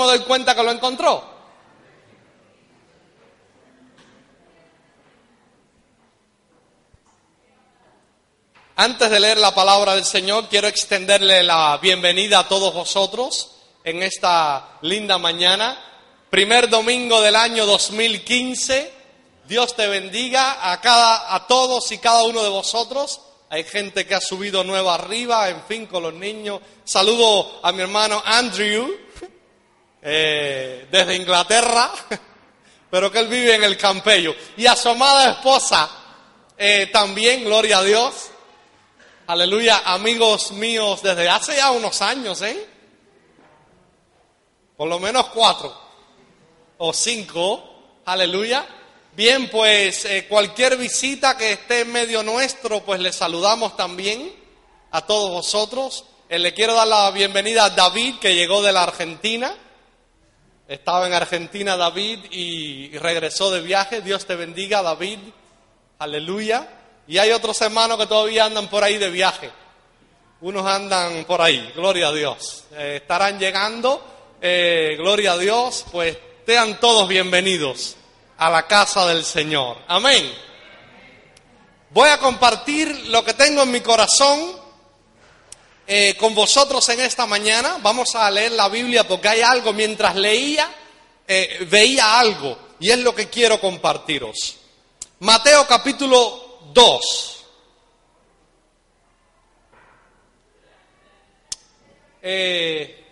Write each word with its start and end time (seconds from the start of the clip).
me 0.00 0.06
doy 0.06 0.20
cuenta 0.20 0.54
que 0.54 0.62
lo 0.62 0.70
encontró. 0.70 1.22
Antes 8.76 9.10
de 9.10 9.20
leer 9.20 9.36
la 9.36 9.54
palabra 9.54 9.94
del 9.94 10.06
Señor, 10.06 10.48
quiero 10.48 10.66
extenderle 10.66 11.42
la 11.42 11.78
bienvenida 11.82 12.38
a 12.38 12.48
todos 12.48 12.72
vosotros 12.72 13.50
en 13.84 14.02
esta 14.02 14.78
linda 14.80 15.18
mañana. 15.18 15.78
Primer 16.30 16.70
domingo 16.70 17.20
del 17.20 17.36
año 17.36 17.66
2015. 17.66 18.90
Dios 19.46 19.76
te 19.76 19.86
bendiga 19.86 20.72
a, 20.72 20.80
cada, 20.80 21.34
a 21.34 21.46
todos 21.46 21.92
y 21.92 21.98
cada 21.98 22.22
uno 22.22 22.42
de 22.42 22.48
vosotros. 22.48 23.20
Hay 23.50 23.64
gente 23.64 24.06
que 24.06 24.14
ha 24.14 24.20
subido 24.20 24.64
nueva 24.64 24.94
arriba, 24.94 25.50
en 25.50 25.62
fin, 25.64 25.86
con 25.86 26.04
los 26.04 26.14
niños. 26.14 26.60
Saludo 26.84 27.60
a 27.62 27.72
mi 27.72 27.82
hermano 27.82 28.22
Andrew, 28.24 28.88
eh, 30.02 30.86
desde 30.90 31.16
Inglaterra, 31.16 31.90
pero 32.90 33.10
que 33.10 33.18
él 33.18 33.28
vive 33.28 33.54
en 33.54 33.64
el 33.64 33.76
Campello. 33.76 34.34
Y 34.56 34.66
a 34.66 34.76
su 34.76 34.88
amada 34.88 35.30
esposa, 35.30 35.90
eh, 36.56 36.88
también, 36.92 37.44
gloria 37.44 37.78
a 37.78 37.82
Dios. 37.82 38.30
Aleluya, 39.26 39.82
amigos 39.84 40.52
míos 40.52 41.02
desde 41.02 41.28
hace 41.28 41.56
ya 41.56 41.70
unos 41.70 42.02
años, 42.02 42.42
¿eh? 42.42 42.66
Por 44.76 44.88
lo 44.88 44.98
menos 44.98 45.26
cuatro 45.26 45.78
o 46.78 46.92
cinco. 46.92 48.00
Aleluya. 48.06 48.66
Bien, 49.12 49.50
pues 49.50 50.04
eh, 50.04 50.26
cualquier 50.28 50.76
visita 50.76 51.36
que 51.36 51.52
esté 51.52 51.80
en 51.80 51.92
medio 51.92 52.22
nuestro, 52.22 52.80
pues 52.84 53.00
le 53.00 53.12
saludamos 53.12 53.76
también 53.76 54.32
a 54.90 55.06
todos 55.06 55.30
vosotros. 55.30 56.04
Le 56.28 56.54
quiero 56.54 56.74
dar 56.74 56.86
la 56.86 57.10
bienvenida 57.10 57.64
a 57.64 57.70
David, 57.70 58.16
que 58.20 58.34
llegó 58.34 58.62
de 58.62 58.72
la 58.72 58.84
Argentina. 58.84 59.54
Estaba 60.70 61.08
en 61.08 61.14
Argentina 61.14 61.76
David 61.76 62.26
y 62.30 62.96
regresó 62.96 63.50
de 63.50 63.60
viaje. 63.60 64.02
Dios 64.02 64.24
te 64.24 64.36
bendiga, 64.36 64.82
David. 64.82 65.18
Aleluya. 65.98 66.64
Y 67.08 67.18
hay 67.18 67.32
otros 67.32 67.60
hermanos 67.60 67.98
que 67.98 68.06
todavía 68.06 68.44
andan 68.44 68.68
por 68.68 68.84
ahí 68.84 68.96
de 68.96 69.10
viaje. 69.10 69.50
Unos 70.42 70.64
andan 70.64 71.24
por 71.24 71.42
ahí, 71.42 71.72
gloria 71.74 72.06
a 72.06 72.12
Dios. 72.12 72.66
Eh, 72.70 73.00
estarán 73.02 73.40
llegando, 73.40 74.00
eh, 74.40 74.94
gloria 74.96 75.32
a 75.32 75.38
Dios, 75.38 75.86
pues 75.90 76.16
sean 76.46 76.78
todos 76.78 77.08
bienvenidos 77.08 77.96
a 78.38 78.48
la 78.48 78.68
casa 78.68 79.08
del 79.08 79.24
Señor. 79.24 79.76
Amén. 79.88 80.32
Voy 81.90 82.10
a 82.10 82.18
compartir 82.18 83.08
lo 83.08 83.24
que 83.24 83.34
tengo 83.34 83.64
en 83.64 83.72
mi 83.72 83.80
corazón 83.80 84.59
eh, 85.92 86.16
con 86.16 86.34
vosotros 86.34 86.88
en 86.90 87.00
esta 87.00 87.26
mañana. 87.26 87.78
Vamos 87.82 88.14
a 88.14 88.30
leer 88.30 88.52
la 88.52 88.68
Biblia 88.68 89.06
porque 89.06 89.28
hay 89.28 89.40
algo, 89.40 89.72
mientras 89.72 90.14
leía, 90.14 90.72
veía 91.68 92.18
algo 92.18 92.56
y 92.80 92.90
es 92.90 92.98
lo 92.98 93.14
que 93.14 93.28
quiero 93.28 93.60
compartiros. 93.60 94.56
Mateo 95.20 95.66
capítulo 95.66 96.60
2. 96.72 97.44
Eh, 102.22 103.04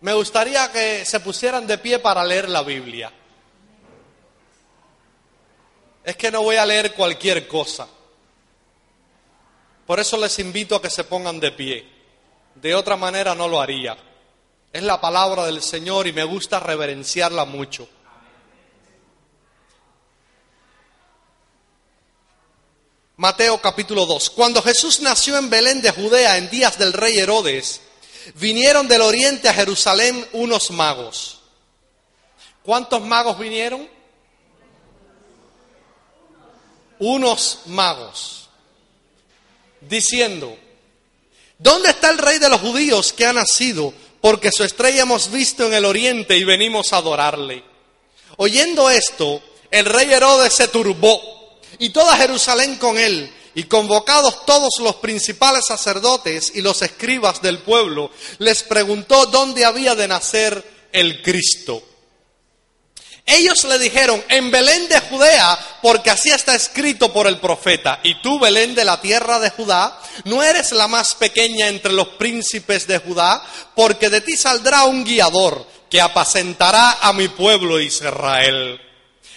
me 0.00 0.12
gustaría 0.14 0.70
que 0.72 1.04
se 1.04 1.20
pusieran 1.20 1.66
de 1.66 1.78
pie 1.78 1.98
para 1.98 2.24
leer 2.24 2.48
la 2.48 2.62
Biblia. 2.62 3.12
Es 6.04 6.16
que 6.16 6.30
no 6.30 6.42
voy 6.42 6.56
a 6.56 6.66
leer 6.66 6.94
cualquier 6.94 7.46
cosa. 7.46 7.88
Por 9.90 9.98
eso 9.98 10.16
les 10.18 10.38
invito 10.38 10.76
a 10.76 10.80
que 10.80 10.88
se 10.88 11.02
pongan 11.02 11.40
de 11.40 11.50
pie. 11.50 11.84
De 12.54 12.76
otra 12.76 12.96
manera 12.96 13.34
no 13.34 13.48
lo 13.48 13.60
haría. 13.60 13.98
Es 14.72 14.84
la 14.84 15.00
palabra 15.00 15.46
del 15.46 15.60
Señor 15.62 16.06
y 16.06 16.12
me 16.12 16.22
gusta 16.22 16.60
reverenciarla 16.60 17.44
mucho. 17.44 17.88
Mateo 23.16 23.60
capítulo 23.60 24.06
2. 24.06 24.30
Cuando 24.30 24.62
Jesús 24.62 25.00
nació 25.00 25.36
en 25.36 25.50
Belén 25.50 25.82
de 25.82 25.90
Judea 25.90 26.38
en 26.38 26.48
días 26.50 26.78
del 26.78 26.92
rey 26.92 27.18
Herodes, 27.18 27.80
vinieron 28.36 28.86
del 28.86 29.02
oriente 29.02 29.48
a 29.48 29.54
Jerusalén 29.54 30.24
unos 30.34 30.70
magos. 30.70 31.40
¿Cuántos 32.62 33.02
magos 33.02 33.36
vinieron? 33.40 33.88
Unos 37.00 37.62
magos. 37.66 38.39
Diciendo, 39.80 40.56
¿dónde 41.58 41.90
está 41.90 42.10
el 42.10 42.18
rey 42.18 42.38
de 42.38 42.48
los 42.48 42.60
judíos 42.60 43.12
que 43.12 43.26
ha 43.26 43.32
nacido? 43.32 43.92
Porque 44.20 44.50
su 44.52 44.64
estrella 44.64 45.02
hemos 45.02 45.30
visto 45.30 45.66
en 45.66 45.74
el 45.74 45.84
oriente 45.84 46.36
y 46.36 46.44
venimos 46.44 46.92
a 46.92 46.98
adorarle. 46.98 47.64
Oyendo 48.36 48.90
esto, 48.90 49.42
el 49.70 49.86
rey 49.86 50.12
Herodes 50.12 50.54
se 50.54 50.68
turbó 50.68 51.58
y 51.78 51.90
toda 51.90 52.16
Jerusalén 52.16 52.76
con 52.76 52.98
él, 52.98 53.32
y 53.54 53.64
convocados 53.64 54.46
todos 54.46 54.74
los 54.80 54.96
principales 54.96 55.64
sacerdotes 55.66 56.52
y 56.54 56.60
los 56.60 56.82
escribas 56.82 57.42
del 57.42 57.58
pueblo, 57.58 58.10
les 58.38 58.62
preguntó 58.62 59.26
dónde 59.26 59.64
había 59.64 59.94
de 59.94 60.06
nacer 60.06 60.64
el 60.92 61.22
Cristo. 61.22 61.82
Ellos 63.26 63.64
le 63.64 63.78
dijeron, 63.78 64.22
en 64.28 64.50
Belén 64.50 64.88
de 64.88 65.00
Judea, 65.00 65.58
porque 65.82 66.10
así 66.10 66.30
está 66.30 66.54
escrito 66.54 67.12
por 67.12 67.26
el 67.26 67.38
profeta, 67.38 68.00
y 68.02 68.20
tú, 68.22 68.38
Belén 68.38 68.74
de 68.74 68.84
la 68.84 69.00
tierra 69.00 69.38
de 69.38 69.50
Judá, 69.50 70.00
no 70.24 70.42
eres 70.42 70.72
la 70.72 70.88
más 70.88 71.14
pequeña 71.14 71.68
entre 71.68 71.92
los 71.92 72.08
príncipes 72.08 72.86
de 72.86 72.98
Judá, 72.98 73.42
porque 73.74 74.10
de 74.10 74.20
ti 74.20 74.36
saldrá 74.36 74.84
un 74.84 75.04
guiador 75.04 75.66
que 75.88 76.00
apacentará 76.00 76.98
a 77.00 77.12
mi 77.12 77.28
pueblo 77.28 77.80
Israel. 77.80 78.80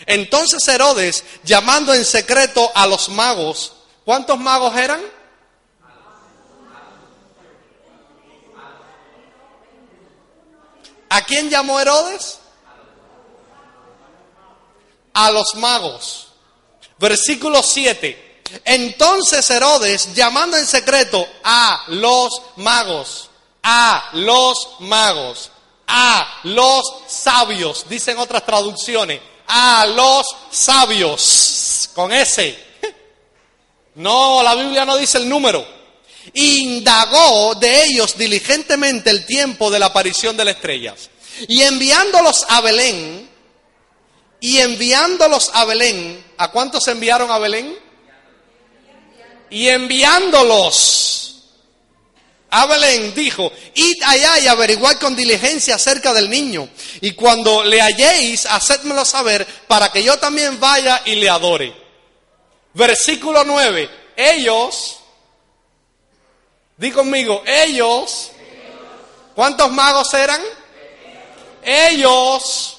Entonces 0.05 0.67
Herodes, 0.67 1.23
llamando 1.43 1.93
en 1.93 2.05
secreto 2.05 2.71
a 2.75 2.87
los 2.87 3.09
magos, 3.09 3.73
¿cuántos 4.05 4.39
magos 4.39 4.75
eran? 4.77 5.01
¿A 11.09 11.21
quién 11.25 11.49
llamó 11.49 11.79
Herodes? 11.79 12.39
A 15.13 15.31
los 15.31 15.55
magos. 15.55 16.27
Versículo 16.97 17.61
7. 17.61 18.41
Entonces 18.65 19.49
Herodes, 19.49 20.13
llamando 20.13 20.57
en 20.57 20.65
secreto 20.65 21.27
a 21.43 21.83
los 21.87 22.41
magos, 22.57 23.29
a 23.63 24.09
los 24.13 24.75
magos, 24.79 25.51
a 25.87 26.39
los 26.43 26.83
sabios, 27.07 27.85
dicen 27.89 28.17
otras 28.17 28.45
traducciones, 28.45 29.21
a 29.47 29.85
los 29.87 30.25
sabios, 30.51 31.89
con 31.93 32.11
ese. 32.11 32.73
No, 33.95 34.41
la 34.41 34.55
Biblia 34.55 34.85
no 34.85 34.97
dice 34.97 35.19
el 35.19 35.29
número. 35.29 35.65
Indagó 36.33 37.53
de 37.55 37.83
ellos 37.85 38.17
diligentemente 38.17 39.09
el 39.09 39.25
tiempo 39.25 39.69
de 39.69 39.79
la 39.79 39.87
aparición 39.87 40.35
de 40.35 40.45
las 40.45 40.55
estrellas. 40.55 41.09
Y 41.47 41.61
enviándolos 41.61 42.45
a 42.49 42.61
Belén, 42.61 43.29
y 44.43 44.59
enviándolos 44.59 45.51
a 45.53 45.63
Belén, 45.63 46.21
¿a 46.37 46.51
cuántos 46.51 46.85
enviaron 46.89 47.31
a 47.31 47.37
Belén? 47.37 47.79
Y 49.49 49.69
enviándolos 49.69 51.45
a 52.49 52.65
Belén 52.65 53.15
dijo, 53.15 53.49
id 53.73 54.03
allá 54.05 54.39
y 54.39 54.47
averiguad 54.47 54.97
con 54.97 55.15
diligencia 55.15 55.75
acerca 55.75 56.11
del 56.13 56.29
niño. 56.29 56.67
Y 56.99 57.13
cuando 57.13 57.63
le 57.63 57.81
halléis, 57.81 58.45
hacedmelo 58.45 59.05
saber 59.05 59.47
para 59.69 59.89
que 59.93 60.03
yo 60.03 60.19
también 60.19 60.59
vaya 60.59 61.03
y 61.05 61.15
le 61.15 61.29
adore. 61.29 61.73
Versículo 62.73 63.45
9. 63.45 63.89
Ellos, 64.17 64.97
di 66.75 66.91
conmigo, 66.91 67.43
ellos, 67.45 68.31
¿cuántos 69.35 69.71
magos 69.71 70.13
eran? 70.13 70.41
Ellos, 71.63 72.72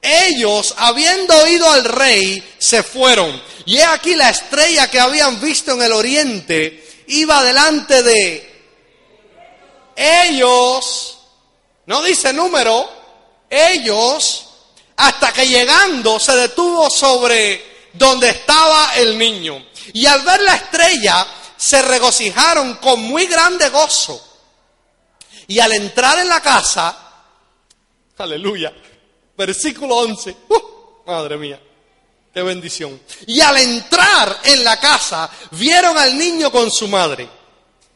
ellos, 0.00 0.74
habiendo 0.76 1.36
oído 1.42 1.70
al 1.70 1.84
rey, 1.84 2.42
se 2.58 2.82
fueron. 2.82 3.40
Y 3.66 3.78
he 3.78 3.84
aquí 3.84 4.14
la 4.14 4.30
estrella 4.30 4.90
que 4.90 5.00
habían 5.00 5.40
visto 5.40 5.72
en 5.72 5.82
el 5.82 5.92
oriente, 5.92 7.04
iba 7.08 7.42
delante 7.42 8.02
de 8.02 8.48
ellos, 9.96 11.18
no 11.86 12.02
dice 12.02 12.32
número, 12.32 12.88
ellos, 13.50 14.46
hasta 14.96 15.32
que 15.32 15.46
llegando 15.46 16.18
se 16.18 16.36
detuvo 16.36 16.88
sobre 16.88 17.88
donde 17.92 18.30
estaba 18.30 18.92
el 18.94 19.18
niño. 19.18 19.66
Y 19.92 20.06
al 20.06 20.22
ver 20.22 20.40
la 20.42 20.54
estrella, 20.54 21.26
se 21.56 21.82
regocijaron 21.82 22.74
con 22.76 23.00
muy 23.00 23.26
grande 23.26 23.68
gozo. 23.70 24.24
Y 25.48 25.58
al 25.58 25.72
entrar 25.72 26.18
en 26.18 26.28
la 26.28 26.40
casa, 26.40 26.96
aleluya, 28.18 28.72
versículo 29.38 29.94
11, 29.98 30.36
uh, 30.48 30.58
madre 31.06 31.38
mía, 31.38 31.60
qué 32.34 32.42
bendición. 32.42 33.00
Y 33.28 33.40
al 33.40 33.56
entrar 33.56 34.40
en 34.42 34.64
la 34.64 34.78
casa, 34.80 35.30
vieron 35.52 35.96
al 35.96 36.18
niño 36.18 36.50
con 36.50 36.70
su 36.70 36.88
madre 36.88 37.28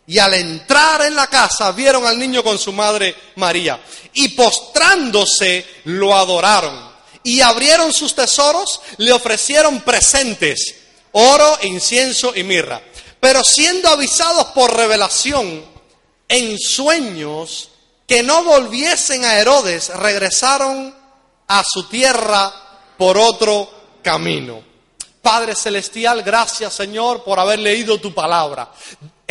Y 0.07 0.19
al 0.19 0.35
entrar 0.35 1.03
en 1.03 1.15
la 1.15 1.27
casa 1.27 1.73
vieron 1.73 2.07
al 2.07 2.19
niño 2.19 2.43
con 2.45 2.59
su 2.59 2.73
madre 2.73 3.15
María. 3.37 3.83
Y 4.15 4.29
postrándose 4.29 5.67
lo 5.85 6.15
adoraron. 6.15 6.93
Y 7.25 7.41
abrieron 7.41 7.93
sus 7.93 8.15
tesoros, 8.15 8.81
le 8.99 9.13
ofrecieron 9.13 9.81
presentes, 9.81 10.75
oro, 11.13 11.59
incienso 11.63 12.33
y 12.35 12.43
mirra. 12.43 12.83
Pero 13.21 13.45
siendo 13.45 13.89
avisados 13.89 14.47
por 14.47 14.77
revelación 14.77 15.65
en 16.29 16.59
sueños 16.59 17.69
que 18.09 18.23
no 18.25 18.43
volviesen 18.43 19.25
a 19.25 19.39
Herodes, 19.39 19.91
regresaron 19.91 21.02
a 21.53 21.63
su 21.65 21.85
tierra 21.85 22.51
por 22.97 23.19
otro 23.19 23.69
camino. 24.03 24.63
Padre 25.21 25.55
Celestial, 25.55 26.23
gracias 26.23 26.73
Señor 26.73 27.23
por 27.23 27.39
haber 27.39 27.59
leído 27.59 28.01
tu 28.01 28.15
palabra. 28.15 28.71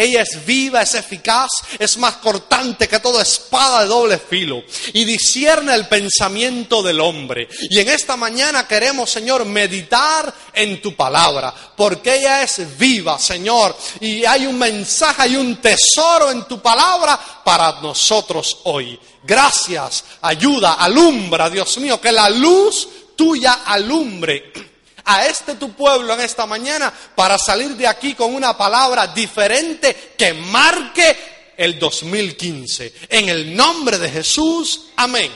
Ella 0.02 0.24
es 0.24 0.44
viva, 0.44 0.82
es 0.82 0.96
eficaz, 0.96 1.52
es 1.78 1.96
más 1.98 2.16
cortante 2.16 2.88
que 2.88 3.00
toda 3.00 3.22
espada 3.22 3.84
de 3.84 3.88
doble 3.88 4.18
filo 4.18 4.64
y 4.94 5.06
discierne 5.06 5.76
el 5.76 5.88
pensamiento 5.88 6.82
del 6.82 7.00
hombre. 7.00 7.48
Y 7.70 7.78
en 7.78 7.88
esta 7.88 8.18
mañana 8.18 8.68
queremos, 8.68 9.12
Señor, 9.12 9.46
meditar 9.46 10.34
en 10.54 10.82
tu 10.82 10.96
palabra, 10.96 11.54
porque 11.78 12.16
ella 12.16 12.42
es 12.42 12.78
viva, 12.80 13.20
Señor, 13.20 13.78
y 14.00 14.26
hay 14.26 14.48
un 14.48 14.58
mensaje 14.58 15.30
y 15.30 15.36
un 15.36 15.58
tesoro 15.58 16.32
en 16.32 16.48
tu 16.48 16.60
palabra 16.60 17.20
para 17.44 17.80
nosotros 17.82 18.58
hoy. 18.64 19.00
Gracias, 19.22 20.04
ayuda, 20.22 20.74
alumbra, 20.74 21.48
Dios 21.48 21.78
mío, 21.78 22.02
que 22.02 22.12
la 22.12 22.28
luz 22.28 22.88
tuya 23.16 23.60
alumbre 23.64 24.71
a 25.12 25.26
este 25.26 25.56
tu 25.56 25.74
pueblo 25.74 26.14
en 26.14 26.22
esta 26.22 26.46
mañana 26.46 26.94
para 27.16 27.38
salir 27.38 27.76
de 27.76 27.88
aquí 27.88 28.14
con 28.14 28.34
una 28.34 28.58
palabra 28.58 29.08
diferente 29.08 30.14
que 30.18 30.34
marque 30.34 31.54
el 31.58 31.78
2015. 31.78 32.94
En 33.10 33.30
el 33.30 33.56
nombre 33.56 33.98
de 33.98 34.10
Jesús, 34.10 34.88
amén. 34.96 35.32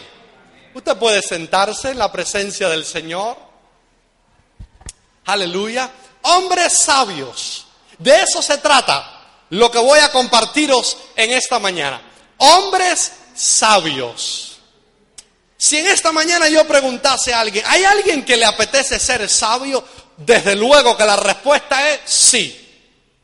Usted 0.73 0.97
puede 0.97 1.21
sentarse 1.21 1.91
en 1.91 1.99
la 1.99 2.11
presencia 2.11 2.69
del 2.69 2.85
Señor. 2.85 3.37
Aleluya. 5.25 5.89
Hombres 6.23 6.79
sabios. 6.79 7.65
De 7.97 8.15
eso 8.21 8.41
se 8.41 8.57
trata 8.57 9.15
lo 9.49 9.71
que 9.71 9.79
voy 9.79 9.99
a 9.99 10.11
compartiros 10.11 10.97
en 11.15 11.31
esta 11.31 11.59
mañana. 11.59 12.01
Hombres 12.37 13.11
sabios. 13.35 14.54
Si 15.57 15.77
en 15.77 15.87
esta 15.87 16.11
mañana 16.11 16.49
yo 16.49 16.67
preguntase 16.67 17.33
a 17.33 17.39
alguien, 17.39 17.63
¿hay 17.67 17.83
alguien 17.85 18.25
que 18.25 18.37
le 18.37 18.45
apetece 18.45 18.99
ser 18.99 19.29
sabio? 19.29 19.83
Desde 20.17 20.55
luego 20.55 20.95
que 20.97 21.05
la 21.05 21.15
respuesta 21.15 21.89
es 21.91 22.01
sí. 22.05 22.61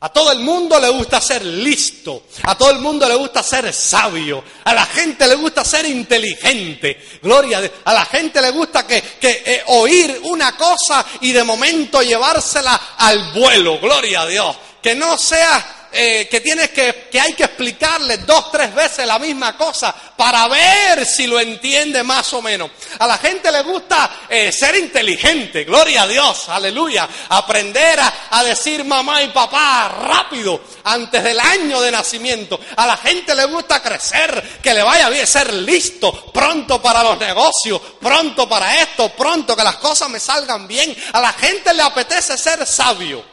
A 0.00 0.08
todo 0.08 0.32
el 0.32 0.40
mundo 0.40 0.80
le 0.80 0.88
gusta 0.88 1.20
ser 1.20 1.44
listo, 1.44 2.24
a 2.42 2.58
todo 2.58 2.70
el 2.70 2.80
mundo 2.80 3.08
le 3.08 3.14
gusta 3.14 3.40
ser 3.40 3.72
sabio, 3.72 4.42
a 4.64 4.74
la 4.74 4.84
gente 4.84 5.28
le 5.28 5.36
gusta 5.36 5.64
ser 5.64 5.86
inteligente, 5.86 7.20
gloria 7.22 7.58
a 7.58 7.60
Dios, 7.60 7.72
a 7.84 7.94
la 7.94 8.04
gente 8.06 8.42
le 8.42 8.50
gusta 8.50 8.84
que, 8.84 9.00
eh, 9.22 9.62
oír 9.66 10.22
una 10.24 10.56
cosa 10.56 11.06
y 11.20 11.30
de 11.30 11.44
momento 11.44 12.02
llevársela 12.02 12.96
al 12.98 13.32
vuelo, 13.32 13.78
gloria 13.78 14.22
a 14.22 14.26
Dios, 14.26 14.56
que 14.82 14.96
no 14.96 15.16
sea 15.16 15.81
eh, 15.92 16.26
que 16.30 16.40
tienes 16.40 16.70
que, 16.70 17.08
que 17.10 17.20
hay 17.20 17.34
que 17.34 17.44
explicarle 17.44 18.18
dos, 18.18 18.50
tres 18.50 18.74
veces 18.74 19.06
la 19.06 19.18
misma 19.18 19.56
cosa 19.56 19.94
para 20.16 20.48
ver 20.48 21.04
si 21.04 21.26
lo 21.26 21.38
entiende 21.38 22.02
más 22.02 22.32
o 22.32 22.40
menos. 22.40 22.70
A 22.98 23.06
la 23.06 23.18
gente 23.18 23.52
le 23.52 23.62
gusta 23.62 24.22
eh, 24.28 24.50
ser 24.52 24.76
inteligente, 24.76 25.64
gloria 25.64 26.02
a 26.02 26.06
Dios, 26.06 26.48
aleluya. 26.48 27.08
Aprender 27.28 28.00
a, 28.00 28.12
a 28.30 28.44
decir 28.44 28.84
mamá 28.84 29.22
y 29.22 29.28
papá 29.28 29.88
rápido 29.88 30.60
antes 30.84 31.22
del 31.22 31.38
año 31.38 31.80
de 31.80 31.90
nacimiento. 31.90 32.58
A 32.76 32.86
la 32.86 32.96
gente 32.96 33.34
le 33.34 33.44
gusta 33.44 33.82
crecer, 33.82 34.60
que 34.62 34.72
le 34.72 34.82
vaya 34.82 35.10
bien, 35.10 35.26
ser 35.26 35.52
listo, 35.52 36.32
pronto 36.32 36.80
para 36.80 37.02
los 37.02 37.18
negocios, 37.18 37.80
pronto 38.00 38.48
para 38.48 38.80
esto, 38.80 39.10
pronto 39.10 39.54
que 39.54 39.64
las 39.64 39.76
cosas 39.76 40.08
me 40.08 40.20
salgan 40.20 40.66
bien. 40.66 40.96
A 41.12 41.20
la 41.20 41.32
gente 41.32 41.74
le 41.74 41.82
apetece 41.82 42.38
ser 42.38 42.66
sabio. 42.66 43.24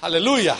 Aleluya. 0.00 0.56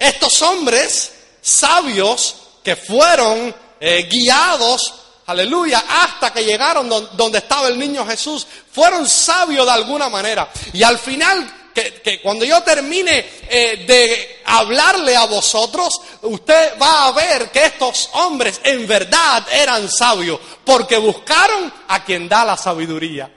Estos 0.00 0.40
hombres 0.40 1.12
sabios 1.42 2.36
que 2.64 2.74
fueron 2.74 3.54
eh, 3.78 4.08
guiados, 4.10 4.94
aleluya, 5.26 5.84
hasta 5.88 6.32
que 6.32 6.42
llegaron 6.42 6.88
donde 6.88 7.38
estaba 7.38 7.68
el 7.68 7.78
niño 7.78 8.06
Jesús, 8.06 8.46
fueron 8.72 9.06
sabios 9.06 9.66
de 9.66 9.72
alguna 9.72 10.08
manera. 10.08 10.50
Y 10.72 10.82
al 10.82 10.98
final, 10.98 11.70
que, 11.74 12.18
cuando 12.22 12.46
yo 12.46 12.62
termine 12.62 13.26
eh, 13.46 13.84
de 13.86 14.40
hablarle 14.46 15.14
a 15.14 15.26
vosotros, 15.26 16.00
usted 16.22 16.78
va 16.80 17.08
a 17.08 17.12
ver 17.12 17.50
que 17.50 17.66
estos 17.66 18.08
hombres 18.14 18.58
en 18.64 18.86
verdad 18.86 19.46
eran 19.52 19.86
sabios, 19.90 20.40
porque 20.64 20.96
buscaron 20.96 21.70
a 21.88 22.02
quien 22.02 22.26
da 22.26 22.42
la 22.42 22.56
sabiduría. 22.56 23.30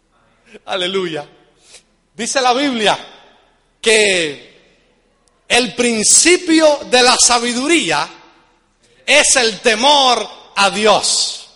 Aleluya. 0.66 1.26
Dice 2.14 2.42
la 2.42 2.52
Biblia 2.52 2.98
que 3.80 4.53
el 5.48 5.74
principio 5.74 6.80
de 6.90 7.02
la 7.02 7.16
sabiduría 7.16 8.08
es 9.06 9.36
el 9.36 9.60
temor 9.60 10.26
a 10.56 10.70
Dios. 10.70 11.48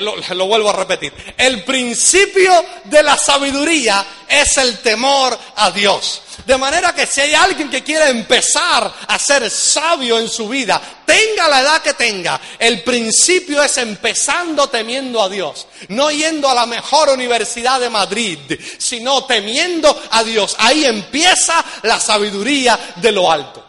lo, 0.00 0.46
vuelvo 0.46 0.70
a 0.70 0.74
repetir. 0.74 1.12
El 1.36 1.64
principio 1.64 2.52
de 2.84 3.02
la 3.02 3.16
sabiduría 3.16 4.06
es 4.28 4.56
el 4.58 4.78
temor 4.78 5.38
a 5.56 5.70
Dios. 5.70 6.22
De 6.44 6.56
manera 6.56 6.94
que 6.94 7.06
si 7.06 7.20
hay 7.20 7.34
alguien 7.34 7.70
que 7.70 7.82
quiere 7.82 8.08
empezar 8.08 8.92
a 9.08 9.18
ser 9.18 9.50
sabio 9.50 10.18
en 10.18 10.28
su 10.28 10.48
vida, 10.48 10.80
tenga 11.04 11.48
la 11.48 11.60
edad 11.60 11.82
que 11.82 11.94
tenga, 11.94 12.40
el 12.58 12.82
principio 12.82 13.62
es 13.62 13.76
empezando 13.78 14.68
temiendo 14.68 15.22
a 15.22 15.28
Dios. 15.28 15.66
No 15.88 16.10
yendo 16.10 16.48
a 16.48 16.54
la 16.54 16.66
mejor 16.66 17.08
universidad 17.10 17.80
de 17.80 17.90
Madrid, 17.90 18.38
sino 18.78 19.24
temiendo 19.24 20.00
a 20.10 20.22
Dios. 20.22 20.54
Ahí 20.58 20.84
empieza 20.84 21.64
la 21.82 21.98
sabiduría 21.98 22.78
de 22.96 23.12
lo 23.12 23.30
alto. 23.30 23.64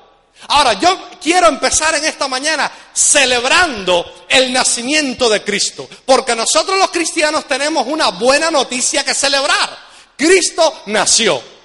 Ahora, 0.50 0.74
yo 0.74 1.10
quiero 1.22 1.48
empezar 1.48 1.96
en 1.96 2.06
esta 2.06 2.28
mañana 2.28 2.72
celebrando 2.94 4.26
el 4.30 4.54
nacimiento 4.54 5.30
de 5.30 5.44
Cristo, 5.44 5.90
porque 6.06 6.36
nosotros 6.36 6.78
los 6.78 6.92
cristianos 6.92 7.48
tenemos 7.48 7.86
una 7.88 8.10
buena 8.10 8.52
noticia 8.52 9.04
que 9.04 9.14
celebrar. 9.14 9.78
Cristo 10.16 10.84
nació. 10.88 11.57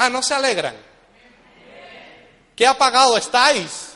Ah, 0.00 0.08
no 0.08 0.22
se 0.22 0.32
alegran. 0.32 0.76
¿Qué 2.54 2.64
apagado 2.64 3.18
estáis? 3.18 3.88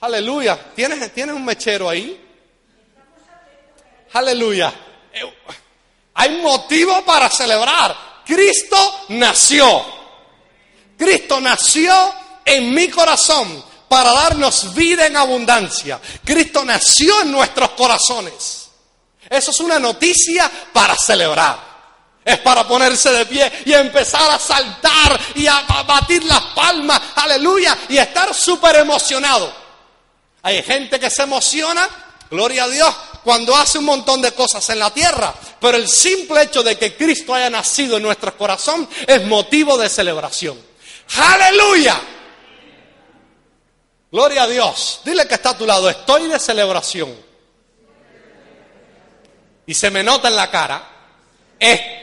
Aleluya. 0.00 0.72
¿Tienes, 0.74 1.12
¿Tienes 1.12 1.36
un 1.36 1.44
mechero 1.44 1.90
ahí? 1.90 2.18
Aleluya. 4.14 4.72
Hay 6.14 6.40
motivo 6.40 7.04
para 7.04 7.28
celebrar. 7.28 7.94
Cristo 8.24 9.04
nació. 9.10 9.84
Cristo 10.96 11.38
nació 11.38 12.14
en 12.42 12.72
mi 12.72 12.88
corazón 12.88 13.62
para 13.90 14.10
darnos 14.10 14.74
vida 14.74 15.04
en 15.04 15.18
abundancia. 15.18 16.00
Cristo 16.24 16.64
nació 16.64 17.20
en 17.20 17.32
nuestros 17.32 17.72
corazones. 17.72 18.70
Eso 19.28 19.50
es 19.50 19.60
una 19.60 19.78
noticia 19.78 20.50
para 20.72 20.96
celebrar. 20.96 21.75
Es 22.26 22.40
para 22.40 22.66
ponerse 22.66 23.12
de 23.12 23.24
pie 23.24 23.52
y 23.66 23.72
empezar 23.72 24.28
a 24.28 24.36
saltar 24.36 25.16
y 25.36 25.46
a 25.46 25.62
batir 25.86 26.24
las 26.24 26.40
palmas, 26.56 27.00
aleluya, 27.14 27.78
y 27.88 27.98
estar 27.98 28.34
súper 28.34 28.74
emocionado. 28.74 29.54
Hay 30.42 30.60
gente 30.64 30.98
que 30.98 31.08
se 31.08 31.22
emociona, 31.22 31.88
gloria 32.28 32.64
a 32.64 32.68
Dios, 32.68 32.92
cuando 33.22 33.54
hace 33.54 33.78
un 33.78 33.84
montón 33.84 34.20
de 34.20 34.32
cosas 34.32 34.68
en 34.70 34.80
la 34.80 34.92
tierra, 34.92 35.32
pero 35.60 35.76
el 35.76 35.88
simple 35.88 36.42
hecho 36.42 36.64
de 36.64 36.76
que 36.76 36.96
Cristo 36.96 37.32
haya 37.32 37.48
nacido 37.48 37.96
en 37.96 38.02
nuestro 38.02 38.36
corazón 38.36 38.88
es 39.06 39.24
motivo 39.24 39.78
de 39.78 39.88
celebración. 39.88 40.60
Aleluya. 41.16 42.00
Gloria 44.10 44.42
a 44.42 44.46
Dios. 44.48 45.00
Dile 45.04 45.28
que 45.28 45.34
está 45.34 45.50
a 45.50 45.58
tu 45.58 45.64
lado, 45.64 45.88
estoy 45.88 46.26
de 46.26 46.40
celebración. 46.40 47.14
Y 49.66 49.74
se 49.74 49.90
me 49.90 50.02
nota 50.02 50.26
en 50.26 50.34
la 50.34 50.50
cara, 50.50 50.95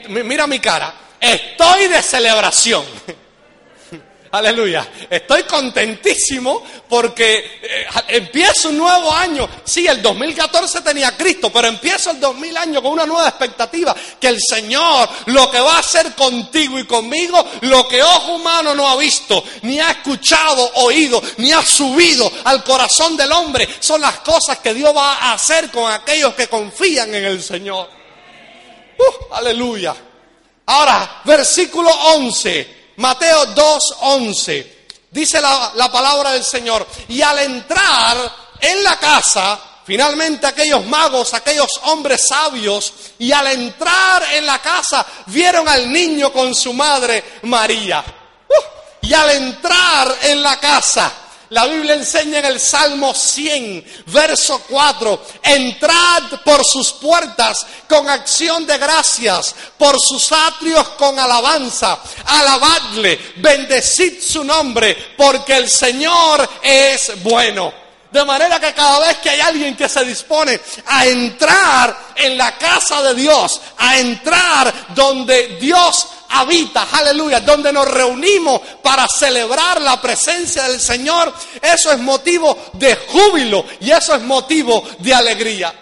mira 0.09 0.47
mi 0.47 0.59
cara, 0.59 0.93
estoy 1.19 1.87
de 1.87 2.01
celebración. 2.01 2.85
Aleluya. 4.33 4.87
Estoy 5.11 5.43
contentísimo 5.43 6.63
porque 6.89 7.59
eh, 7.61 7.85
empiezo 8.07 8.69
un 8.69 8.79
nuevo 8.79 9.13
año. 9.13 9.47
Sí, 9.63 9.85
el 9.85 10.01
2014 10.01 10.81
tenía 10.81 11.15
Cristo, 11.15 11.51
pero 11.53 11.67
empiezo 11.67 12.09
el 12.09 12.19
2000 12.19 12.57
año 12.57 12.81
con 12.81 12.93
una 12.93 13.05
nueva 13.05 13.27
expectativa. 13.29 13.95
Que 14.19 14.29
el 14.29 14.39
Señor 14.41 15.07
lo 15.27 15.51
que 15.51 15.59
va 15.59 15.75
a 15.75 15.79
hacer 15.81 16.15
contigo 16.15 16.79
y 16.79 16.87
conmigo, 16.87 17.47
lo 17.61 17.87
que 17.87 18.01
ojo 18.01 18.33
humano 18.33 18.73
no 18.73 18.89
ha 18.89 18.95
visto, 18.95 19.43
ni 19.61 19.79
ha 19.79 19.91
escuchado, 19.91 20.67
oído, 20.77 21.21
ni 21.37 21.51
ha 21.51 21.61
subido 21.61 22.31
al 22.45 22.63
corazón 22.63 23.15
del 23.15 23.31
hombre, 23.31 23.69
son 23.79 24.01
las 24.01 24.21
cosas 24.21 24.57
que 24.57 24.73
Dios 24.73 24.95
va 24.95 25.13
a 25.13 25.33
hacer 25.33 25.69
con 25.69 25.91
aquellos 25.91 26.33
que 26.33 26.47
confían 26.47 27.13
en 27.13 27.25
el 27.25 27.43
Señor. 27.43 28.02
Uh, 29.03 29.33
aleluya. 29.33 29.95
Ahora, 30.65 31.21
versículo 31.25 31.89
11 31.89 32.83
Mateo 32.97 33.47
2.11. 33.55 34.67
Dice 35.09 35.41
la, 35.41 35.71
la 35.75 35.91
palabra 35.91 36.31
del 36.31 36.43
Señor. 36.43 36.85
Y 37.07 37.21
al 37.21 37.39
entrar 37.39 38.35
en 38.59 38.83
la 38.83 38.97
casa, 38.97 39.59
Finalmente 39.85 40.47
aquellos 40.47 40.85
magos, 40.85 41.33
aquellos 41.33 41.69
hombres 41.83 42.25
sabios, 42.25 42.93
y 43.19 43.33
al 43.33 43.47
entrar 43.47 44.23
en 44.33 44.45
la 44.45 44.59
casa 44.61 45.05
vieron 45.25 45.67
al 45.67 45.91
niño 45.91 46.31
con 46.31 46.55
su 46.55 46.71
madre 46.71 47.21
María. 47.43 48.01
Uh, 48.47 49.05
y 49.05 49.13
al 49.13 49.29
entrar 49.31 50.15
en 50.21 50.41
la 50.41 50.57
casa, 50.57 51.11
la 51.53 51.67
Biblia 51.67 51.93
enseña 51.93 52.39
en 52.39 52.45
el 52.45 52.59
Salmo 52.59 53.13
100, 53.13 53.85
verso 54.07 54.63
4, 54.67 55.25
entrad 55.43 56.41
por 56.43 56.65
sus 56.65 56.93
puertas 56.93 57.63
con 57.87 58.09
acción 58.09 58.65
de 58.65 58.77
gracias, 58.79 59.53
por 59.77 59.95
sus 59.99 60.31
atrios 60.31 60.89
con 60.89 61.17
alabanza, 61.19 61.99
alabadle, 62.25 63.19
bendecid 63.37 64.19
su 64.19 64.43
nombre, 64.43 65.13
porque 65.15 65.55
el 65.55 65.69
Señor 65.69 66.49
es 66.63 67.21
bueno. 67.21 67.82
De 68.13 68.23
manera 68.25 68.59
que 68.59 68.75
cada 68.75 68.99
vez 68.99 69.17
que 69.17 69.31
hay 69.31 69.39
alguien 69.39 69.75
que 69.75 69.89
se 69.89 70.05
dispone 70.05 70.61
a 70.85 71.03
entrar 71.07 71.97
en 72.15 72.37
la 72.37 72.55
casa 72.59 73.01
de 73.01 73.15
Dios, 73.15 73.59
a 73.75 73.97
entrar 73.97 74.71
donde 74.93 75.57
Dios 75.59 76.09
habita, 76.29 76.87
aleluya, 76.91 77.39
donde 77.39 77.73
nos 77.73 77.87
reunimos 77.87 78.61
para 78.83 79.07
celebrar 79.07 79.81
la 79.81 79.99
presencia 79.99 80.67
del 80.67 80.79
Señor, 80.79 81.33
eso 81.59 81.91
es 81.91 81.97
motivo 81.97 82.55
de 82.73 82.95
júbilo 82.95 83.65
y 83.79 83.89
eso 83.89 84.13
es 84.13 84.21
motivo 84.21 84.83
de 84.99 85.11
alegría. 85.11 85.73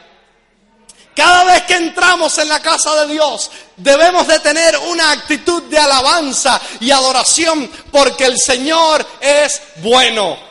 Cada 1.13 1.43
vez 1.43 1.63
que 1.63 1.75
entramos 1.75 2.37
en 2.37 2.47
la 2.47 2.61
casa 2.61 2.95
de 3.03 3.13
Dios, 3.13 3.51
debemos 3.75 4.25
de 4.25 4.39
tener 4.39 4.77
una 4.77 5.11
actitud 5.11 5.63
de 5.63 5.77
alabanza 5.77 6.61
y 6.79 6.91
adoración 6.91 7.69
porque 7.91 8.23
el 8.23 8.37
Señor 8.39 9.05
es 9.19 9.61
bueno. 9.83 10.50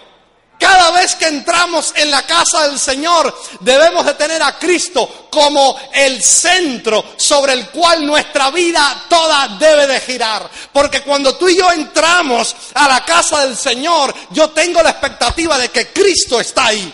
Cada 0.60 0.90
vez 0.90 1.16
que 1.16 1.26
entramos 1.26 1.94
en 1.96 2.10
la 2.10 2.26
casa 2.26 2.68
del 2.68 2.78
Señor, 2.78 3.34
debemos 3.60 4.04
de 4.04 4.12
tener 4.12 4.42
a 4.42 4.58
Cristo 4.58 5.28
como 5.30 5.74
el 5.90 6.22
centro 6.22 7.02
sobre 7.16 7.54
el 7.54 7.70
cual 7.70 8.04
nuestra 8.04 8.50
vida 8.50 9.06
toda 9.08 9.56
debe 9.58 9.86
de 9.86 10.00
girar. 10.00 10.50
Porque 10.70 11.00
cuando 11.00 11.34
tú 11.36 11.48
y 11.48 11.56
yo 11.56 11.72
entramos 11.72 12.54
a 12.74 12.86
la 12.88 13.02
casa 13.06 13.46
del 13.46 13.56
Señor, 13.56 14.14
yo 14.32 14.50
tengo 14.50 14.82
la 14.82 14.90
expectativa 14.90 15.56
de 15.56 15.70
que 15.70 15.94
Cristo 15.94 16.38
está 16.38 16.66
ahí. 16.66 16.92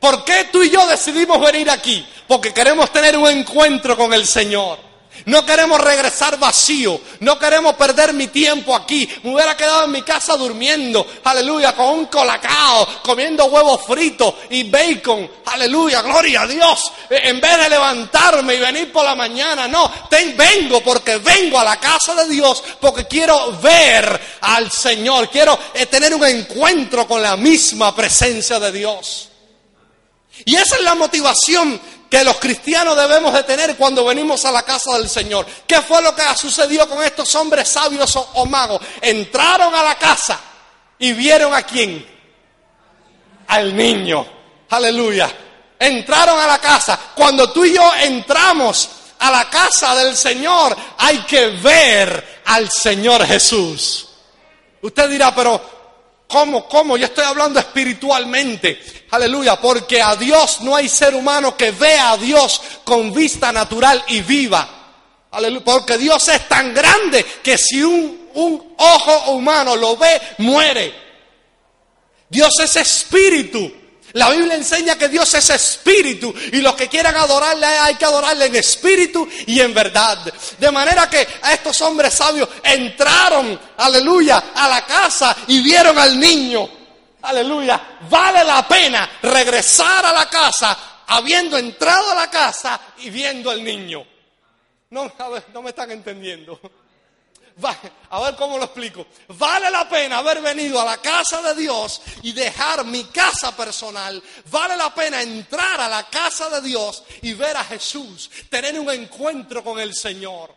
¿Por 0.00 0.24
qué 0.24 0.48
tú 0.50 0.62
y 0.62 0.70
yo 0.70 0.86
decidimos 0.86 1.38
venir 1.42 1.68
aquí? 1.68 2.08
Porque 2.26 2.54
queremos 2.54 2.90
tener 2.90 3.18
un 3.18 3.28
encuentro 3.28 3.98
con 3.98 4.14
el 4.14 4.26
Señor. 4.26 4.85
No 5.24 5.44
queremos 5.44 5.80
regresar 5.80 6.38
vacío. 6.38 7.00
No 7.20 7.38
queremos 7.38 7.74
perder 7.74 8.12
mi 8.12 8.28
tiempo 8.28 8.74
aquí. 8.74 9.08
Me 9.22 9.34
hubiera 9.34 9.56
quedado 9.56 9.84
en 9.84 9.92
mi 9.92 10.02
casa 10.02 10.36
durmiendo. 10.36 11.06
Aleluya. 11.24 11.74
Con 11.74 11.86
un 11.98 12.06
colacao. 12.06 12.86
Comiendo 13.02 13.46
huevos 13.46 13.84
fritos 13.86 14.34
y 14.50 14.70
bacon. 14.70 15.28
Aleluya. 15.46 16.02
Gloria 16.02 16.42
a 16.42 16.46
Dios. 16.46 16.92
Eh, 17.10 17.20
en 17.24 17.40
vez 17.40 17.58
de 17.58 17.70
levantarme 17.70 18.54
y 18.54 18.60
venir 18.60 18.92
por 18.92 19.04
la 19.04 19.14
mañana. 19.14 19.66
No. 19.66 19.90
vengo 20.10 20.80
porque 20.82 21.18
vengo 21.18 21.58
a 21.58 21.64
la 21.64 21.80
casa 21.80 22.14
de 22.14 22.28
Dios. 22.28 22.62
Porque 22.80 23.06
quiero 23.06 23.52
ver 23.60 24.20
al 24.42 24.70
Señor. 24.70 25.28
Quiero 25.30 25.58
eh, 25.74 25.86
tener 25.86 26.14
un 26.14 26.24
encuentro 26.24 27.06
con 27.06 27.22
la 27.22 27.36
misma 27.36 27.94
presencia 27.94 28.60
de 28.60 28.72
Dios. 28.72 29.30
Y 30.44 30.54
esa 30.54 30.76
es 30.76 30.82
la 30.82 30.94
motivación 30.94 31.80
que 32.10 32.22
los 32.22 32.36
cristianos 32.38 32.96
debemos 32.96 33.32
de 33.32 33.42
tener 33.42 33.76
cuando 33.76 34.04
venimos 34.04 34.44
a 34.44 34.52
la 34.52 34.62
casa 34.62 34.96
del 34.96 35.08
Señor. 35.08 35.46
¿Qué 35.66 35.80
fue 35.82 36.00
lo 36.02 36.14
que 36.14 36.22
sucedió 36.38 36.88
con 36.88 37.02
estos 37.02 37.34
hombres 37.34 37.68
sabios 37.68 38.16
o, 38.16 38.46
magos? 38.46 38.80
Entraron 39.00 39.74
a 39.74 39.82
la 39.82 39.96
casa 39.96 40.38
y 40.98 41.12
vieron 41.12 41.52
a 41.52 41.62
quién? 41.62 42.06
Al 43.48 43.76
niño. 43.76 44.26
Aleluya. 44.70 45.30
Entraron 45.78 46.38
a 46.38 46.46
la 46.46 46.58
casa. 46.58 46.98
Cuando 47.14 47.50
tú 47.50 47.64
y 47.64 47.74
yo 47.74 47.92
entramos 48.00 48.88
a 49.18 49.30
la 49.30 49.50
casa 49.50 49.94
del 49.96 50.16
Señor, 50.16 50.76
hay 50.98 51.18
que 51.20 51.48
ver 51.48 52.42
al 52.46 52.70
Señor 52.70 53.26
Jesús. 53.26 54.08
Usted 54.82 55.08
dirá, 55.08 55.34
pero 55.34 55.75
¿Cómo? 56.28 56.68
¿Cómo? 56.68 56.96
Yo 56.96 57.06
estoy 57.06 57.24
hablando 57.24 57.60
espiritualmente. 57.60 59.06
Aleluya. 59.10 59.60
Porque 59.60 60.02
a 60.02 60.16
Dios 60.16 60.60
no 60.62 60.74
hay 60.74 60.88
ser 60.88 61.14
humano 61.14 61.56
que 61.56 61.70
vea 61.70 62.12
a 62.12 62.16
Dios 62.16 62.60
con 62.84 63.12
vista 63.12 63.52
natural 63.52 64.02
y 64.08 64.20
viva. 64.22 64.68
Aleluya. 65.30 65.64
Porque 65.64 65.98
Dios 65.98 66.26
es 66.28 66.48
tan 66.48 66.74
grande 66.74 67.24
que 67.42 67.56
si 67.56 67.82
un, 67.82 68.28
un 68.34 68.74
ojo 68.76 69.32
humano 69.32 69.76
lo 69.76 69.96
ve, 69.96 70.20
muere. 70.38 70.94
Dios 72.28 72.58
es 72.60 72.76
espíritu. 72.76 73.72
La 74.16 74.30
Biblia 74.30 74.54
enseña 74.54 74.96
que 74.96 75.10
Dios 75.10 75.34
es 75.34 75.50
espíritu 75.50 76.34
y 76.50 76.62
los 76.62 76.74
que 76.74 76.88
quieran 76.88 77.14
adorarle 77.16 77.66
hay 77.66 77.96
que 77.96 78.06
adorarle 78.06 78.46
en 78.46 78.56
espíritu 78.56 79.28
y 79.46 79.60
en 79.60 79.74
verdad. 79.74 80.32
De 80.58 80.70
manera 80.70 81.10
que 81.10 81.28
a 81.42 81.52
estos 81.52 81.78
hombres 81.82 82.14
sabios 82.14 82.48
entraron, 82.62 83.60
aleluya, 83.76 84.44
a 84.54 84.68
la 84.70 84.86
casa 84.86 85.36
y 85.48 85.60
vieron 85.60 85.98
al 85.98 86.18
niño. 86.18 86.66
Aleluya. 87.20 87.98
Vale 88.08 88.42
la 88.42 88.66
pena 88.66 89.18
regresar 89.20 90.06
a 90.06 90.12
la 90.14 90.30
casa 90.30 91.02
habiendo 91.08 91.58
entrado 91.58 92.12
a 92.12 92.14
la 92.14 92.30
casa 92.30 92.80
y 92.96 93.10
viendo 93.10 93.50
al 93.50 93.62
niño. 93.62 94.02
No, 94.88 95.12
me 95.62 95.68
están 95.68 95.90
entendiendo 95.90 96.58
a 98.10 98.20
ver 98.20 98.36
cómo 98.36 98.58
lo 98.58 98.64
explico. 98.64 99.06
Vale 99.28 99.70
la 99.70 99.88
pena 99.88 100.18
haber 100.18 100.42
venido 100.42 100.80
a 100.80 100.84
la 100.84 100.98
casa 100.98 101.40
de 101.42 101.60
Dios 101.60 102.02
y 102.22 102.32
dejar 102.32 102.84
mi 102.84 103.04
casa 103.04 103.56
personal. 103.56 104.22
Vale 104.50 104.76
la 104.76 104.94
pena 104.94 105.22
entrar 105.22 105.80
a 105.80 105.88
la 105.88 106.08
casa 106.08 106.50
de 106.50 106.60
Dios 106.60 107.02
y 107.22 107.32
ver 107.32 107.56
a 107.56 107.64
Jesús, 107.64 108.30
tener 108.50 108.78
un 108.78 108.90
encuentro 108.90 109.64
con 109.64 109.78
el 109.80 109.94
Señor. 109.94 110.54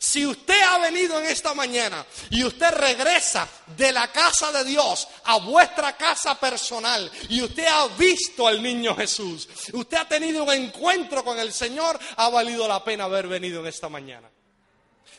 Si 0.00 0.24
usted 0.24 0.60
ha 0.60 0.78
venido 0.78 1.18
en 1.18 1.26
esta 1.26 1.54
mañana 1.54 2.06
y 2.30 2.44
usted 2.44 2.70
regresa 2.70 3.48
de 3.76 3.90
la 3.90 4.12
casa 4.12 4.52
de 4.52 4.62
Dios 4.62 5.08
a 5.24 5.38
vuestra 5.38 5.96
casa 5.96 6.38
personal 6.38 7.10
y 7.28 7.42
usted 7.42 7.66
ha 7.66 7.88
visto 7.88 8.46
al 8.46 8.62
niño 8.62 8.94
Jesús, 8.94 9.48
usted 9.72 9.96
ha 9.96 10.06
tenido 10.06 10.44
un 10.44 10.52
encuentro 10.52 11.24
con 11.24 11.40
el 11.40 11.52
Señor, 11.52 11.98
ha 12.16 12.28
valido 12.28 12.68
la 12.68 12.84
pena 12.84 13.04
haber 13.04 13.26
venido 13.26 13.60
en 13.60 13.66
esta 13.66 13.88
mañana. 13.88 14.30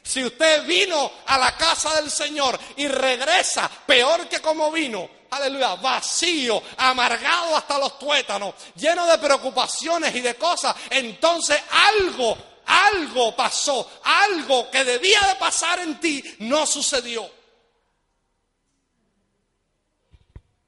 Si 0.04 0.24
usted 0.24 0.66
vino 0.66 1.12
a 1.26 1.38
la 1.38 1.56
casa 1.56 1.96
del 2.02 2.10
Señor 2.10 2.60
y 2.78 2.88
regresa 2.88 3.70
peor 3.86 4.28
que 4.28 4.42
como 4.42 4.72
vino, 4.72 5.10
aleluya, 5.32 5.76
vacío, 5.76 6.62
amargado 6.78 7.56
hasta 7.56 7.78
los 7.78 8.00
tuétanos, 8.00 8.56
lleno 8.76 9.06
de 9.06 9.18
preocupaciones 9.18 10.16
y 10.16 10.22
de 10.22 10.36
cosas, 10.36 10.76
entonces 10.90 11.62
algo, 11.72 12.38
algo 12.66 13.36
pasó, 13.36 13.90
algo 14.04 14.72
que 14.72 14.84
debía 14.84 15.22
de 15.28 15.36
pasar 15.36 15.80
en 15.80 16.00
ti 16.00 16.24
no 16.40 16.66
sucedió. 16.66 17.30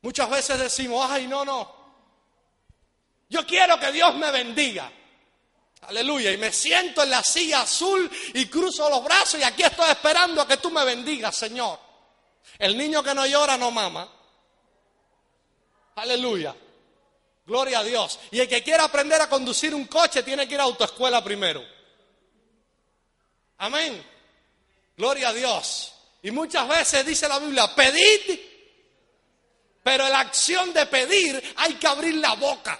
Muchas 0.01 0.29
veces 0.29 0.59
decimos, 0.59 1.07
ay, 1.09 1.27
no, 1.27 1.45
no, 1.45 1.81
yo 3.31 3.45
quiero 3.45 3.79
que 3.79 3.91
Dios 3.93 4.13
me 4.15 4.29
bendiga. 4.29 4.91
Aleluya. 5.81 6.31
Y 6.31 6.37
me 6.37 6.51
siento 6.51 7.03
en 7.03 7.09
la 7.09 7.23
silla 7.23 7.61
azul 7.61 8.09
y 8.33 8.45
cruzo 8.45 8.89
los 8.89 9.03
brazos 9.03 9.39
y 9.39 9.43
aquí 9.43 9.63
estoy 9.63 9.89
esperando 9.89 10.41
a 10.41 10.47
que 10.47 10.57
tú 10.57 10.69
me 10.69 10.85
bendigas, 10.85 11.35
Señor. 11.35 11.79
El 12.57 12.77
niño 12.77 13.01
que 13.03 13.13
no 13.13 13.25
llora 13.25 13.57
no 13.57 13.71
mama. 13.71 14.07
Aleluya. 15.95 16.55
Gloria 17.45 17.79
a 17.79 17.83
Dios. 17.83 18.19
Y 18.31 18.39
el 18.39 18.47
que 18.47 18.63
quiera 18.63 18.85
aprender 18.85 19.21
a 19.21 19.29
conducir 19.29 19.73
un 19.73 19.85
coche 19.85 20.23
tiene 20.23 20.47
que 20.47 20.53
ir 20.53 20.59
a 20.59 20.63
autoescuela 20.63 21.23
primero. 21.23 21.65
Amén. 23.57 24.03
Gloria 24.95 25.29
a 25.29 25.33
Dios. 25.33 25.93
Y 26.21 26.31
muchas 26.31 26.67
veces 26.67 27.05
dice 27.05 27.27
la 27.27 27.39
Biblia, 27.39 27.73
pedid, 27.75 28.39
pero 29.83 30.05
en 30.05 30.11
la 30.11 30.19
acción 30.19 30.71
de 30.71 30.85
pedir 30.85 31.53
hay 31.57 31.73
que 31.73 31.87
abrir 31.87 32.15
la 32.15 32.33
boca. 32.35 32.79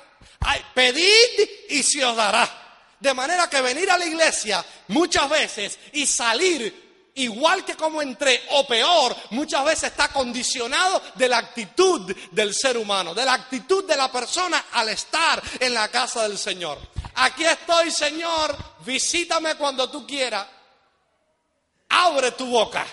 pedid 0.76 1.50
y 1.70 1.82
se 1.82 2.06
os 2.06 2.16
dará. 2.16 2.61
De 3.02 3.14
manera 3.16 3.50
que 3.50 3.62
venir 3.62 3.90
a 3.90 3.98
la 3.98 4.06
iglesia 4.06 4.64
muchas 4.90 5.28
veces 5.28 5.80
y 5.94 6.06
salir 6.06 7.10
igual 7.16 7.66
que 7.66 7.76
como 7.76 8.02
entré 8.02 8.44
o 8.52 8.66
peor, 8.68 9.16
muchas 9.32 9.66
veces 9.66 9.84
está 9.86 10.10
condicionado 10.10 11.02
de 11.16 11.28
la 11.28 11.40
actitud 11.40 12.16
del 12.32 12.54
ser 12.54 12.78
humano, 12.78 13.16
de 13.16 13.26
la 13.26 13.34
actitud 13.34 13.86
de 13.86 13.98
la 13.98 14.12
persona 14.12 14.66
al 14.74 14.90
estar 14.90 15.42
en 15.60 15.74
la 15.74 15.88
casa 15.90 16.28
del 16.28 16.38
Señor. 16.38 16.78
Aquí 17.16 17.44
estoy, 17.44 17.90
Señor, 17.90 18.56
visítame 18.86 19.56
cuando 19.56 19.90
tú 19.90 20.06
quieras. 20.06 20.48
Abre 21.90 22.32
tu 22.32 22.46
boca. 22.46 22.86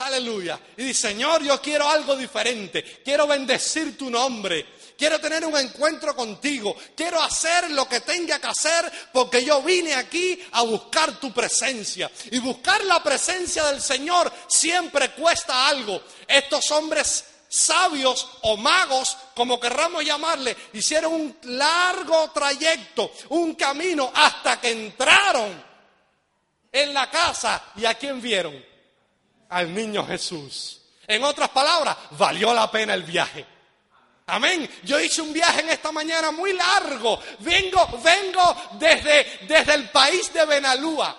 Aleluya. 0.00 0.60
Y 0.76 0.84
dice, 0.84 1.08
Señor, 1.08 1.42
yo 1.42 1.60
quiero 1.60 1.88
algo 1.88 2.14
diferente. 2.14 3.00
Quiero 3.04 3.26
bendecir 3.26 3.98
tu 3.98 4.10
nombre. 4.10 4.74
Quiero 4.98 5.20
tener 5.20 5.46
un 5.46 5.56
encuentro 5.56 6.14
contigo, 6.14 6.76
quiero 6.96 7.22
hacer 7.22 7.70
lo 7.70 7.88
que 7.88 8.00
tenga 8.00 8.40
que 8.40 8.48
hacer 8.48 8.92
porque 9.12 9.44
yo 9.44 9.62
vine 9.62 9.94
aquí 9.94 10.44
a 10.52 10.62
buscar 10.62 11.20
tu 11.20 11.32
presencia. 11.32 12.10
Y 12.32 12.40
buscar 12.40 12.84
la 12.84 13.02
presencia 13.02 13.64
del 13.66 13.80
Señor 13.80 14.30
siempre 14.48 15.12
cuesta 15.12 15.68
algo. 15.68 16.02
Estos 16.26 16.70
hombres 16.72 17.24
sabios 17.48 18.28
o 18.42 18.56
magos, 18.56 19.16
como 19.34 19.58
querramos 19.60 20.04
llamarle, 20.04 20.56
hicieron 20.72 21.14
un 21.14 21.38
largo 21.44 22.30
trayecto, 22.32 23.10
un 23.30 23.54
camino 23.54 24.10
hasta 24.12 24.60
que 24.60 24.70
entraron 24.72 25.64
en 26.72 26.92
la 26.92 27.08
casa 27.08 27.62
y 27.76 27.84
a 27.84 27.94
quién 27.94 28.20
vieron? 28.20 28.62
Al 29.50 29.72
niño 29.72 30.04
Jesús. 30.06 30.82
En 31.06 31.24
otras 31.24 31.48
palabras, 31.50 31.96
valió 32.10 32.52
la 32.52 32.70
pena 32.70 32.92
el 32.92 33.04
viaje. 33.04 33.57
Amén. 34.28 34.68
Yo 34.84 35.00
hice 35.00 35.22
un 35.22 35.32
viaje 35.32 35.60
en 35.60 35.70
esta 35.70 35.90
mañana 35.90 36.30
muy 36.30 36.52
largo. 36.52 37.18
Vengo, 37.40 37.86
vengo 38.02 38.56
desde, 38.78 39.46
desde 39.46 39.74
el 39.74 39.90
país 39.90 40.32
de 40.32 40.44
Benalúa 40.44 41.16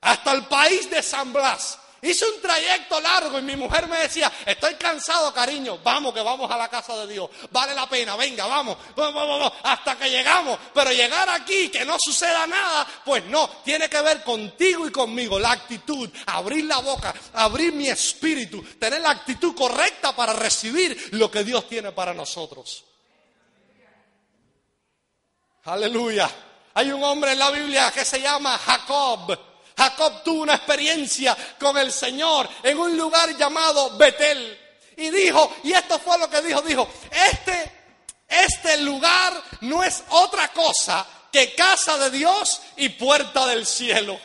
hasta 0.00 0.32
el 0.32 0.46
país 0.46 0.88
de 0.90 1.02
San 1.02 1.32
Blas. 1.32 1.78
Hice 2.00 2.26
un 2.26 2.40
trayecto 2.40 3.00
largo 3.00 3.38
y 3.38 3.42
mi 3.42 3.56
mujer 3.56 3.88
me 3.88 3.98
decía, 3.98 4.30
estoy 4.46 4.74
cansado, 4.74 5.34
cariño, 5.34 5.78
vamos 5.82 6.14
que 6.14 6.20
vamos 6.20 6.48
a 6.48 6.56
la 6.56 6.68
casa 6.68 6.96
de 6.98 7.12
Dios, 7.12 7.28
vale 7.50 7.74
la 7.74 7.88
pena, 7.88 8.14
venga, 8.14 8.46
vamos, 8.46 8.76
vamos, 8.94 9.28
vamos, 9.28 9.52
hasta 9.64 9.98
que 9.98 10.08
llegamos. 10.08 10.58
Pero 10.72 10.92
llegar 10.92 11.28
aquí, 11.28 11.68
que 11.70 11.84
no 11.84 11.96
suceda 11.98 12.46
nada, 12.46 12.86
pues 13.04 13.24
no, 13.24 13.48
tiene 13.64 13.88
que 13.88 14.00
ver 14.00 14.22
contigo 14.22 14.86
y 14.86 14.92
conmigo, 14.92 15.40
la 15.40 15.52
actitud, 15.52 16.08
abrir 16.26 16.66
la 16.66 16.78
boca, 16.78 17.12
abrir 17.34 17.72
mi 17.72 17.88
espíritu, 17.88 18.62
tener 18.78 19.00
la 19.00 19.10
actitud 19.10 19.54
correcta 19.56 20.14
para 20.14 20.32
recibir 20.32 21.08
lo 21.12 21.28
que 21.30 21.42
Dios 21.42 21.68
tiene 21.68 21.90
para 21.90 22.14
nosotros. 22.14 22.84
Aleluya. 25.64 26.30
Hay 26.74 26.92
un 26.92 27.02
hombre 27.02 27.32
en 27.32 27.40
la 27.40 27.50
Biblia 27.50 27.90
que 27.90 28.04
se 28.04 28.20
llama 28.20 28.56
Jacob. 28.56 29.47
Jacob 29.78 30.24
tuvo 30.24 30.42
una 30.42 30.56
experiencia 30.56 31.36
con 31.58 31.78
el 31.78 31.92
Señor 31.92 32.48
en 32.64 32.76
un 32.76 32.96
lugar 32.96 33.36
llamado 33.36 33.96
Betel. 33.96 34.58
Y 34.96 35.10
dijo, 35.10 35.56
y 35.62 35.72
esto 35.72 36.00
fue 36.00 36.18
lo 36.18 36.28
que 36.28 36.42
dijo, 36.42 36.60
dijo, 36.62 36.88
este, 37.30 37.72
este 38.28 38.78
lugar 38.78 39.40
no 39.60 39.84
es 39.84 40.02
otra 40.08 40.48
cosa 40.48 41.06
que 41.30 41.54
casa 41.54 41.96
de 41.96 42.10
Dios 42.10 42.60
y 42.76 42.88
puerta 42.88 43.46
del 43.46 43.64
cielo. 43.64 44.18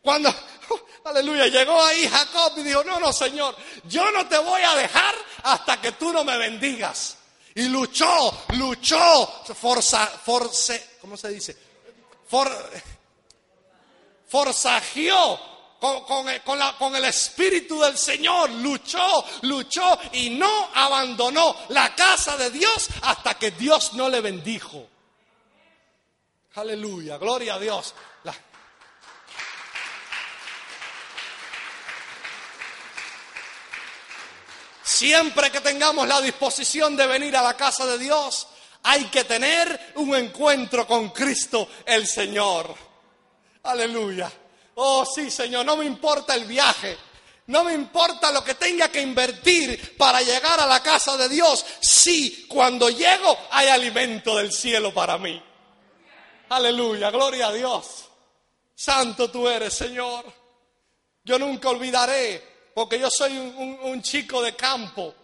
Cuando, 0.00 0.34
aleluya, 1.04 1.48
llegó 1.48 1.82
ahí 1.82 2.08
Jacob 2.08 2.54
y 2.56 2.62
dijo, 2.62 2.82
no, 2.84 2.98
no, 2.98 3.12
Señor, 3.12 3.54
yo 3.84 4.10
no 4.10 4.26
te 4.26 4.38
voy 4.38 4.62
a 4.62 4.74
dejar 4.74 5.14
hasta 5.42 5.78
que 5.82 5.92
tú 5.92 6.10
no 6.14 6.24
me 6.24 6.38
bendigas. 6.38 7.18
Y 7.54 7.68
luchó, 7.68 8.46
luchó, 8.56 9.44
forza, 9.54 10.06
force, 10.06 10.96
¿cómo 11.02 11.14
se 11.18 11.28
dice? 11.28 11.56
For, 12.26 12.48
forzajeó 14.28 15.40
con, 15.80 16.94
el 16.96 17.04
Espíritu 17.04 17.80
del 17.80 17.96
Señor, 17.96 18.50
luchó, 18.50 19.24
luchó 19.42 19.98
y 20.12 20.30
no 20.30 20.70
abandonó 20.74 21.56
la 21.68 21.94
casa 21.94 22.36
de 22.36 22.50
Dios 22.50 22.88
hasta 23.02 23.34
que 23.34 23.52
Dios 23.52 23.94
no 23.94 24.08
le 24.08 24.20
bendijo. 24.20 24.88
Aleluya, 26.54 27.18
gloria 27.18 27.54
a 27.54 27.58
Dios. 27.58 27.94
Siempre 34.82 35.52
que 35.52 35.60
tengamos 35.60 36.08
la 36.08 36.20
disposición 36.20 36.96
de 36.96 37.06
venir 37.06 37.36
a 37.36 37.42
la 37.42 37.56
casa 37.56 37.86
de 37.86 37.98
Dios, 37.98 38.48
hay 38.82 39.04
que 39.04 39.22
tener 39.22 39.92
un 39.94 40.16
encuentro 40.16 40.88
con 40.88 41.10
Cristo 41.10 41.68
el 41.86 42.04
Señor. 42.04 42.87
Aleluya. 43.68 44.32
Oh, 44.76 45.04
sí, 45.04 45.30
Señor, 45.30 45.66
no 45.66 45.76
me 45.76 45.84
importa 45.84 46.34
el 46.34 46.44
viaje. 46.44 46.96
No 47.48 47.64
me 47.64 47.74
importa 47.74 48.32
lo 48.32 48.42
que 48.42 48.54
tenga 48.54 48.88
que 48.88 49.00
invertir 49.00 49.94
para 49.96 50.22
llegar 50.22 50.58
a 50.58 50.66
la 50.66 50.82
casa 50.82 51.18
de 51.18 51.28
Dios. 51.28 51.66
Sí, 51.78 52.46
cuando 52.48 52.88
llego 52.88 53.36
hay 53.50 53.68
alimento 53.68 54.38
del 54.38 54.52
cielo 54.52 54.92
para 54.94 55.18
mí. 55.18 55.42
Aleluya, 56.48 57.10
gloria 57.10 57.48
a 57.48 57.52
Dios. 57.52 58.06
Santo 58.74 59.30
tú 59.30 59.46
eres, 59.46 59.74
Señor. 59.74 60.24
Yo 61.24 61.38
nunca 61.38 61.68
olvidaré, 61.68 62.70
porque 62.74 62.98
yo 62.98 63.10
soy 63.10 63.36
un, 63.36 63.78
un 63.82 64.02
chico 64.02 64.42
de 64.42 64.56
campo 64.56 65.14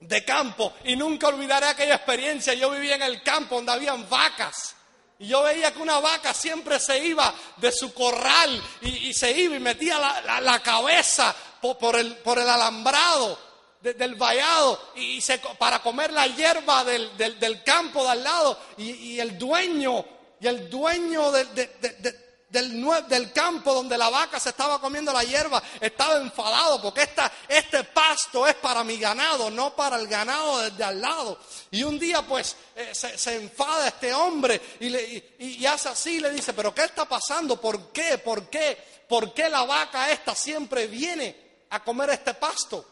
de 0.00 0.24
campo 0.24 0.74
y 0.84 0.94
nunca 0.94 1.26
olvidaré 1.26 1.66
aquella 1.66 1.96
experiencia. 1.96 2.54
Yo 2.54 2.70
vivía 2.70 2.94
en 2.94 3.02
el 3.02 3.24
campo 3.24 3.56
donde 3.56 3.72
habían 3.72 4.08
vacas 4.08 4.76
y 5.20 5.26
yo 5.26 5.42
veía 5.42 5.72
que 5.72 5.80
una 5.80 5.98
vaca 5.98 6.32
siempre 6.32 6.78
se 6.78 7.04
iba 7.04 7.34
de 7.56 7.72
su 7.72 7.92
corral 7.92 8.62
y, 8.82 9.12
se 9.12 9.32
iba 9.32 9.56
y 9.56 9.60
metía 9.60 9.98
la, 9.98 10.62
cabeza 10.62 11.34
por, 11.60 11.96
el, 11.96 12.16
por, 12.18 12.38
el, 12.38 12.48
alambrado 12.48 13.36
del 13.80 14.14
vallado 14.14 14.92
y, 14.94 15.20
para 15.58 15.80
comer 15.80 16.12
la 16.12 16.28
hierba 16.28 16.84
del, 16.84 17.16
del, 17.16 17.62
campo 17.64 18.04
de 18.04 18.10
al 18.10 18.22
lado. 18.22 18.58
Y, 18.76 19.18
el 19.18 19.36
dueño, 19.36 20.04
y 20.40 20.46
el 20.46 20.70
dueño 20.70 21.32
de, 21.32 22.27
del, 22.48 23.32
campo 23.32 23.74
donde 23.74 23.98
la 23.98 24.08
vaca 24.08 24.40
se 24.40 24.50
estaba 24.50 24.80
comiendo 24.80 25.12
la 25.12 25.22
hierba 25.22 25.62
estaba 25.80 26.16
enfadado 26.16 26.80
porque 26.80 27.02
esta, 27.02 27.30
este 27.46 27.84
pasto 27.84 28.46
es 28.46 28.54
para 28.54 28.82
mi 28.84 28.98
ganado, 28.98 29.50
no 29.50 29.76
para 29.76 29.96
el 29.96 30.08
ganado 30.08 30.70
de, 30.70 30.84
al 30.84 31.00
lado. 31.00 31.38
Y 31.70 31.82
un 31.82 31.98
día 31.98 32.22
pues 32.22 32.56
eh, 32.74 32.94
se, 32.94 33.36
enfada 33.36 33.88
este 33.88 34.14
hombre 34.14 34.60
y, 34.80 34.88
le, 34.88 35.34
y, 35.38 35.66
hace 35.66 35.90
así 35.90 36.16
y 36.16 36.20
le 36.20 36.30
dice, 36.30 36.54
pero 36.54 36.74
¿qué 36.74 36.84
está 36.84 37.04
pasando? 37.04 37.60
¿Por 37.60 37.92
qué? 37.92 38.18
¿Por 38.18 38.48
qué? 38.48 38.78
¿Por 39.08 39.34
qué 39.34 39.48
la 39.48 39.64
vaca 39.64 40.10
esta 40.10 40.34
siempre 40.34 40.86
viene 40.86 41.66
a 41.70 41.82
comer 41.84 42.10
este 42.10 42.34
pasto? 42.34 42.84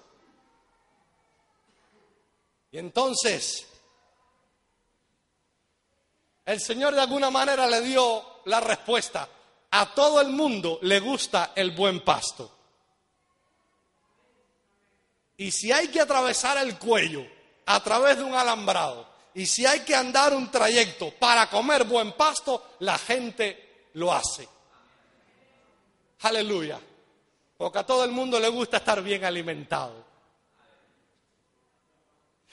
Y 2.73 2.79
entonces 2.79 3.67
el 6.45 6.61
Señor 6.61 6.95
de 6.95 7.01
alguna 7.01 7.31
manera 7.31 7.67
le 7.67 7.81
dio 7.81 8.43
la 8.45 8.61
respuesta 8.61 9.29
a 9.71 9.95
todo 9.95 10.21
el 10.21 10.29
mundo 10.29 10.79
le 10.83 11.01
gusta 11.01 11.53
el 11.55 11.73
buen 11.73 12.01
pasto. 12.01 12.51
Y 15.37 15.51
si 15.51 15.71
hay 15.71 15.89
que 15.89 16.01
atravesar 16.01 16.59
el 16.59 16.79
cuello 16.79 17.27
a 17.67 17.83
través 17.83 18.17
de 18.17 18.25
un 18.25 18.35
alambrado, 18.35 19.07
y 19.35 19.45
si 19.45 19.67
hay 19.67 19.81
que 19.81 19.95
andar 19.95 20.35
un 20.35 20.51
trayecto 20.51 21.11
para 21.11 21.51
comer 21.51 21.85
buen 21.85 22.13
pasto, 22.13 22.77
la 22.81 22.97
gente 22.97 23.91
lo 23.95 24.13
hace. 24.13 24.49
Aleluya. 26.23 26.81
Porque 27.59 27.79
a 27.79 27.87
todo 27.87 28.05
el 28.05 28.13
mundo 28.13 28.41
le 28.41 28.49
gusta 28.49 28.79
estar 28.79 29.03
bien 29.03 29.25
alimentado. 29.25 30.05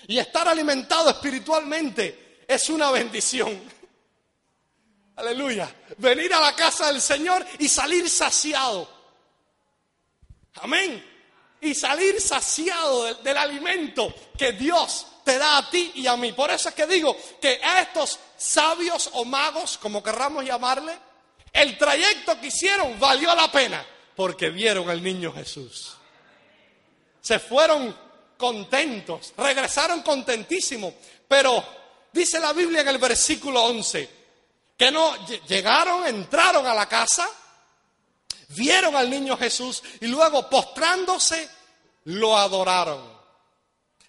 Y 0.07 0.17
estar 0.17 0.47
alimentado 0.47 1.09
espiritualmente 1.09 2.43
es 2.47 2.69
una 2.69 2.91
bendición. 2.91 3.61
Aleluya. 5.15 5.73
Venir 5.97 6.33
a 6.33 6.39
la 6.39 6.55
casa 6.55 6.87
del 6.91 7.01
Señor 7.01 7.45
y 7.59 7.67
salir 7.67 8.09
saciado. 8.09 8.89
Amén. 10.55 11.11
Y 11.61 11.75
salir 11.75 12.19
saciado 12.19 13.13
del, 13.15 13.37
alimento 13.37 14.13
que 14.37 14.53
Dios 14.53 15.07
te 15.23 15.37
da 15.37 15.57
a 15.57 15.69
ti 15.69 15.91
y 15.95 16.07
a 16.07 16.17
mí. 16.17 16.33
Por 16.33 16.51
eso 16.51 16.69
es 16.69 16.75
que 16.75 16.87
digo 16.87 17.15
que 17.39 17.59
a 17.63 17.81
estos 17.81 18.19
sabios 18.35 19.09
o 19.13 19.23
magos, 19.23 19.77
como 19.77 20.03
querramos 20.03 20.43
llamarle, 20.43 20.93
el 21.53 21.77
trayecto 21.77 22.39
que 22.39 22.47
hicieron 22.47 22.99
valió 22.99 23.33
la 23.35 23.51
pena 23.51 23.85
porque 24.15 24.49
vieron 24.49 24.89
al 24.89 25.01
niño 25.01 25.31
Jesús. 25.31 25.93
Se 27.21 27.39
fueron 27.39 27.95
contentos, 28.35 29.33
regresaron 29.37 30.01
contentísimos, 30.01 30.93
pero 31.27 31.63
dice 32.11 32.39
la 32.39 32.51
Biblia 32.51 32.81
en 32.81 32.89
el 32.89 32.97
versículo 32.97 33.63
11, 33.63 34.22
que 34.77 34.91
no 34.91 35.15
llegaron, 35.47 36.05
entraron 36.07 36.65
a 36.65 36.73
la 36.73 36.87
casa, 36.87 37.27
vieron 38.49 38.95
al 38.95 39.09
niño 39.09 39.37
Jesús 39.37 39.81
y 40.01 40.07
luego 40.07 40.49
postrándose 40.49 41.49
lo 42.05 42.37
adoraron. 42.37 43.13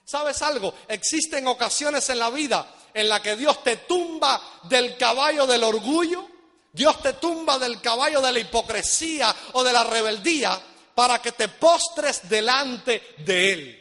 ¿Sabes 0.05 0.43
algo? 0.43 0.75
Existen 0.89 1.47
ocasiones 1.47 2.09
en 2.11 2.19
la 2.19 2.31
vida 2.31 2.67
en 2.93 3.09
la 3.09 3.21
que 3.21 3.37
Dios 3.37 3.63
te 3.65 3.79
tumba 3.79 4.41
del 4.65 4.97
caballo 4.97 5.47
del 5.47 5.65
orgullo, 5.65 6.29
Dios 6.73 7.01
te 7.03 7.15
tumba 7.15 7.59
del 7.59 7.81
caballo 7.81 8.21
de 8.21 8.33
la 8.33 8.39
hipocresía 8.39 9.35
o 9.53 9.65
de 9.65 9.73
la 9.73 9.85
rebeldía 9.85 10.61
para 10.95 11.21
que 11.21 11.33
te 11.33 11.49
postres 11.49 12.29
delante 12.29 13.15
de 13.19 13.53
Él. 13.53 13.81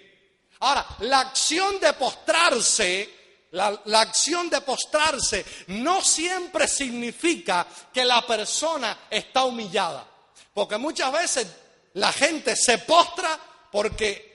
Ahora, 0.60 0.86
la 1.00 1.20
acción 1.20 1.80
de 1.80 1.94
postrarse 1.94 3.23
la, 3.54 4.02
acción 4.02 4.50
de 4.50 4.62
postrarse 4.62 5.46
no 5.68 6.02
siempre 6.02 6.68
significa 6.68 7.68
que 7.94 8.04
la 8.04 8.26
persona 8.26 9.06
está 9.10 9.44
humillada. 9.44 10.08
Porque 10.54 10.78
muchas 10.78 11.12
veces 11.12 11.48
la 11.94 12.12
gente 12.12 12.56
se 12.56 12.80
postra 12.80 13.40
porque 13.72 14.32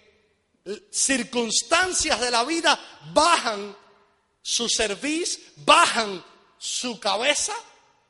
circunstancias 0.91 2.21
de 2.21 2.31
la 2.31 2.45
vida 2.45 2.79
bajan 3.13 3.77
su 4.41 4.69
servicio, 4.69 5.43
bajan 5.57 6.25
su 6.57 7.01
cabeza, 7.01 7.55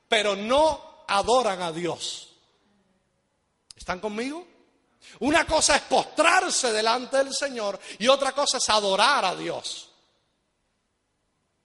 pero 0.08 0.36
no 0.36 1.04
adoran 1.08 1.62
a 1.62 1.72
Dios. 1.72 2.34
¿Están 3.74 4.00
conmigo? 4.00 4.46
Una 5.20 5.46
cosa 5.46 5.76
es 5.76 5.82
postrarse 5.82 6.70
delante 6.70 7.16
del 7.16 7.34
Señor 7.34 7.80
y 7.98 8.08
otra 8.08 8.32
cosa 8.32 8.58
es 8.58 8.68
adorar 8.68 9.24
a 9.24 9.34
Dios. 9.34 9.87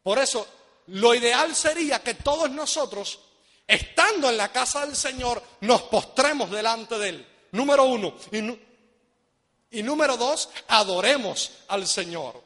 Por 0.03 0.19
eso, 0.19 0.45
lo 0.87 1.15
ideal 1.15 1.55
sería 1.55 2.03
que 2.03 2.15
todos 2.15 2.51
nosotros, 2.51 3.19
estando 3.65 4.29
en 4.29 4.37
la 4.37 4.51
casa 4.51 4.85
del 4.85 4.95
Señor, 4.95 5.41
nos 5.61 5.83
postremos 5.83 6.51
delante 6.51 6.99
de 6.99 7.09
Él. 7.09 7.27
Número 7.51 7.85
uno. 7.85 8.15
Y, 8.31 9.79
y 9.79 9.83
número 9.83 10.17
dos, 10.17 10.49
adoremos 10.67 11.51
al 11.69 11.87
Señor. 11.87 12.43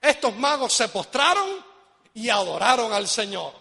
Estos 0.00 0.34
magos 0.36 0.72
se 0.72 0.88
postraron 0.88 1.64
y 2.12 2.28
adoraron 2.28 2.92
al 2.92 3.08
Señor. 3.08 3.52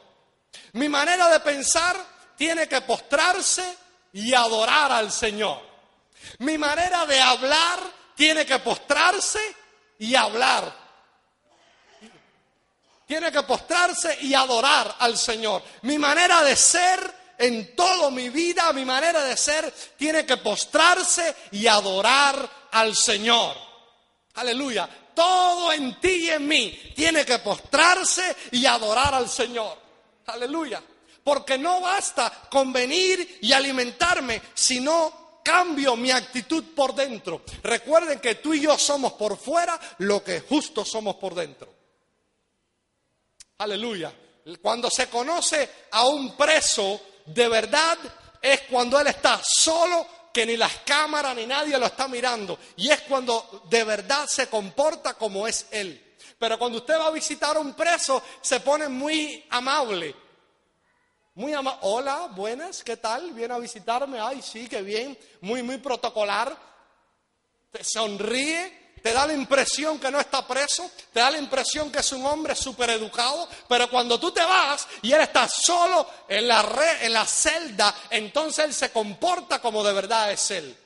Mi 0.73 0.89
manera 0.89 1.29
de 1.29 1.39
pensar 1.39 1.95
tiene 2.35 2.67
que 2.67 2.81
postrarse 2.81 3.77
y 4.11 4.33
adorar 4.33 4.91
al 4.91 5.11
Señor. 5.11 5.61
Mi 6.39 6.57
manera 6.57 7.05
de 7.05 7.19
hablar 7.19 7.79
tiene 8.15 8.45
que 8.45 8.59
postrarse 8.59 9.39
y 9.99 10.15
hablar. 10.15 10.82
Tiene 13.05 13.31
que 13.31 13.43
postrarse 13.43 14.17
y 14.21 14.33
adorar 14.33 14.95
al 14.99 15.17
Señor. 15.17 15.61
Mi 15.83 15.97
manera 15.97 16.41
de 16.43 16.55
ser 16.55 17.23
en 17.37 17.75
toda 17.75 18.09
mi 18.09 18.29
vida, 18.29 18.71
mi 18.73 18.85
manera 18.85 19.23
de 19.23 19.35
ser, 19.35 19.71
tiene 19.97 20.25
que 20.25 20.37
postrarse 20.37 21.35
y 21.51 21.67
adorar 21.67 22.67
al 22.71 22.95
Señor. 22.95 23.55
Aleluya. 24.35 24.89
Todo 25.13 25.71
en 25.71 25.99
ti 25.99 26.25
y 26.25 26.29
en 26.29 26.47
mí 26.47 26.93
tiene 26.95 27.25
que 27.25 27.39
postrarse 27.39 28.35
y 28.51 28.65
adorar 28.65 29.13
al 29.13 29.29
Señor. 29.29 29.77
Aleluya. 30.27 30.81
Porque 31.23 31.57
no 31.57 31.81
basta 31.81 32.47
con 32.49 32.73
venir 32.73 33.39
y 33.41 33.53
alimentarme, 33.53 34.41
sino 34.53 35.39
cambio 35.43 35.95
mi 35.95 36.09
actitud 36.09 36.63
por 36.75 36.95
dentro. 36.95 37.43
Recuerden 37.61 38.19
que 38.19 38.35
tú 38.35 38.53
y 38.53 38.61
yo 38.61 38.77
somos 38.77 39.13
por 39.13 39.37
fuera 39.37 39.79
lo 39.99 40.23
que 40.23 40.41
justo 40.41 40.83
somos 40.83 41.15
por 41.15 41.35
dentro. 41.35 41.72
Aleluya. 43.57 44.13
Cuando 44.61 44.89
se 44.89 45.07
conoce 45.09 45.69
a 45.91 46.05
un 46.07 46.35
preso 46.35 46.99
de 47.25 47.47
verdad 47.47 47.97
es 48.41 48.61
cuando 48.61 48.99
él 48.99 49.07
está 49.07 49.41
solo, 49.41 50.05
que 50.33 50.45
ni 50.45 50.57
las 50.57 50.79
cámaras 50.79 51.35
ni 51.35 51.45
nadie 51.45 51.77
lo 51.77 51.85
está 51.85 52.07
mirando. 52.07 52.59
Y 52.75 52.89
es 52.89 53.01
cuando 53.01 53.63
de 53.69 53.83
verdad 53.83 54.27
se 54.27 54.47
comporta 54.49 55.13
como 55.13 55.47
es 55.47 55.67
él. 55.71 56.15
Pero 56.37 56.59
cuando 56.59 56.79
usted 56.79 56.99
va 56.99 57.07
a 57.07 57.11
visitar 57.11 57.55
a 57.55 57.59
un 57.59 57.73
preso, 57.73 58.21
se 58.41 58.59
pone 58.59 58.89
muy 58.89 59.45
amable, 59.49 60.13
muy 61.35 61.53
amable. 61.53 61.79
Hola, 61.83 62.27
buenas, 62.35 62.83
¿qué 62.83 62.97
tal? 62.97 63.31
¿Viene 63.31 63.53
a 63.53 63.59
visitarme? 63.59 64.19
Ay, 64.19 64.41
sí, 64.41 64.67
qué 64.67 64.81
bien. 64.81 65.17
Muy, 65.41 65.63
muy 65.63 65.77
protocolar. 65.77 66.57
Te 67.71 67.83
sonríe, 67.83 68.82
te 69.03 69.11
da 69.11 69.27
la 69.27 69.33
impresión 69.33 69.99
que 69.99 70.09
no 70.09 70.17
está 70.17 70.47
preso, 70.47 70.89
te 71.11 71.19
da 71.19 71.29
la 71.29 71.37
impresión 71.37 71.91
que 71.91 71.99
es 71.99 72.11
un 72.13 72.25
hombre 72.25 72.55
súper 72.55 72.89
educado, 72.91 73.49
pero 73.67 73.89
cuando 73.89 74.17
tú 74.17 74.31
te 74.31 74.43
vas 74.43 74.87
y 75.01 75.11
él 75.11 75.19
está 75.19 75.45
solo 75.49 76.07
en 76.29 76.47
la, 76.47 76.65
en 77.01 77.11
la 77.11 77.25
celda, 77.25 77.93
entonces 78.09 78.63
él 78.63 78.73
se 78.73 78.91
comporta 78.93 79.59
como 79.59 79.83
de 79.83 79.91
verdad 79.91 80.31
es 80.31 80.51
él. 80.51 80.77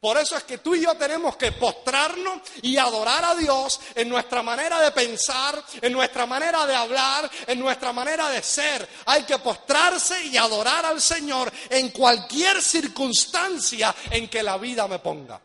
Por 0.00 0.18
eso 0.18 0.36
es 0.36 0.42
que 0.42 0.58
tú 0.58 0.74
y 0.74 0.82
yo 0.82 0.96
tenemos 0.96 1.36
que 1.36 1.52
postrarnos 1.52 2.40
y 2.60 2.76
adorar 2.76 3.24
a 3.24 3.34
Dios 3.36 3.80
en 3.94 4.08
nuestra 4.08 4.42
manera 4.42 4.80
de 4.80 4.90
pensar, 4.90 5.62
en 5.80 5.92
nuestra 5.92 6.26
manera 6.26 6.66
de 6.66 6.74
hablar, 6.74 7.30
en 7.46 7.60
nuestra 7.60 7.92
manera 7.92 8.28
de 8.30 8.42
ser. 8.42 8.86
Hay 9.06 9.22
que 9.22 9.38
postrarse 9.38 10.26
y 10.26 10.36
adorar 10.36 10.84
al 10.84 11.00
Señor 11.00 11.50
en 11.70 11.90
cualquier 11.90 12.60
circunstancia 12.60 13.94
en 14.10 14.28
que 14.28 14.42
la 14.42 14.58
vida 14.58 14.88
me 14.88 14.98
ponga. 14.98 15.40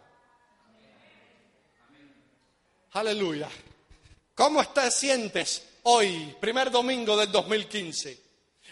Aleluya. 2.94 3.50
¿Cómo 4.36 4.66
te 4.70 4.90
sientes 4.92 5.64
hoy, 5.84 6.36
primer 6.40 6.72
domingo 6.72 7.16
del 7.18 7.32
2015? 7.32 8.24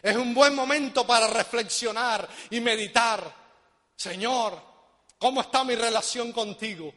Es 0.02 0.16
un 0.16 0.34
buen 0.34 0.56
momento 0.56 1.06
para 1.06 1.28
reflexionar 1.28 2.28
y 2.50 2.60
meditar. 2.60 3.48
Señor, 3.96 4.68
¿Cómo 5.20 5.42
está 5.42 5.64
mi 5.64 5.76
relación 5.76 6.32
contigo? 6.32 6.94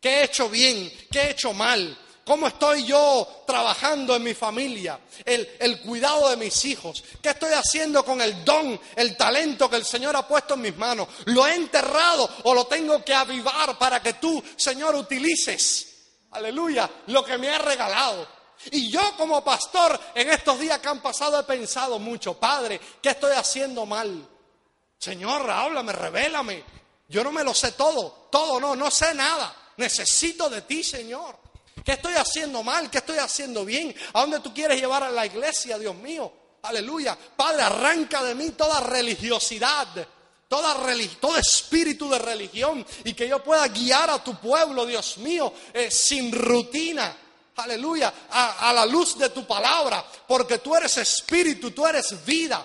¿Qué 0.00 0.08
he 0.08 0.24
hecho 0.24 0.48
bien? 0.48 0.90
¿Qué 1.10 1.20
he 1.20 1.30
hecho 1.30 1.52
mal? 1.52 1.98
¿Cómo 2.24 2.46
estoy 2.46 2.84
yo 2.84 3.42
trabajando 3.46 4.16
en 4.16 4.22
mi 4.22 4.34
familia? 4.34 4.98
El, 5.24 5.48
el, 5.58 5.80
cuidado 5.80 6.30
de 6.30 6.36
mis 6.36 6.64
hijos. 6.64 7.02
¿Qué 7.22 7.30
estoy 7.30 7.52
haciendo 7.52 8.04
con 8.04 8.20
el 8.20 8.44
don, 8.44 8.78
el 8.96 9.16
talento 9.16 9.68
que 9.68 9.76
el 9.76 9.84
Señor 9.84 10.14
ha 10.16 10.26
puesto 10.26 10.54
en 10.54 10.62
mis 10.62 10.76
manos? 10.76 11.08
¿Lo 11.26 11.46
he 11.46 11.54
enterrado 11.54 12.28
o 12.44 12.54
lo 12.54 12.66
tengo 12.66 13.02
que 13.04 13.14
avivar 13.14 13.78
para 13.78 14.02
que 14.02 14.14
tú, 14.14 14.42
Señor, 14.56 14.94
utilices? 14.94 15.87
Aleluya, 16.32 16.88
lo 17.06 17.24
que 17.24 17.38
me 17.38 17.48
ha 17.50 17.58
regalado. 17.58 18.26
Y 18.70 18.90
yo 18.90 19.16
como 19.16 19.42
pastor, 19.44 19.98
en 20.14 20.30
estos 20.30 20.58
días 20.58 20.78
que 20.80 20.88
han 20.88 21.00
pasado 21.00 21.38
he 21.38 21.44
pensado 21.44 21.98
mucho, 21.98 22.34
Padre, 22.34 22.80
¿qué 23.00 23.10
estoy 23.10 23.32
haciendo 23.32 23.86
mal? 23.86 24.28
Señor, 24.98 25.48
háblame, 25.48 25.92
revélame. 25.92 26.64
Yo 27.08 27.22
no 27.24 27.32
me 27.32 27.44
lo 27.44 27.54
sé 27.54 27.72
todo, 27.72 28.28
todo 28.30 28.60
no, 28.60 28.74
no 28.74 28.90
sé 28.90 29.14
nada. 29.14 29.54
Necesito 29.76 30.50
de 30.50 30.62
ti, 30.62 30.82
Señor. 30.82 31.38
¿Qué 31.84 31.92
estoy 31.92 32.14
haciendo 32.14 32.62
mal? 32.62 32.90
¿Qué 32.90 32.98
estoy 32.98 33.18
haciendo 33.18 33.64
bien? 33.64 33.94
¿A 34.12 34.20
dónde 34.20 34.40
tú 34.40 34.52
quieres 34.52 34.78
llevar 34.78 35.04
a 35.04 35.10
la 35.10 35.24
iglesia, 35.24 35.78
Dios 35.78 35.94
mío? 35.94 36.30
Aleluya. 36.62 37.16
Padre, 37.36 37.62
arranca 37.62 38.22
de 38.24 38.34
mí 38.34 38.50
toda 38.50 38.80
religiosidad, 38.80 39.86
toda 40.48 40.74
todo 41.20 41.36
espíritu 41.36 42.08
de 42.08 42.18
religión 42.18 42.84
y 43.04 43.12
que 43.12 43.28
yo 43.28 43.42
pueda 43.42 43.68
guiar 43.68 44.10
a 44.10 44.24
tu 44.24 44.34
pueblo, 44.36 44.86
Dios 44.86 45.18
mío, 45.18 45.52
eh, 45.72 45.90
sin 45.90 46.32
rutina. 46.32 47.14
Aleluya. 47.56 48.12
A, 48.30 48.72
la 48.72 48.86
luz 48.86 49.18
de 49.18 49.28
tu 49.30 49.46
palabra, 49.46 50.04
porque 50.26 50.58
tú 50.58 50.74
eres 50.74 50.96
espíritu, 50.96 51.72
tú 51.72 51.86
eres 51.86 52.24
vida. 52.24 52.64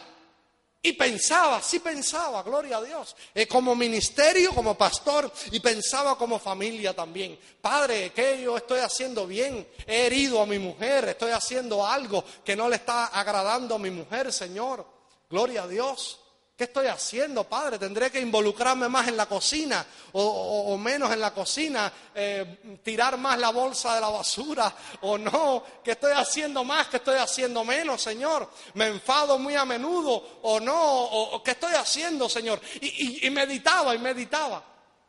Y 0.85 0.93
pensaba, 0.93 1.61
sí 1.61 1.79
pensaba, 1.79 2.43
gloria 2.43 2.77
a 2.77 2.83
Dios, 2.83 3.15
eh, 3.33 3.47
como 3.47 3.73
ministerio, 3.73 4.53
como 4.53 4.77
pastor, 4.77 5.31
y 5.51 5.61
pensaba 5.61 6.17
como 6.17 6.39
familia 6.39 6.93
también. 6.93 7.39
Padre, 7.61 8.11
¿qué 8.13 8.41
yo 8.43 8.57
estoy 8.57 8.81
haciendo 8.81 9.25
bien? 9.25 9.65
He 9.87 10.07
herido 10.07 10.41
a 10.41 10.45
mi 10.45 10.59
mujer, 10.59 11.07
estoy 11.07 11.31
haciendo 11.31 11.87
algo 11.87 12.23
que 12.43 12.55
no 12.55 12.67
le 12.67 12.75
está 12.75 13.05
agradando 13.07 13.75
a 13.75 13.79
mi 13.79 13.91
mujer, 13.91 14.33
Señor. 14.33 14.85
Gloria 15.29 15.63
a 15.63 15.67
Dios. 15.67 16.19
¿Qué 16.63 16.67
estoy 16.67 16.87
haciendo, 16.87 17.43
Padre? 17.43 17.77
¿Tendré 17.77 18.09
que 18.09 18.21
involucrarme 18.21 18.87
más 18.87 19.09
en 19.09 19.17
la 19.17 19.25
cocina 19.25 19.85
o, 20.13 20.77
menos 20.77 21.11
en 21.11 21.19
la 21.19 21.33
cocina? 21.33 21.91
Eh, 22.15 22.79
¿Tirar 22.81 23.17
más 23.17 23.37
la 23.37 23.49
bolsa 23.49 23.95
de 23.95 23.99
la 23.99 24.07
basura 24.07 24.73
o 25.01 25.17
no? 25.17 25.61
¿Qué 25.83 25.91
estoy 25.91 26.13
haciendo 26.13 26.63
más? 26.63 26.87
¿Qué 26.87 26.97
estoy 26.97 27.17
haciendo 27.17 27.65
menos, 27.65 28.01
Señor? 28.01 28.49
¿Me 28.75 28.87
enfado 28.87 29.37
muy 29.37 29.55
a 29.55 29.65
menudo 29.65 30.39
o 30.43 30.57
no? 30.61 30.73
¿O, 30.73 31.43
qué 31.43 31.51
estoy 31.51 31.73
haciendo, 31.73 32.29
Señor? 32.29 32.61
Y, 32.79 33.27
y 33.27 33.29
meditaba 33.29 33.93
y 33.93 33.99
meditaba. 33.99 34.63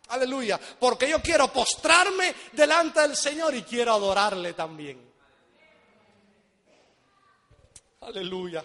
Aleluya. 0.08 0.58
Porque 0.58 1.08
yo 1.08 1.22
quiero 1.22 1.52
postrarme 1.52 2.34
delante 2.50 3.00
del 3.00 3.14
Señor 3.14 3.54
y 3.54 3.62
quiero 3.62 3.94
adorarle 3.94 4.54
también. 4.54 5.08
Aleluya. 8.00 8.64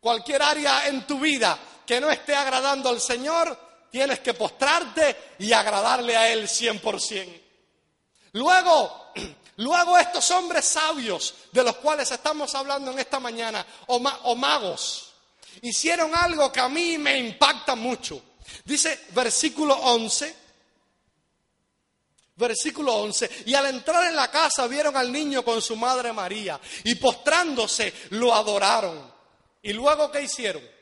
Cualquier 0.00 0.42
área 0.42 0.86
en 0.86 1.06
tu 1.06 1.18
vida 1.18 1.58
que 1.86 2.00
no 2.00 2.10
esté 2.10 2.34
agradando 2.34 2.88
al 2.88 3.00
Señor, 3.00 3.56
tienes 3.90 4.20
que 4.20 4.34
postrarte 4.34 5.34
y 5.38 5.52
agradarle 5.52 6.16
a 6.16 6.32
Él 6.32 6.48
100%. 6.48 7.42
Luego, 8.32 9.12
luego 9.58 9.96
estos 9.98 10.30
hombres 10.32 10.64
sabios 10.64 11.34
de 11.52 11.62
los 11.62 11.76
cuales 11.76 12.10
estamos 12.10 12.54
hablando 12.54 12.90
en 12.90 12.98
esta 12.98 13.20
mañana, 13.20 13.64
o, 13.86 14.34
magos, 14.34 15.12
hicieron 15.62 16.14
algo 16.14 16.50
que 16.50 16.60
a 16.60 16.68
mí 16.68 16.98
me 16.98 17.16
impacta 17.18 17.74
mucho. 17.74 18.20
Dice 18.64 19.06
versículo 19.10 19.74
11, 19.74 20.44
Versículo 22.36 22.96
11. 22.96 23.44
Y 23.46 23.54
al 23.54 23.66
entrar 23.66 24.06
en 24.06 24.16
la 24.16 24.28
casa 24.28 24.66
vieron 24.66 24.96
al 24.96 25.12
niño 25.12 25.44
con 25.44 25.62
su 25.62 25.76
madre 25.76 26.12
María 26.12 26.60
y 26.82 26.96
postrándose 26.96 27.94
lo 28.10 28.34
adoraron. 28.34 29.12
¿Y 29.62 29.72
luego 29.72 30.10
qué 30.10 30.22
hicieron? 30.22 30.73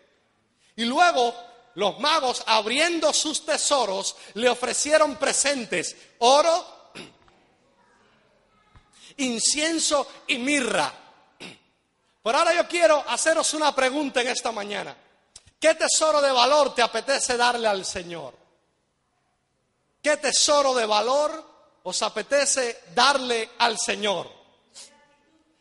Y 0.76 0.84
luego 0.84 1.34
los 1.74 1.98
magos, 2.00 2.42
abriendo 2.46 3.12
sus 3.12 3.44
tesoros, 3.44 4.16
le 4.34 4.48
ofrecieron 4.48 5.16
presentes, 5.16 5.96
oro, 6.18 6.90
incienso 9.18 10.06
y 10.26 10.38
mirra. 10.38 10.92
Por 12.22 12.34
ahora 12.34 12.54
yo 12.54 12.66
quiero 12.68 13.04
haceros 13.08 13.54
una 13.54 13.74
pregunta 13.74 14.20
en 14.20 14.28
esta 14.28 14.52
mañana. 14.52 14.96
¿Qué 15.58 15.74
tesoro 15.74 16.20
de 16.20 16.32
valor 16.32 16.74
te 16.74 16.82
apetece 16.82 17.36
darle 17.36 17.68
al 17.68 17.86
Señor? 17.86 18.34
¿Qué 20.02 20.16
tesoro 20.16 20.74
de 20.74 20.84
valor 20.84 21.78
os 21.84 22.02
apetece 22.02 22.82
darle 22.94 23.50
al 23.58 23.78
Señor? 23.78 24.28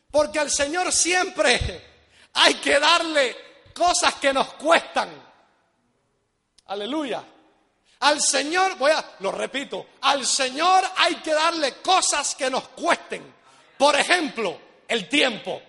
Porque 0.10 0.40
al 0.40 0.50
Señor 0.50 0.92
siempre 0.92 2.08
hay 2.34 2.56
que 2.56 2.80
darle 2.80 3.51
cosas 3.74 4.16
que 4.16 4.34
nos 4.34 4.54
cuestan. 4.54 5.10
Aleluya. 6.68 7.24
Al 8.00 8.20
Señor, 8.20 8.78
voy 8.78 8.92
a, 8.92 9.16
lo 9.20 9.32
repito, 9.32 9.86
al 10.02 10.26
Señor 10.26 10.84
hay 10.98 11.16
que 11.16 11.34
darle 11.34 11.76
cosas 11.76 12.34
que 12.36 12.50
nos 12.50 12.70
cuesten. 12.70 13.34
Por 13.78 13.96
ejemplo, 13.96 14.58
el 14.88 15.08
tiempo. 15.08 15.62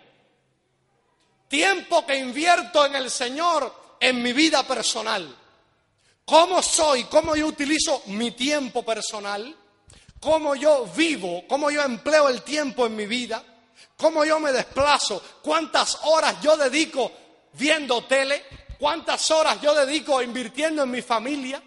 Tiempo 1.48 2.06
que 2.06 2.16
invierto 2.16 2.86
en 2.86 2.94
el 2.94 3.10
Señor 3.10 3.96
en 4.00 4.22
mi 4.22 4.32
vida 4.32 4.62
personal. 4.66 5.36
¿Cómo 6.24 6.62
soy? 6.62 7.04
¿Cómo 7.04 7.36
yo 7.36 7.46
utilizo 7.46 8.02
mi 8.06 8.30
tiempo 8.30 8.82
personal? 8.82 9.54
¿Cómo 10.18 10.54
yo 10.54 10.86
vivo? 10.96 11.44
¿Cómo 11.48 11.70
yo 11.70 11.82
empleo 11.82 12.28
el 12.28 12.42
tiempo 12.42 12.86
en 12.86 12.96
mi 12.96 13.06
vida? 13.06 13.42
¿Cómo 13.96 14.24
yo 14.24 14.40
me 14.40 14.52
desplazo? 14.52 15.22
¿Cuántas 15.42 15.98
horas 16.04 16.40
yo 16.40 16.56
dedico 16.56 17.12
viendo 17.52 18.04
tele? 18.04 18.44
¿Cuántas 18.78 19.30
horas 19.30 19.60
yo 19.60 19.74
dedico 19.74 20.22
invirtiendo 20.22 20.82
en 20.82 20.90
mi 20.90 21.02
familia? 21.02 21.62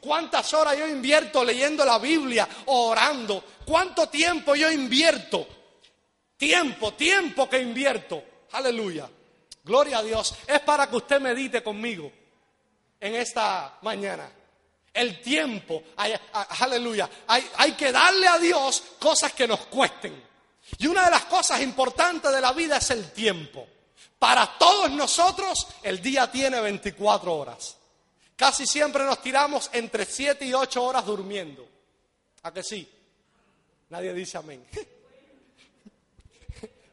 ¿Cuántas 0.00 0.52
horas 0.54 0.76
yo 0.76 0.88
invierto 0.88 1.44
leyendo 1.44 1.84
la 1.84 1.98
Biblia 1.98 2.48
o 2.66 2.88
orando? 2.88 3.44
¿Cuánto 3.64 4.08
tiempo 4.08 4.54
yo 4.54 4.70
invierto? 4.70 5.46
Tiempo, 6.36 6.94
tiempo 6.94 7.48
que 7.48 7.60
invierto. 7.60 8.22
Aleluya. 8.52 9.08
Gloria 9.64 9.98
a 9.98 10.02
Dios. 10.02 10.34
Es 10.46 10.60
para 10.60 10.88
que 10.90 10.96
usted 10.96 11.20
medite 11.20 11.62
conmigo 11.62 12.10
en 12.98 13.14
esta 13.14 13.78
mañana. 13.82 14.30
El 14.92 15.20
tiempo, 15.22 15.82
aleluya. 16.60 17.08
Hay, 17.28 17.48
hay 17.56 17.72
que 17.72 17.92
darle 17.92 18.26
a 18.26 18.38
Dios 18.38 18.82
cosas 18.98 19.32
que 19.32 19.46
nos 19.46 19.66
cuesten. 19.66 20.20
Y 20.78 20.86
una 20.86 21.04
de 21.04 21.10
las 21.12 21.24
cosas 21.26 21.60
importantes 21.60 22.30
de 22.32 22.40
la 22.40 22.52
vida 22.52 22.76
es 22.76 22.90
el 22.90 23.12
tiempo. 23.12 23.66
Para 24.22 24.46
todos 24.56 24.88
nosotros 24.92 25.66
el 25.82 26.00
día 26.00 26.30
tiene 26.30 26.60
24 26.60 27.34
horas. 27.34 27.76
Casi 28.36 28.68
siempre 28.68 29.02
nos 29.02 29.20
tiramos 29.20 29.68
entre 29.72 30.04
7 30.04 30.44
y 30.44 30.54
8 30.54 30.80
horas 30.80 31.04
durmiendo. 31.04 31.68
¿A 32.44 32.52
que 32.52 32.62
sí? 32.62 32.88
Nadie 33.88 34.14
dice 34.14 34.38
amén. 34.38 34.64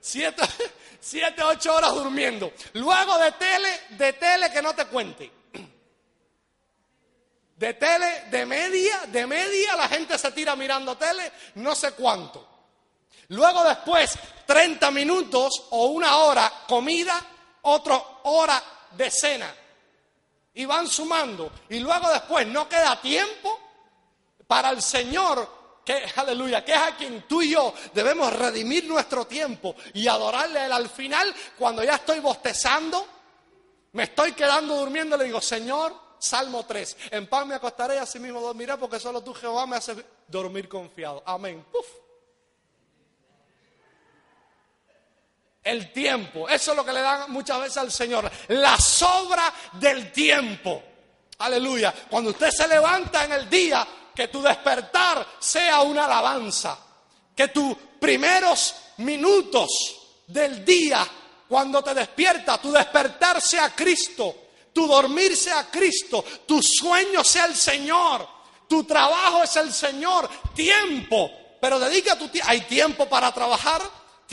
7, 0.01 0.41
7, 0.99 1.43
8 1.43 1.75
horas 1.75 1.93
durmiendo. 1.93 2.51
Luego 2.73 3.19
de 3.19 3.31
tele, 3.33 3.79
de 3.91 4.13
tele 4.13 4.51
que 4.51 4.63
no 4.63 4.73
te 4.73 4.85
cuente. 4.85 5.31
De 7.57 7.73
tele, 7.75 8.23
de 8.31 8.45
media, 8.47 9.01
de 9.05 9.27
media, 9.27 9.75
la 9.75 9.87
gente 9.87 10.17
se 10.17 10.31
tira 10.31 10.55
mirando 10.55 10.97
tele, 10.97 11.31
no 11.55 11.75
sé 11.75 11.91
cuánto. 11.91 12.47
Luego 13.27 13.63
después, 13.65 14.17
30 14.49 14.89
minutos 14.89 15.67
o 15.69 15.89
una 15.89 16.17
hora 16.17 16.51
comida, 16.67 17.23
otra 17.61 18.01
hora 18.23 18.59
de 18.97 19.11
cena 19.11 19.53
y 20.55 20.65
van 20.65 20.87
sumando. 20.87 21.51
Y 21.69 21.77
luego 21.77 22.09
después 22.09 22.47
no 22.47 22.67
queda 22.67 22.99
tiempo 22.99 23.59
para 24.47 24.71
el 24.71 24.81
Señor, 24.81 25.47
que 25.85 26.03
aleluya, 26.15 26.65
que 26.65 26.73
es 26.73 26.79
a 26.79 26.95
quien 26.95 27.27
tú 27.27 27.43
y 27.43 27.51
yo 27.51 27.71
debemos 27.93 28.33
redimir 28.33 28.85
nuestro 28.85 29.27
tiempo 29.27 29.75
y 29.93 30.07
adorarle 30.07 30.61
a 30.61 30.65
Él 30.65 30.71
al 30.71 30.89
final, 30.89 31.31
cuando 31.55 31.83
ya 31.83 31.93
estoy 31.93 32.19
bostezando, 32.19 33.05
me 33.91 34.01
estoy 34.01 34.31
quedando 34.31 34.77
durmiendo, 34.77 35.15
le 35.15 35.25
digo, 35.25 35.41
Señor, 35.41 35.93
Salmo 36.17 36.65
3, 36.65 36.97
en 37.11 37.27
paz 37.27 37.45
me 37.45 37.53
acostaré 37.53 37.97
y 37.97 37.99
así 37.99 38.17
mismo 38.17 38.41
dormiré 38.41 38.77
porque 38.77 38.99
solo 38.99 39.21
tú 39.21 39.31
Jehová 39.31 39.67
me 39.67 39.75
hace 39.75 40.03
dormir 40.27 40.67
confiado. 40.67 41.21
Amén. 41.23 41.63
Puf. 41.71 42.08
El 45.69 45.91
tiempo. 45.91 46.49
Eso 46.49 46.71
es 46.71 46.77
lo 46.77 46.85
que 46.85 46.93
le 46.93 47.01
dan 47.01 47.31
muchas 47.31 47.59
veces 47.59 47.77
al 47.77 47.91
Señor. 47.91 48.29
La 48.49 48.77
sobra 48.77 49.53
del 49.73 50.11
tiempo. 50.11 50.83
Aleluya. 51.39 51.93
Cuando 52.09 52.31
usted 52.31 52.49
se 52.51 52.67
levanta 52.67 53.23
en 53.25 53.33
el 53.33 53.49
día, 53.49 53.87
que 54.15 54.27
tu 54.27 54.41
despertar 54.41 55.25
sea 55.39 55.81
una 55.81 56.05
alabanza. 56.05 56.77
Que 57.35 57.47
tus 57.47 57.75
primeros 57.99 58.75
minutos 58.97 59.69
del 60.27 60.65
día, 60.65 61.07
cuando 61.47 61.81
te 61.81 61.93
despierta, 61.93 62.57
tu 62.57 62.71
despertar 62.71 63.41
sea 63.41 63.73
Cristo. 63.73 64.35
Tu 64.73 64.85
dormir 64.87 65.37
sea 65.37 65.69
Cristo. 65.71 66.23
Tu 66.45 66.61
sueño 66.61 67.23
sea 67.23 67.45
el 67.45 67.55
Señor. 67.55 68.27
Tu 68.67 68.83
trabajo 68.83 69.43
es 69.43 69.55
el 69.55 69.73
Señor. 69.73 70.29
Tiempo. 70.53 71.31
Pero 71.61 71.79
dedica 71.79 72.17
tu 72.17 72.27
tiempo. 72.27 72.49
¿Hay 72.49 72.61
tiempo 72.61 73.07
para 73.07 73.31
trabajar? 73.33 73.81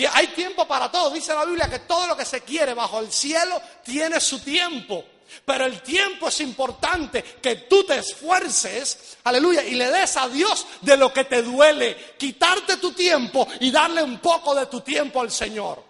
Hay 0.04 0.28
tiempo 0.28 0.68
para 0.68 0.90
todo. 0.90 1.10
Dice 1.10 1.34
la 1.34 1.44
Biblia 1.44 1.70
que 1.70 1.80
todo 1.80 2.06
lo 2.06 2.16
que 2.16 2.24
se 2.24 2.42
quiere 2.42 2.74
bajo 2.74 2.98
el 3.00 3.10
cielo 3.10 3.60
tiene 3.82 4.20
su 4.20 4.40
tiempo. 4.40 5.04
Pero 5.44 5.64
el 5.64 5.80
tiempo 5.82 6.28
es 6.28 6.40
importante 6.40 7.22
que 7.22 7.56
tú 7.56 7.84
te 7.84 7.98
esfuerces, 7.98 9.18
aleluya, 9.24 9.64
y 9.64 9.74
le 9.74 9.90
des 9.90 10.16
a 10.16 10.28
Dios 10.28 10.66
de 10.82 10.96
lo 10.96 11.12
que 11.12 11.24
te 11.24 11.42
duele. 11.42 11.96
Quitarte 12.18 12.76
tu 12.76 12.92
tiempo 12.92 13.46
y 13.60 13.70
darle 13.70 14.02
un 14.02 14.18
poco 14.18 14.54
de 14.54 14.66
tu 14.66 14.80
tiempo 14.82 15.20
al 15.20 15.30
Señor. 15.30 15.82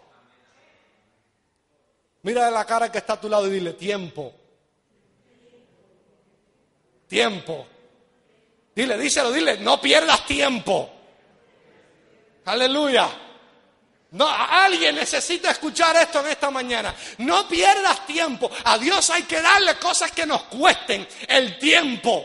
Mira 2.22 2.46
de 2.46 2.50
la 2.50 2.64
cara 2.64 2.90
que 2.90 2.98
está 2.98 3.14
a 3.14 3.20
tu 3.20 3.28
lado 3.28 3.46
y 3.46 3.50
dile 3.50 3.74
tiempo. 3.74 4.32
Tiempo. 7.08 7.66
Dile, 8.74 8.98
díselo, 8.98 9.32
dile, 9.32 9.58
no 9.58 9.80
pierdas 9.80 10.26
tiempo. 10.26 10.90
Aleluya. 12.44 13.25
No, 14.12 14.28
alguien 14.28 14.94
necesita 14.94 15.50
escuchar 15.50 15.96
esto 15.96 16.20
en 16.20 16.28
esta 16.28 16.50
mañana. 16.50 16.94
No 17.18 17.48
pierdas 17.48 18.06
tiempo. 18.06 18.50
A 18.64 18.78
Dios 18.78 19.10
hay 19.10 19.24
que 19.24 19.40
darle 19.42 19.76
cosas 19.78 20.12
que 20.12 20.24
nos 20.24 20.44
cuesten 20.44 21.06
el 21.26 21.58
tiempo. 21.58 22.24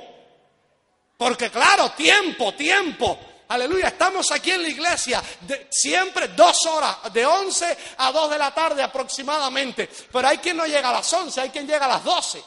Porque 1.17 1.49
claro, 1.49 1.91
tiempo, 1.91 2.53
tiempo. 2.53 3.19
Aleluya, 3.47 3.89
estamos 3.89 4.31
aquí 4.31 4.51
en 4.51 4.61
la 4.61 4.69
iglesia 4.69 5.21
siempre 5.69 6.29
dos 6.29 6.65
horas, 6.67 7.11
de 7.11 7.25
11 7.25 7.77
a 7.97 8.11
2 8.11 8.29
de 8.29 8.37
la 8.37 8.53
tarde 8.53 8.81
aproximadamente. 8.81 9.89
Pero 10.11 10.27
hay 10.27 10.37
quien 10.37 10.57
no 10.57 10.65
llega 10.65 10.89
a 10.89 10.93
las 10.93 11.11
11, 11.11 11.41
hay 11.41 11.49
quien 11.49 11.67
llega 11.67 11.85
a 11.85 11.89
las 11.89 12.03
12. 12.03 12.41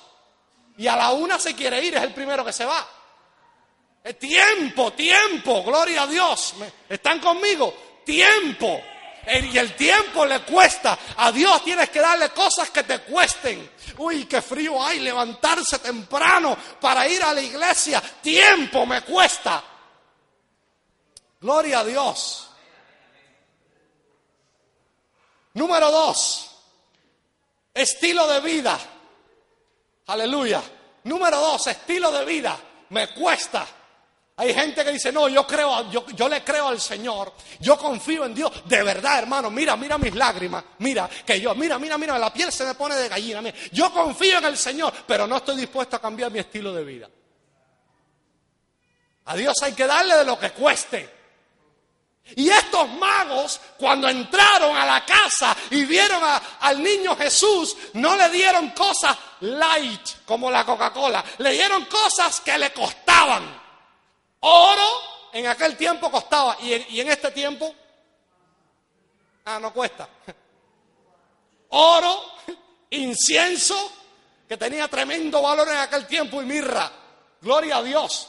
Y 0.78 0.86
a 0.86 0.96
la 0.96 1.10
una 1.10 1.38
se 1.38 1.54
quiere 1.54 1.84
ir, 1.84 1.94
es 1.96 2.02
el 2.02 2.14
primero 2.14 2.44
que 2.44 2.52
se 2.52 2.64
va. 2.64 2.88
tiempo, 4.18 4.92
tiempo, 4.92 5.62
gloria 5.62 6.02
a 6.02 6.06
Dios. 6.06 6.54
¿Están 6.88 7.20
conmigo? 7.20 8.02
Tiempo 8.04 8.80
y 9.26 9.58
el 9.58 9.74
tiempo 9.74 10.26
le 10.26 10.40
cuesta. 10.42 10.98
A 11.16 11.32
Dios 11.32 11.62
tienes 11.64 11.90
que 11.90 12.00
darle 12.00 12.30
cosas 12.30 12.70
que 12.70 12.82
te 12.82 13.00
cuesten. 13.00 13.70
Uy, 13.98 14.26
qué 14.26 14.42
frío 14.42 14.82
hay 14.82 15.00
levantarse 15.00 15.78
temprano 15.78 16.56
para 16.80 17.08
ir 17.08 17.22
a 17.22 17.32
la 17.32 17.40
iglesia. 17.40 18.02
Tiempo 18.22 18.86
me 18.86 19.02
cuesta. 19.02 19.62
Gloria 21.40 21.80
a 21.80 21.84
Dios. 21.84 22.48
Número 25.54 25.90
dos, 25.90 26.50
estilo 27.72 28.26
de 28.26 28.40
vida. 28.40 28.78
Aleluya. 30.06 30.62
Número 31.04 31.38
dos, 31.38 31.66
estilo 31.66 32.10
de 32.10 32.24
vida. 32.24 32.58
Me 32.90 33.14
cuesta. 33.14 33.66
Hay 34.36 34.52
gente 34.52 34.84
que 34.84 34.90
dice, 34.90 35.12
no, 35.12 35.28
yo 35.28 35.46
creo, 35.46 35.88
yo, 35.90 36.28
le 36.28 36.42
creo 36.42 36.66
al 36.66 36.80
Señor, 36.80 37.32
yo 37.60 37.78
confío 37.78 38.24
en 38.24 38.34
Dios, 38.34 38.50
de 38.64 38.82
verdad, 38.82 39.20
hermano, 39.20 39.48
mira, 39.48 39.76
mira 39.76 39.96
mis 39.96 40.12
lágrimas, 40.12 40.64
mira, 40.78 41.08
que 41.24 41.40
yo, 41.40 41.54
mira, 41.54 41.78
mira, 41.78 41.96
mira, 41.96 42.18
la 42.18 42.32
piel 42.32 42.50
se 42.50 42.64
me 42.64 42.74
pone 42.74 42.96
de 42.96 43.08
gallina, 43.08 43.40
mira, 43.40 43.56
yo 43.70 43.92
confío 43.92 44.38
en 44.38 44.46
el 44.46 44.56
Señor, 44.56 44.92
pero 45.06 45.28
no 45.28 45.36
estoy 45.36 45.56
dispuesto 45.56 45.94
a 45.94 46.00
cambiar 46.00 46.32
mi 46.32 46.40
estilo 46.40 46.72
de 46.72 46.84
vida. 46.84 47.08
A 49.26 49.36
Dios 49.36 49.54
hay 49.62 49.72
que 49.72 49.86
darle 49.86 50.16
de 50.16 50.24
lo 50.24 50.36
que 50.36 50.50
cueste. 50.50 51.14
Y 52.36 52.48
estos 52.48 52.88
magos, 52.88 53.60
cuando 53.78 54.08
entraron 54.08 54.76
a 54.76 54.84
la 54.84 55.04
casa 55.04 55.56
y 55.70 55.84
vieron 55.84 56.22
al 56.60 56.82
niño 56.82 57.14
Jesús, 57.16 57.76
no 57.92 58.16
le 58.16 58.30
dieron 58.30 58.70
cosas 58.70 59.16
light 59.40 60.24
como 60.26 60.50
la 60.50 60.64
Coca-Cola, 60.64 61.24
le 61.38 61.52
dieron 61.52 61.84
cosas 61.84 62.40
que 62.40 62.58
le 62.58 62.72
costaban. 62.72 63.63
Oro 64.46 64.88
en 65.32 65.46
aquel 65.46 65.74
tiempo 65.74 66.10
costaba 66.10 66.58
y 66.60 67.00
en, 67.00 67.08
este 67.08 67.30
tiempo, 67.30 67.74
ah, 69.46 69.58
no 69.58 69.72
cuesta. 69.72 70.06
Oro, 71.70 72.22
incienso, 72.90 73.90
que 74.46 74.58
tenía 74.58 74.86
tremendo 74.86 75.40
valor 75.40 75.68
en 75.68 75.78
aquel 75.78 76.06
tiempo 76.06 76.42
y 76.42 76.44
mirra. 76.44 76.92
Gloria 77.40 77.78
a 77.78 77.82
Dios. 77.82 78.28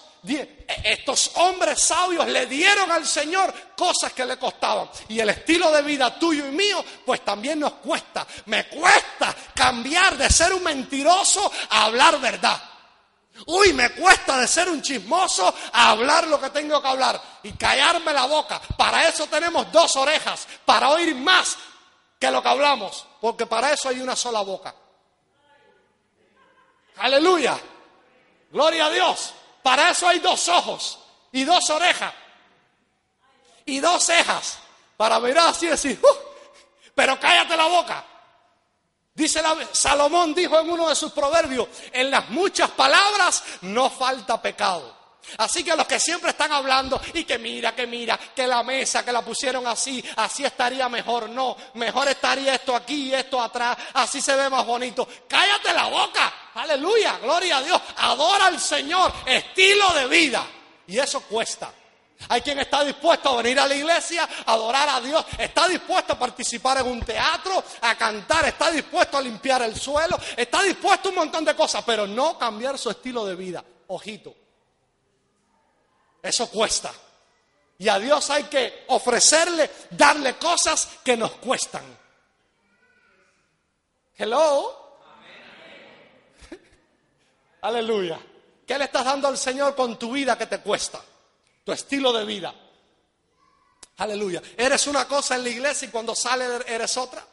Estos 0.83 1.31
hombres 1.35 1.83
sabios 1.83 2.27
le 2.27 2.45
dieron 2.45 2.89
al 2.91 3.05
Señor 3.05 3.53
cosas 3.75 4.13
que 4.13 4.25
le 4.25 4.37
costaban. 4.37 4.89
Y 5.09 5.19
el 5.19 5.29
estilo 5.29 5.69
de 5.69 5.81
vida 5.81 6.17
tuyo 6.17 6.47
y 6.47 6.51
mío, 6.51 6.83
pues 7.05 7.25
también 7.25 7.59
nos 7.59 7.73
cuesta. 7.73 8.25
Me 8.45 8.69
cuesta 8.69 9.35
cambiar 9.53 10.17
de 10.17 10.29
ser 10.29 10.53
un 10.53 10.63
mentiroso 10.63 11.51
a 11.69 11.83
hablar 11.85 12.21
verdad. 12.21 12.74
Uy, 13.47 13.73
me 13.73 13.91
cuesta 13.91 14.37
de 14.37 14.47
ser 14.47 14.69
un 14.69 14.81
chismoso 14.81 15.53
hablar 15.73 16.27
lo 16.27 16.39
que 16.39 16.49
tengo 16.49 16.81
que 16.81 16.87
hablar 16.87 17.21
y 17.43 17.51
callarme 17.53 18.13
la 18.13 18.25
boca. 18.25 18.61
Para 18.77 19.07
eso 19.07 19.27
tenemos 19.27 19.71
dos 19.71 19.95
orejas, 19.97 20.47
para 20.65 20.89
oír 20.89 21.13
más 21.15 21.57
que 22.19 22.31
lo 22.31 22.41
que 22.41 22.49
hablamos, 22.49 23.05
porque 23.19 23.45
para 23.45 23.73
eso 23.73 23.89
hay 23.89 23.99
una 23.99 24.15
sola 24.15 24.41
boca. 24.41 24.73
Aleluya. 26.97 27.59
Gloria 28.51 28.85
a 28.85 28.89
Dios. 28.89 29.33
Para 29.61 29.89
eso 29.89 30.07
hay 30.07 30.19
dos 30.19 30.47
ojos 30.47 30.99
y 31.31 31.43
dos 31.43 31.69
orejas 31.69 32.13
y 33.65 33.79
dos 33.79 34.03
cejas 34.03 34.59
para 34.95 35.19
mirar 35.19 35.49
así 35.49 35.65
y 35.65 35.69
decir, 35.69 35.99
uh, 36.01 36.15
pero 36.93 37.19
cállate 37.19 37.57
la 37.57 37.65
boca. 37.65 38.05
Dice 39.15 39.41
la, 39.41 39.57
Salomón 39.71 40.35
dijo 40.35 40.59
en 40.59 40.69
uno 40.69 40.89
de 40.89 40.95
sus 40.95 41.13
proverbios, 41.13 41.69
en 41.93 42.11
las 42.11 42.29
muchas 42.31 42.69
palabras 42.71 43.41
no 43.61 43.89
falta 43.89 44.41
pecado. 44.41 44.93
Así 45.37 45.63
que 45.63 45.73
los 45.73 45.87
que 45.87 45.99
siempre 46.01 46.31
están 46.31 46.51
hablando 46.51 47.01
y 47.13 47.23
que 47.23 47.39
mira, 47.39 47.73
que 47.73 47.87
mira, 47.87 48.19
que 48.35 48.45
la 48.45 48.61
mesa, 48.61 49.05
que 49.05 49.13
la 49.13 49.21
pusieron 49.23 49.65
así, 49.67 50.03
así 50.17 50.43
estaría 50.43 50.89
mejor. 50.89 51.29
No, 51.29 51.55
mejor 51.75 52.09
estaría 52.09 52.55
esto 52.55 52.75
aquí 52.75 53.09
y 53.09 53.13
esto 53.13 53.41
atrás, 53.41 53.77
así 53.93 54.21
se 54.21 54.35
ve 54.35 54.49
más 54.49 54.65
bonito. 54.65 55.07
Cállate 55.27 55.73
la 55.73 55.87
boca, 55.87 56.51
aleluya, 56.53 57.17
gloria 57.19 57.57
a 57.57 57.63
Dios, 57.63 57.81
adora 57.95 58.47
al 58.47 58.59
Señor, 58.59 59.13
estilo 59.25 59.93
de 59.93 60.07
vida. 60.07 60.45
Y 60.87 60.99
eso 60.99 61.21
cuesta. 61.21 61.71
Hay 62.29 62.41
quien 62.41 62.59
está 62.59 62.83
dispuesto 62.83 63.29
a 63.29 63.41
venir 63.41 63.59
a 63.59 63.67
la 63.67 63.75
iglesia, 63.75 64.27
a 64.45 64.53
adorar 64.53 64.89
a 64.89 65.01
Dios, 65.01 65.25
está 65.37 65.67
dispuesto 65.67 66.13
a 66.13 66.19
participar 66.19 66.79
en 66.79 66.87
un 66.87 67.01
teatro, 67.01 67.63
a 67.81 67.95
cantar, 67.95 68.47
está 68.47 68.71
dispuesto 68.71 69.17
a 69.17 69.21
limpiar 69.21 69.61
el 69.61 69.79
suelo, 69.79 70.17
está 70.35 70.63
dispuesto 70.63 71.09
a 71.09 71.11
un 71.11 71.17
montón 71.17 71.45
de 71.45 71.55
cosas, 71.55 71.83
pero 71.85 72.07
no 72.07 72.37
cambiar 72.37 72.77
su 72.77 72.89
estilo 72.89 73.25
de 73.25 73.35
vida. 73.35 73.63
Ojito. 73.87 74.33
Eso 76.21 76.49
cuesta. 76.49 76.91
Y 77.77 77.89
a 77.89 77.99
Dios 77.99 78.29
hay 78.29 78.45
que 78.45 78.85
ofrecerle, 78.87 79.69
darle 79.91 80.35
cosas 80.37 80.87
que 81.03 81.15
nos 81.17 81.31
cuestan. 81.33 81.83
Hello. 84.17 84.97
Aleluya. 87.61 88.19
¿Qué 88.65 88.77
le 88.77 88.85
estás 88.85 89.05
dando 89.05 89.27
al 89.27 89.37
Señor 89.37 89.75
con 89.75 89.99
tu 89.99 90.13
vida 90.13 90.37
que 90.37 90.47
te 90.47 90.59
cuesta? 90.59 90.99
Tu 91.65 91.71
estilo 91.71 92.13
de 92.13 92.23
vida. 92.23 92.53
Aleluya. 93.97 94.41
Eres 94.55 94.87
una 94.87 95.07
cosa 95.07 95.35
en 95.35 95.43
la 95.43 95.49
iglesia 95.49 95.87
y 95.87 95.91
cuando 95.91 96.15
sale 96.15 96.45
eres 96.67 96.95
otra. 96.95 97.25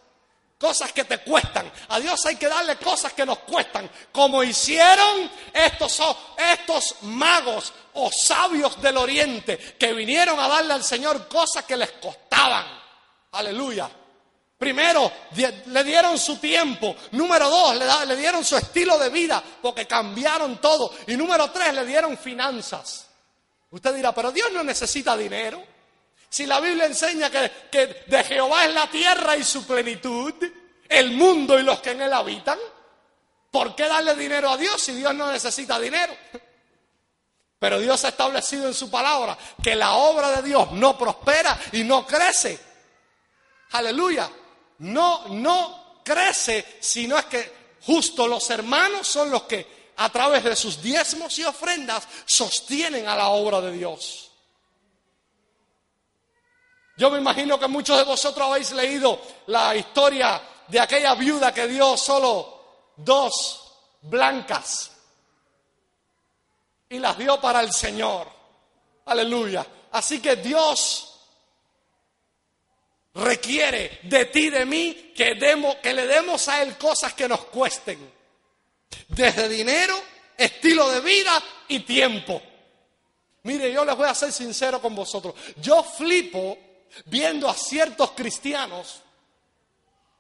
Cosas 0.59 0.93
que 0.93 1.05
te 1.05 1.19
cuestan. 1.19 1.71
A 1.89 2.01
Dios 2.01 2.25
hay 2.25 2.37
que 2.37 2.49
darle 2.49 2.77
cosas 2.77 3.13
que 3.13 3.27
nos 3.27 3.41
cuestan. 3.41 3.91
Como 4.11 4.43
hicieron 4.43 5.31
estos, 5.53 6.01
estos 6.39 6.97
magos 7.03 7.73
o 7.95 8.11
sabios 8.11 8.81
del 8.81 8.97
oriente 8.97 9.59
que 9.79 9.93
vinieron 9.93 10.39
a 10.41 10.49
darle 10.49 10.75
al 10.75 10.85
Señor 10.85 11.29
cosas 11.29 11.65
que 11.65 11.77
les 11.77 11.91
costaban. 11.93 12.65
Aleluya. 13.33 13.91
Primero, 14.57 15.13
le 15.67 15.85
dieron 15.85 16.17
su 16.17 16.37
tiempo. 16.37 16.95
Número 17.11 17.51
dos, 17.51 17.77
le, 17.77 18.07
le 18.07 18.17
dieron 18.17 18.45
su 18.45 18.57
estilo 18.57 18.97
de 18.99 19.11
vida 19.11 19.43
porque 19.61 19.87
cambiaron 19.87 20.59
todo. 20.59 20.95
Y 21.09 21.17
número 21.17 21.51
tres, 21.51 21.75
le 21.75 21.85
dieron 21.85 22.17
finanzas. 22.17 23.09
Usted 23.73 23.95
dirá, 23.95 24.15
pero 24.15 24.31
Dios 24.31 24.53
no 24.53 24.63
necesita 24.63 25.17
dinero. 25.17 25.65
Si 26.29 26.47
la 26.47 26.61
Biblia 26.61 26.87
enseña 26.87 27.31
que, 27.31 28.05
de 28.07 28.25
Jehová 28.25 28.67
es 28.67 28.75
la 28.75 28.87
tierra 28.91 29.37
y 29.37 29.43
su 29.45 29.67
plenitud, 29.67 30.35
el 30.89 31.13
mundo 31.13 31.59
y 31.59 31.63
los 31.63 31.81
que 31.81 31.93
en 31.93 32.03
él 32.03 32.13
habitan, 32.13 32.59
¿por 33.51 33.75
qué 33.75 33.89
darle 33.89 34.15
dinero 34.15 34.51
a 34.51 34.57
Dios 34.59 34.81
si 34.81 34.93
Dios 34.93 35.15
no 35.15 35.33
necesita 35.33 35.81
dinero? 35.81 36.15
Pero 37.59 37.81
Dios 37.81 38.05
ha 38.05 38.09
establecido 38.09 38.67
en 38.67 38.75
su 38.75 38.91
palabra 38.91 39.39
que 39.63 39.75
la 39.75 39.95
obra 39.95 40.31
de 40.33 40.43
Dios 40.43 40.73
no 40.73 40.99
prospera 40.99 41.59
y 41.73 41.83
no 41.83 42.07
crece. 42.07 42.59
Aleluya. 43.71 44.31
No, 44.79 45.29
no 45.29 46.03
crece, 46.05 46.77
sino 46.81 47.17
es 47.17 47.25
que 47.27 47.53
justo 47.87 48.27
los 48.27 48.51
hermanos 48.51 49.07
son 49.07 49.31
los 49.31 49.45
que 49.45 49.82
a 50.03 50.09
través 50.11 50.43
de 50.43 50.57
sus 50.57 50.83
diezmos 50.83 51.39
y 51.39 51.45
ofrendas 51.45 52.09
sostienen 52.27 53.07
a 53.07 53.15
la 53.15 53.29
obra 53.29 53.61
de 53.61 53.71
Dios. 53.71 54.31
Yo 56.97 57.09
me 57.09 57.19
imagino 57.19 57.59
que 57.59 57.69
muchos 57.69 57.97
de 57.97 58.03
vosotros 58.03 58.49
habéis 58.49 58.73
leído 58.73 59.21
la 59.47 59.77
historia 59.77 60.43
de 60.67 60.81
aquella 60.81 61.15
viuda 61.15 61.55
que 61.55 61.69
dio 61.69 61.97
solo 61.97 62.93
dos 62.97 63.75
blancas 64.03 64.91
y 66.89 66.99
las 66.99 67.17
dio 67.17 67.41
para 67.41 67.61
el 67.61 67.73
Señor. 67.73 68.29
Aleluya. 69.07 69.65
Así 69.93 70.21
que 70.21 70.37
Dios 70.37 71.17
requiere 73.15 74.01
de 74.03 74.25
ti, 74.27 74.51
de 74.51 74.67
mí, 74.67 75.13
que, 75.17 75.37
demos, 75.37 75.77
que 75.77 75.95
le 75.95 76.09
demos 76.09 76.49
a 76.49 76.61
Él 76.61 76.77
cosas 76.77 77.15
que 77.15 77.29
nos 77.29 77.45
cuesten. 77.45 78.22
Desde 79.09 79.49
dinero, 79.49 79.95
estilo 80.37 80.89
de 80.91 81.01
vida 81.01 81.43
y 81.69 81.81
tiempo. 81.81 82.41
Mire, 83.45 83.73
yo 83.73 83.85
les 83.85 83.97
voy 83.97 84.07
a 84.07 84.15
ser 84.15 84.33
sincero 84.33 84.81
con 84.81 84.95
vosotros. 84.95 85.35
Yo 85.57 85.83
flipo 85.83 86.57
viendo 87.07 87.49
a 87.49 87.55
ciertos 87.55 88.13
cristianos 88.13 89.03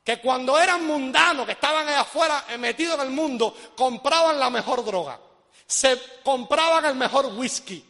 que 0.04 0.20
cuando 0.20 0.58
eran 0.58 0.84
mundanos, 0.84 1.46
que 1.46 1.52
estaban 1.52 1.86
allá 1.86 2.00
afuera 2.00 2.44
eh, 2.48 2.58
metidos 2.58 2.96
en 2.96 3.06
el 3.06 3.10
mundo, 3.10 3.56
compraban 3.76 4.38
la 4.38 4.50
mejor 4.50 4.84
droga. 4.84 5.18
Se 5.66 6.20
compraban 6.24 6.84
el 6.86 6.96
mejor 6.96 7.26
whisky. 7.26 7.84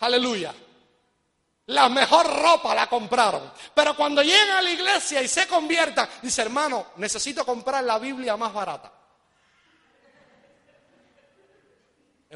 Aleluya. 0.00 0.54
La 1.66 1.88
mejor 1.88 2.26
ropa 2.40 2.74
la 2.74 2.88
compraron. 2.88 3.52
Pero 3.74 3.96
cuando 3.96 4.22
llegan 4.22 4.50
a 4.50 4.62
la 4.62 4.70
iglesia 4.70 5.20
y 5.22 5.28
se 5.28 5.46
conviertan, 5.46 6.08
dice 6.22 6.42
hermano, 6.42 6.86
necesito 6.96 7.44
comprar 7.44 7.84
la 7.84 7.98
Biblia 7.98 8.36
más 8.36 8.52
barata. 8.52 8.92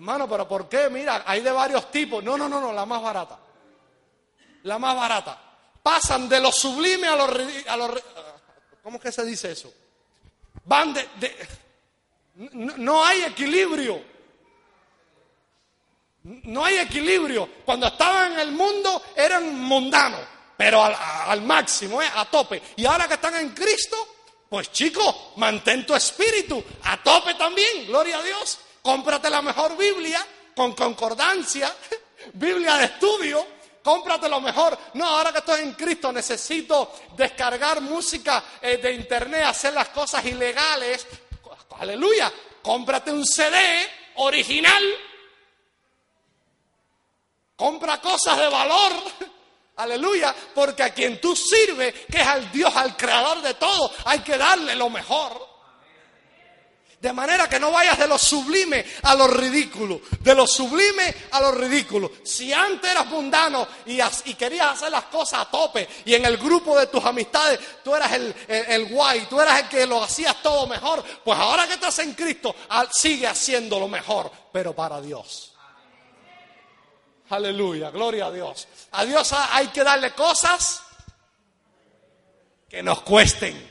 Hermano, 0.00 0.26
pero 0.26 0.48
¿por 0.48 0.66
qué? 0.66 0.88
Mira, 0.88 1.24
hay 1.26 1.42
de 1.42 1.52
varios 1.52 1.90
tipos. 1.90 2.24
No, 2.24 2.38
no, 2.38 2.48
no, 2.48 2.58
no, 2.58 2.72
la 2.72 2.86
más 2.86 3.02
barata. 3.02 3.38
La 4.62 4.78
más 4.78 4.96
barata. 4.96 5.38
Pasan 5.82 6.26
de 6.26 6.40
lo 6.40 6.50
sublime 6.50 7.06
a 7.06 7.16
lo, 7.16 7.24
a 7.24 8.00
¿Cómo 8.82 8.96
es 8.96 9.02
que 9.02 9.12
se 9.12 9.26
dice 9.26 9.52
eso? 9.52 9.70
Van 10.64 10.94
de... 10.94 11.06
no, 12.78 13.04
hay 13.04 13.24
equilibrio. 13.24 14.02
No 16.22 16.64
hay 16.64 16.78
equilibrio. 16.78 17.46
Cuando 17.66 17.88
estaban 17.88 18.32
en 18.32 18.38
el 18.38 18.52
mundo 18.52 19.02
eran 19.14 19.54
mundanos, 19.54 20.22
pero 20.56 20.82
al, 20.82 20.96
al 21.26 21.42
máximo, 21.42 22.00
¿eh? 22.00 22.08
a 22.14 22.24
tope. 22.24 22.62
Y 22.76 22.86
ahora 22.86 23.06
que 23.06 23.14
están 23.14 23.34
en 23.34 23.50
Cristo, 23.50 23.98
pues 24.48 24.72
chicos, 24.72 25.14
mantén 25.36 25.84
tu 25.84 25.94
espíritu 25.94 26.64
a 26.84 27.02
tope 27.02 27.34
también, 27.34 27.86
gloria 27.86 28.16
a 28.16 28.22
Dios. 28.22 28.60
Cómprate 28.82 29.28
la 29.28 29.42
mejor 29.42 29.76
Biblia 29.76 30.24
con 30.54 30.74
concordancia, 30.74 31.74
Biblia 32.34 32.76
de 32.76 32.84
estudio, 32.86 33.46
cómprate 33.82 34.28
lo 34.28 34.40
mejor. 34.40 34.78
No, 34.94 35.06
ahora 35.06 35.32
que 35.32 35.38
estoy 35.38 35.62
en 35.62 35.72
Cristo 35.74 36.12
necesito 36.12 36.92
descargar 37.16 37.80
música 37.80 38.44
eh, 38.60 38.76
de 38.78 38.92
internet, 38.92 39.44
hacer 39.44 39.72
las 39.74 39.88
cosas 39.88 40.24
ilegales. 40.24 41.06
Aleluya, 41.78 42.32
cómprate 42.62 43.10
un 43.10 43.24
CD 43.24 43.56
original. 44.16 44.82
Compra 47.56 48.00
cosas 48.00 48.38
de 48.38 48.48
valor. 48.48 48.92
Aleluya, 49.76 50.34
porque 50.54 50.82
a 50.82 50.92
quien 50.92 51.20
tú 51.20 51.34
sirves, 51.34 51.94
que 52.10 52.20
es 52.20 52.26
al 52.26 52.50
Dios, 52.52 52.74
al 52.76 52.96
creador 52.96 53.40
de 53.40 53.54
todo, 53.54 53.90
hay 54.04 54.20
que 54.20 54.36
darle 54.36 54.74
lo 54.76 54.90
mejor. 54.90 55.49
De 57.00 57.14
manera 57.14 57.48
que 57.48 57.58
no 57.58 57.70
vayas 57.70 57.98
de 57.98 58.06
lo 58.06 58.18
sublime 58.18 58.84
a 59.04 59.14
lo 59.14 59.26
ridículo, 59.26 60.02
de 60.20 60.34
lo 60.34 60.46
sublime 60.46 61.14
a 61.30 61.40
lo 61.40 61.50
ridículo. 61.52 62.12
Si 62.22 62.52
antes 62.52 62.90
eras 62.90 63.06
mundano 63.06 63.66
y, 63.86 63.96
querías 64.34 64.72
hacer 64.72 64.92
las 64.92 65.04
cosas 65.04 65.40
a 65.40 65.50
tope 65.50 65.88
y 66.04 66.14
en 66.14 66.26
el 66.26 66.36
grupo 66.36 66.78
de 66.78 66.88
tus 66.88 67.02
amistades 67.02 67.58
tú 67.82 67.94
eras 67.94 68.12
el, 68.12 68.84
guay, 68.90 69.26
tú 69.30 69.40
eras 69.40 69.60
el 69.60 69.68
que 69.68 69.86
lo 69.86 70.04
hacías 70.04 70.42
todo 70.42 70.66
mejor, 70.66 71.02
pues 71.24 71.38
ahora 71.38 71.66
que 71.66 71.74
estás 71.74 71.98
en 72.00 72.12
Cristo, 72.12 72.54
sigue 72.92 73.26
haciendo 73.26 73.80
lo 73.80 73.88
mejor, 73.88 74.30
pero 74.52 74.74
para 74.74 75.00
Dios. 75.00 75.54
Aleluya, 77.30 77.90
gloria 77.90 78.26
a 78.26 78.30
Dios. 78.30 78.68
A 78.90 79.06
Dios 79.06 79.32
hay 79.32 79.68
que 79.68 79.82
darle 79.82 80.12
cosas 80.12 80.82
que 82.68 82.82
nos 82.82 83.00
cuesten. 83.00 83.69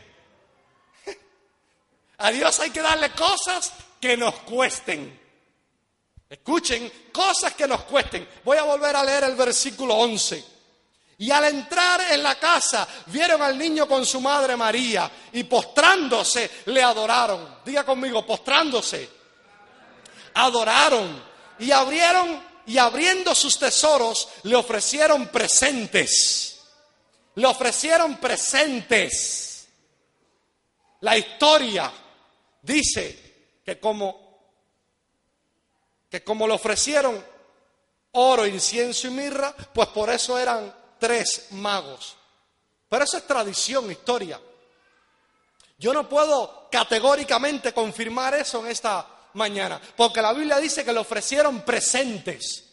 A 2.19 2.31
Dios 2.31 2.59
hay 2.59 2.69
que 2.69 2.81
darle 2.81 3.11
cosas 3.11 3.71
que 3.99 4.17
nos 4.17 4.35
cuesten. 4.39 5.19
Escuchen, 6.29 6.91
cosas 7.11 7.53
que 7.55 7.67
nos 7.67 7.81
cuesten. 7.83 8.27
Voy 8.43 8.57
a 8.57 8.63
volver 8.63 8.95
a 8.95 9.03
leer 9.03 9.23
el 9.23 9.35
versículo 9.35 9.95
11. 9.95 10.45
Y 11.17 11.31
al 11.31 11.45
entrar 11.45 11.99
en 12.11 12.21
la 12.21 12.35
casa, 12.35 12.87
vieron 13.07 13.41
al 13.41 13.57
niño 13.57 13.87
con 13.87 14.05
su 14.05 14.21
madre 14.21 14.55
María 14.55 15.09
y 15.33 15.43
postrándose 15.45 16.49
le 16.65 16.83
adoraron. 16.83 17.59
Diga 17.65 17.85
conmigo, 17.85 18.25
postrándose. 18.25 19.09
adoraron 20.33 21.23
y 21.57 21.71
abrieron 21.71 22.41
y 22.65 22.77
abriendo 22.77 23.33
sus 23.33 23.57
tesoros 23.57 24.27
le 24.43 24.55
ofrecieron 24.55 25.27
presentes. 25.27 26.61
Le 27.35 27.47
ofrecieron 27.47 28.17
presentes. 28.17 29.67
La 31.01 31.17
historia 31.17 31.91
dice 32.61 33.61
que 33.65 33.79
como 33.79 34.29
que 36.09 36.23
como 36.23 36.47
le 36.47 36.53
ofrecieron 36.53 37.23
oro, 38.11 38.45
incienso 38.47 39.07
y 39.07 39.11
mirra, 39.11 39.55
pues 39.73 39.89
por 39.89 40.09
eso 40.09 40.37
eran 40.37 40.73
tres 40.97 41.47
magos. 41.51 42.17
Pero 42.89 43.03
eso 43.03 43.17
es 43.17 43.27
tradición, 43.27 43.91
historia. 43.91 44.39
Yo 45.77 45.93
no 45.93 46.09
puedo 46.09 46.67
categóricamente 46.71 47.73
confirmar 47.73 48.33
eso 48.33 48.59
en 48.61 48.71
esta 48.71 49.07
mañana, 49.33 49.79
porque 49.95 50.21
la 50.21 50.33
Biblia 50.33 50.57
dice 50.57 50.83
que 50.83 50.91
le 50.91 50.99
ofrecieron 50.99 51.61
presentes. 51.61 52.65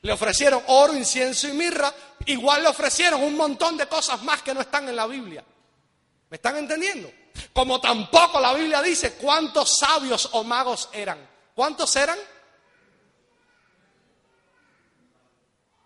Le 0.00 0.12
ofrecieron 0.12 0.62
oro, 0.66 0.94
incienso 0.94 1.48
y 1.48 1.52
mirra, 1.52 1.92
igual 2.26 2.62
le 2.62 2.68
ofrecieron 2.68 3.22
un 3.22 3.36
montón 3.36 3.76
de 3.76 3.86
cosas 3.86 4.22
más 4.22 4.42
que 4.42 4.54
no 4.54 4.62
están 4.62 4.88
en 4.88 4.96
la 4.96 5.06
Biblia. 5.06 5.44
¿Me 6.30 6.36
están 6.36 6.56
entendiendo? 6.56 7.10
Como 7.52 7.80
tampoco 7.80 8.40
la 8.40 8.52
Biblia 8.54 8.82
dice 8.82 9.14
cuántos 9.14 9.78
sabios 9.78 10.28
o 10.32 10.44
magos 10.44 10.88
eran. 10.92 11.18
¿Cuántos 11.54 11.94
eran? 11.96 12.18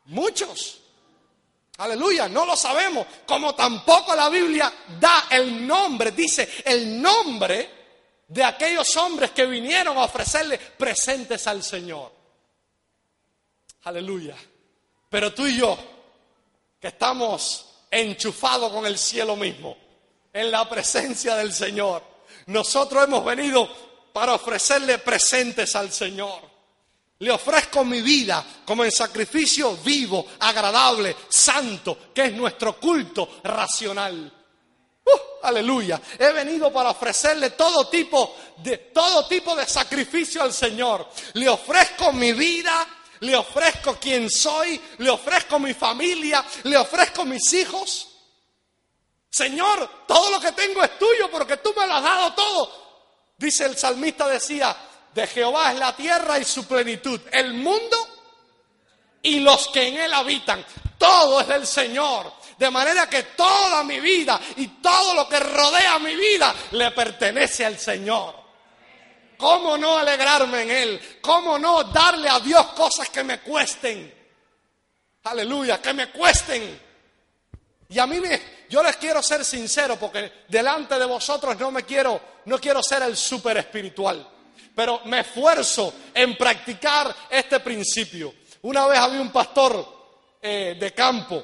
Muchos. 0.06 0.80
Aleluya, 1.78 2.28
no 2.28 2.44
lo 2.44 2.56
sabemos. 2.56 3.06
Como 3.26 3.54
tampoco 3.54 4.14
la 4.16 4.28
Biblia 4.28 4.72
da 4.98 5.26
el 5.30 5.66
nombre, 5.66 6.12
dice 6.12 6.62
el 6.64 7.00
nombre 7.00 7.78
de 8.26 8.44
aquellos 8.44 8.96
hombres 8.96 9.30
que 9.30 9.46
vinieron 9.46 9.96
a 9.96 10.04
ofrecerle 10.04 10.58
presentes 10.58 11.46
al 11.46 11.62
Señor. 11.62 12.12
Aleluya. 13.84 14.36
Pero 15.08 15.32
tú 15.32 15.46
y 15.46 15.56
yo, 15.56 15.78
que 16.80 16.88
estamos 16.88 17.66
enchufados 17.90 18.72
con 18.72 18.84
el 18.84 18.98
cielo 18.98 19.36
mismo, 19.36 19.76
en 20.32 20.50
la 20.50 20.68
presencia 20.68 21.36
del 21.36 21.52
Señor, 21.52 22.02
nosotros 22.46 23.04
hemos 23.04 23.24
venido 23.24 23.68
para 24.12 24.34
ofrecerle 24.34 24.98
presentes 24.98 25.74
al 25.76 25.92
Señor. 25.92 26.48
Le 27.20 27.30
ofrezco 27.32 27.84
mi 27.84 28.00
vida 28.00 28.44
como 28.64 28.84
en 28.84 28.92
sacrificio 28.92 29.76
vivo, 29.76 30.24
agradable, 30.38 31.16
santo, 31.28 31.98
que 32.14 32.26
es 32.26 32.32
nuestro 32.32 32.78
culto 32.78 33.40
racional. 33.42 34.32
Uh, 35.04 35.46
aleluya. 35.46 36.00
He 36.18 36.32
venido 36.32 36.72
para 36.72 36.90
ofrecerle 36.90 37.50
todo 37.50 37.88
tipo 37.88 38.36
de 38.58 38.78
todo 38.78 39.26
tipo 39.26 39.56
de 39.56 39.66
sacrificio 39.66 40.42
al 40.42 40.52
Señor. 40.52 41.08
Le 41.34 41.48
ofrezco 41.48 42.12
mi 42.12 42.32
vida, 42.32 42.86
le 43.20 43.34
ofrezco 43.34 43.96
quien 43.96 44.30
soy, 44.30 44.80
le 44.98 45.10
ofrezco 45.10 45.58
mi 45.58 45.74
familia, 45.74 46.44
le 46.64 46.76
ofrezco 46.76 47.24
mis 47.24 47.52
hijos. 47.52 48.07
Señor, 49.30 50.04
todo 50.06 50.30
lo 50.30 50.40
que 50.40 50.52
tengo 50.52 50.82
es 50.82 50.98
tuyo 50.98 51.30
porque 51.30 51.58
tú 51.58 51.74
me 51.76 51.86
lo 51.86 51.94
has 51.94 52.02
dado 52.02 52.32
todo. 52.34 52.88
Dice 53.36 53.66
el 53.66 53.76
salmista 53.76 54.26
decía, 54.26 54.76
de 55.14 55.26
Jehová 55.26 55.72
es 55.72 55.78
la 55.78 55.94
tierra 55.94 56.38
y 56.38 56.44
su 56.44 56.66
plenitud, 56.66 57.20
el 57.32 57.54
mundo 57.54 57.96
y 59.22 59.40
los 59.40 59.68
que 59.68 59.88
en 59.88 59.96
él 59.96 60.14
habitan. 60.14 60.64
Todo 60.96 61.40
es 61.40 61.48
del 61.48 61.66
Señor. 61.66 62.32
De 62.58 62.70
manera 62.70 63.08
que 63.08 63.22
toda 63.22 63.84
mi 63.84 64.00
vida 64.00 64.40
y 64.56 64.66
todo 64.82 65.14
lo 65.14 65.28
que 65.28 65.38
rodea 65.38 65.98
mi 66.00 66.16
vida 66.16 66.52
le 66.72 66.90
pertenece 66.90 67.64
al 67.64 67.78
Señor. 67.78 68.34
¿Cómo 69.36 69.78
no 69.78 69.96
alegrarme 69.96 70.62
en 70.62 70.70
Él? 70.70 71.18
¿Cómo 71.20 71.56
no 71.58 71.84
darle 71.84 72.28
a 72.28 72.40
Dios 72.40 72.66
cosas 72.72 73.08
que 73.10 73.22
me 73.22 73.40
cuesten? 73.40 74.12
Aleluya, 75.22 75.80
que 75.80 75.92
me 75.92 76.10
cuesten. 76.10 76.87
Y 77.88 77.98
a 77.98 78.06
mí 78.06 78.20
me, 78.20 78.40
yo 78.68 78.82
les 78.82 78.96
quiero 78.96 79.22
ser 79.22 79.44
sincero 79.44 79.96
porque 79.96 80.44
delante 80.48 80.98
de 80.98 81.06
vosotros 81.06 81.58
no 81.58 81.70
me 81.70 81.84
quiero, 81.84 82.20
no 82.44 82.58
quiero 82.58 82.82
ser 82.82 83.02
el 83.02 83.16
súper 83.16 83.56
espiritual 83.58 84.34
pero 84.78 85.00
me 85.06 85.18
esfuerzo 85.18 85.92
en 86.14 86.36
practicar 86.36 87.12
este 87.28 87.58
principio. 87.58 88.32
Una 88.62 88.86
vez 88.86 89.00
había 89.00 89.20
un 89.20 89.32
pastor 89.32 90.36
eh, 90.40 90.76
de 90.78 90.94
campo, 90.94 91.42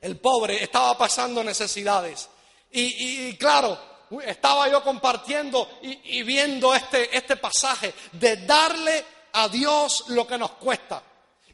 el 0.00 0.18
pobre 0.18 0.60
estaba 0.60 0.98
pasando 0.98 1.44
necesidades. 1.44 2.28
Y, 2.72 3.36
claro, 3.36 3.78
estaba 4.24 4.68
yo 4.68 4.82
compartiendo 4.82 5.78
y, 5.82 6.18
y 6.18 6.24
viendo 6.24 6.74
este, 6.74 7.16
este 7.16 7.36
pasaje 7.36 7.94
de 8.10 8.38
darle 8.38 9.04
a 9.34 9.46
Dios 9.46 10.06
lo 10.08 10.26
que 10.26 10.36
nos 10.36 10.50
cuesta. 10.52 11.00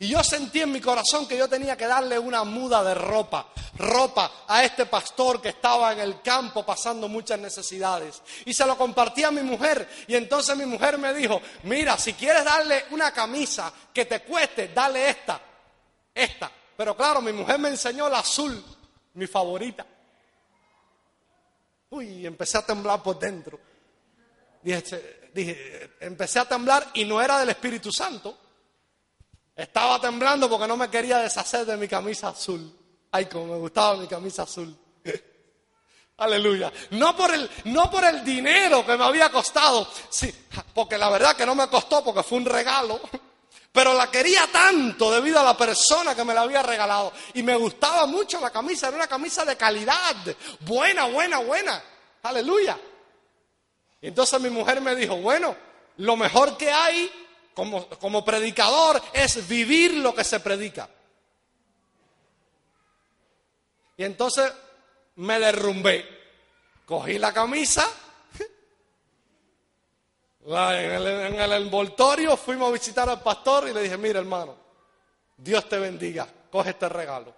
Y 0.00 0.08
yo 0.08 0.22
sentí 0.22 0.60
en 0.60 0.70
mi 0.70 0.80
corazón 0.80 1.26
que 1.26 1.36
yo 1.36 1.48
tenía 1.48 1.76
que 1.76 1.86
darle 1.86 2.18
una 2.18 2.44
muda 2.44 2.84
de 2.84 2.94
ropa, 2.94 3.48
ropa 3.78 4.44
a 4.46 4.62
este 4.62 4.86
pastor 4.86 5.42
que 5.42 5.48
estaba 5.48 5.92
en 5.92 5.98
el 5.98 6.22
campo 6.22 6.64
pasando 6.64 7.08
muchas 7.08 7.40
necesidades. 7.40 8.22
Y 8.44 8.54
se 8.54 8.64
lo 8.64 8.78
compartí 8.78 9.24
a 9.24 9.32
mi 9.32 9.42
mujer. 9.42 9.88
Y 10.06 10.14
entonces 10.14 10.56
mi 10.56 10.66
mujer 10.66 10.98
me 10.98 11.12
dijo, 11.12 11.40
mira, 11.64 11.98
si 11.98 12.12
quieres 12.12 12.44
darle 12.44 12.84
una 12.90 13.10
camisa 13.10 13.72
que 13.92 14.04
te 14.04 14.20
cueste, 14.20 14.68
dale 14.68 15.10
esta, 15.10 15.40
esta. 16.14 16.50
Pero 16.76 16.96
claro, 16.96 17.20
mi 17.20 17.32
mujer 17.32 17.58
me 17.58 17.70
enseñó 17.70 18.08
la 18.08 18.20
azul, 18.20 18.64
mi 19.14 19.26
favorita. 19.26 19.84
Uy, 21.90 22.24
empecé 22.24 22.58
a 22.58 22.64
temblar 22.64 23.02
por 23.02 23.18
dentro. 23.18 23.58
Dije, 24.62 25.30
dije, 25.34 25.96
empecé 25.98 26.38
a 26.38 26.44
temblar 26.44 26.88
y 26.94 27.04
no 27.04 27.20
era 27.20 27.40
del 27.40 27.48
Espíritu 27.48 27.90
Santo 27.90 28.47
estaba 29.58 30.00
temblando 30.00 30.48
porque 30.48 30.68
no 30.68 30.76
me 30.76 30.88
quería 30.88 31.18
deshacer 31.18 31.66
de 31.66 31.76
mi 31.76 31.88
camisa 31.88 32.28
azul. 32.28 32.72
Ay, 33.10 33.26
como 33.26 33.54
me 33.54 33.58
gustaba 33.58 33.96
mi 33.96 34.06
camisa 34.06 34.44
azul. 34.44 34.72
Aleluya. 36.18 36.72
No 36.90 37.16
por, 37.16 37.34
el, 37.34 37.50
no 37.64 37.90
por 37.90 38.04
el 38.04 38.24
dinero 38.24 38.86
que 38.86 38.96
me 38.96 39.04
había 39.04 39.30
costado, 39.30 39.88
sí, 40.10 40.32
porque 40.72 40.96
la 40.96 41.10
verdad 41.10 41.36
que 41.36 41.44
no 41.44 41.56
me 41.56 41.66
costó 41.66 42.04
porque 42.04 42.22
fue 42.22 42.38
un 42.38 42.44
regalo, 42.44 43.00
pero 43.72 43.94
la 43.94 44.08
quería 44.08 44.46
tanto 44.46 45.10
debido 45.10 45.40
a 45.40 45.44
la 45.44 45.56
persona 45.56 46.14
que 46.14 46.24
me 46.24 46.34
la 46.34 46.42
había 46.42 46.62
regalado. 46.62 47.12
Y 47.34 47.42
me 47.42 47.56
gustaba 47.56 48.06
mucho 48.06 48.38
la 48.38 48.50
camisa, 48.50 48.86
era 48.86 48.96
una 48.96 49.08
camisa 49.08 49.44
de 49.44 49.56
calidad, 49.56 50.14
buena, 50.60 51.06
buena, 51.06 51.38
buena. 51.38 51.82
Aleluya. 52.22 52.78
Y 54.00 54.06
entonces 54.06 54.40
mi 54.40 54.50
mujer 54.50 54.80
me 54.80 54.94
dijo, 54.94 55.16
bueno, 55.16 55.56
lo 55.96 56.16
mejor 56.16 56.56
que 56.56 56.70
hay 56.70 57.10
como, 57.58 58.24
predicador 58.24 59.02
es 59.12 59.48
vivir 59.48 59.94
lo 59.94 60.14
que 60.14 60.22
se 60.22 60.38
predica. 60.38 60.88
Y 63.96 64.04
entonces 64.04 64.52
me 65.16 65.40
derrumbé. 65.40 66.06
Cogí 66.86 67.18
la 67.18 67.32
camisa, 67.32 67.84
en 70.46 70.90
el, 70.92 71.06
en 71.06 71.40
el, 71.40 71.52
envoltorio 71.52 72.36
fuimos 72.36 72.68
a 72.68 72.72
visitar 72.72 73.08
al 73.08 73.20
pastor 73.20 73.68
y 73.68 73.74
le 73.74 73.82
dije, 73.82 73.98
mira 73.98 74.20
hermano, 74.20 74.56
Dios 75.36 75.68
te 75.68 75.78
bendiga, 75.78 76.26
coge 76.50 76.70
este 76.70 76.88
regalo. 76.88 77.34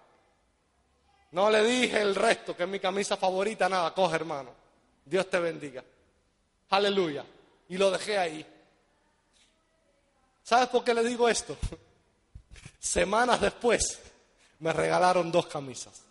No 1.33 1.51
le 1.51 1.65
dije 1.65 2.01
el 2.01 2.15
resto, 2.15 2.57
que 2.57 2.65
es 2.65 2.69
mi 2.69 2.79
camisa 2.79 3.17
favorita, 3.17 3.69
nada, 3.69 3.93
coge 3.95 4.17
hermano, 4.17 4.51
Dios 5.05 5.29
te 5.29 5.41
bendiga. 5.41 5.83
Aleluya. 6.69 7.25
Y 7.69 7.79
lo 7.79 7.91
dejé 7.91 8.19
ahí. 8.19 8.60
¿Sabes 10.51 10.69
por 10.69 10.83
qué 10.83 10.93
le 10.93 11.05
digo 11.05 11.29
esto? 11.29 11.57
Semanas 12.81 13.41
después 13.41 14.01
me 14.59 14.73
regalaron 14.73 15.31
dos 15.31 15.47
camisas. 15.47 16.03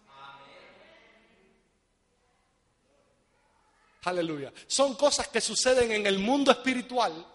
Aleluya. 4.05 4.53
Son 4.65 4.95
cosas 4.95 5.27
que 5.27 5.41
suceden 5.41 5.91
en 5.91 6.07
el 6.07 6.19
mundo 6.19 6.51
espiritual 6.51 7.27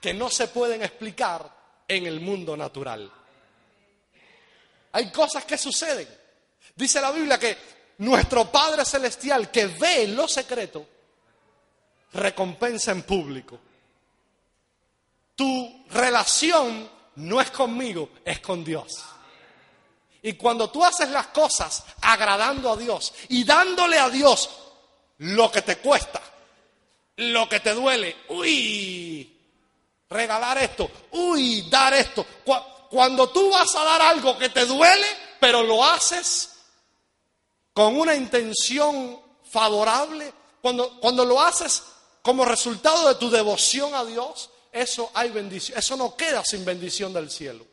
que 0.00 0.14
no 0.14 0.30
se 0.30 0.48
pueden 0.48 0.82
explicar 0.82 1.54
en 1.86 2.06
el 2.06 2.18
mundo 2.18 2.56
natural. 2.56 3.12
Hay 4.92 5.12
cosas 5.12 5.44
que 5.44 5.58
suceden. 5.58 6.08
Dice 6.74 6.98
la 7.02 7.10
Biblia 7.10 7.38
que 7.38 7.58
nuestro 7.98 8.50
Padre 8.50 8.86
Celestial 8.86 9.50
que 9.50 9.66
ve 9.66 10.06
lo 10.06 10.26
secreto, 10.26 10.86
recompensa 12.14 12.92
en 12.92 13.02
público. 13.02 13.67
Tu 15.38 15.84
relación 15.90 16.90
no 17.14 17.40
es 17.40 17.52
conmigo, 17.52 18.08
es 18.24 18.40
con 18.40 18.64
Dios. 18.64 18.98
Y 20.20 20.32
cuando 20.32 20.68
tú 20.68 20.84
haces 20.84 21.08
las 21.10 21.28
cosas 21.28 21.84
agradando 22.00 22.72
a 22.72 22.76
Dios 22.76 23.14
y 23.28 23.44
dándole 23.44 24.00
a 24.00 24.10
Dios 24.10 24.50
lo 25.18 25.48
que 25.48 25.62
te 25.62 25.78
cuesta, 25.78 26.20
lo 27.18 27.48
que 27.48 27.60
te 27.60 27.72
duele, 27.72 28.16
uy, 28.30 29.32
regalar 30.10 30.58
esto, 30.58 30.90
uy, 31.12 31.68
dar 31.70 31.94
esto. 31.94 32.26
Cuando 32.90 33.28
tú 33.28 33.48
vas 33.50 33.72
a 33.76 33.84
dar 33.84 34.02
algo 34.02 34.36
que 34.36 34.48
te 34.48 34.66
duele, 34.66 35.06
pero 35.38 35.62
lo 35.62 35.84
haces 35.84 36.56
con 37.72 37.96
una 37.96 38.16
intención 38.16 39.22
favorable, 39.48 40.32
cuando, 40.60 40.98
cuando 40.98 41.24
lo 41.24 41.40
haces 41.40 41.84
como 42.22 42.44
resultado 42.44 43.06
de 43.06 43.14
tu 43.14 43.30
devoción 43.30 43.94
a 43.94 44.04
Dios, 44.04 44.50
eso 44.72 45.10
hay 45.14 45.30
bendición, 45.30 45.78
eso 45.78 45.96
no 45.96 46.16
queda 46.16 46.44
sin 46.44 46.64
bendición 46.64 47.12
del 47.12 47.30
cielo. 47.30 47.66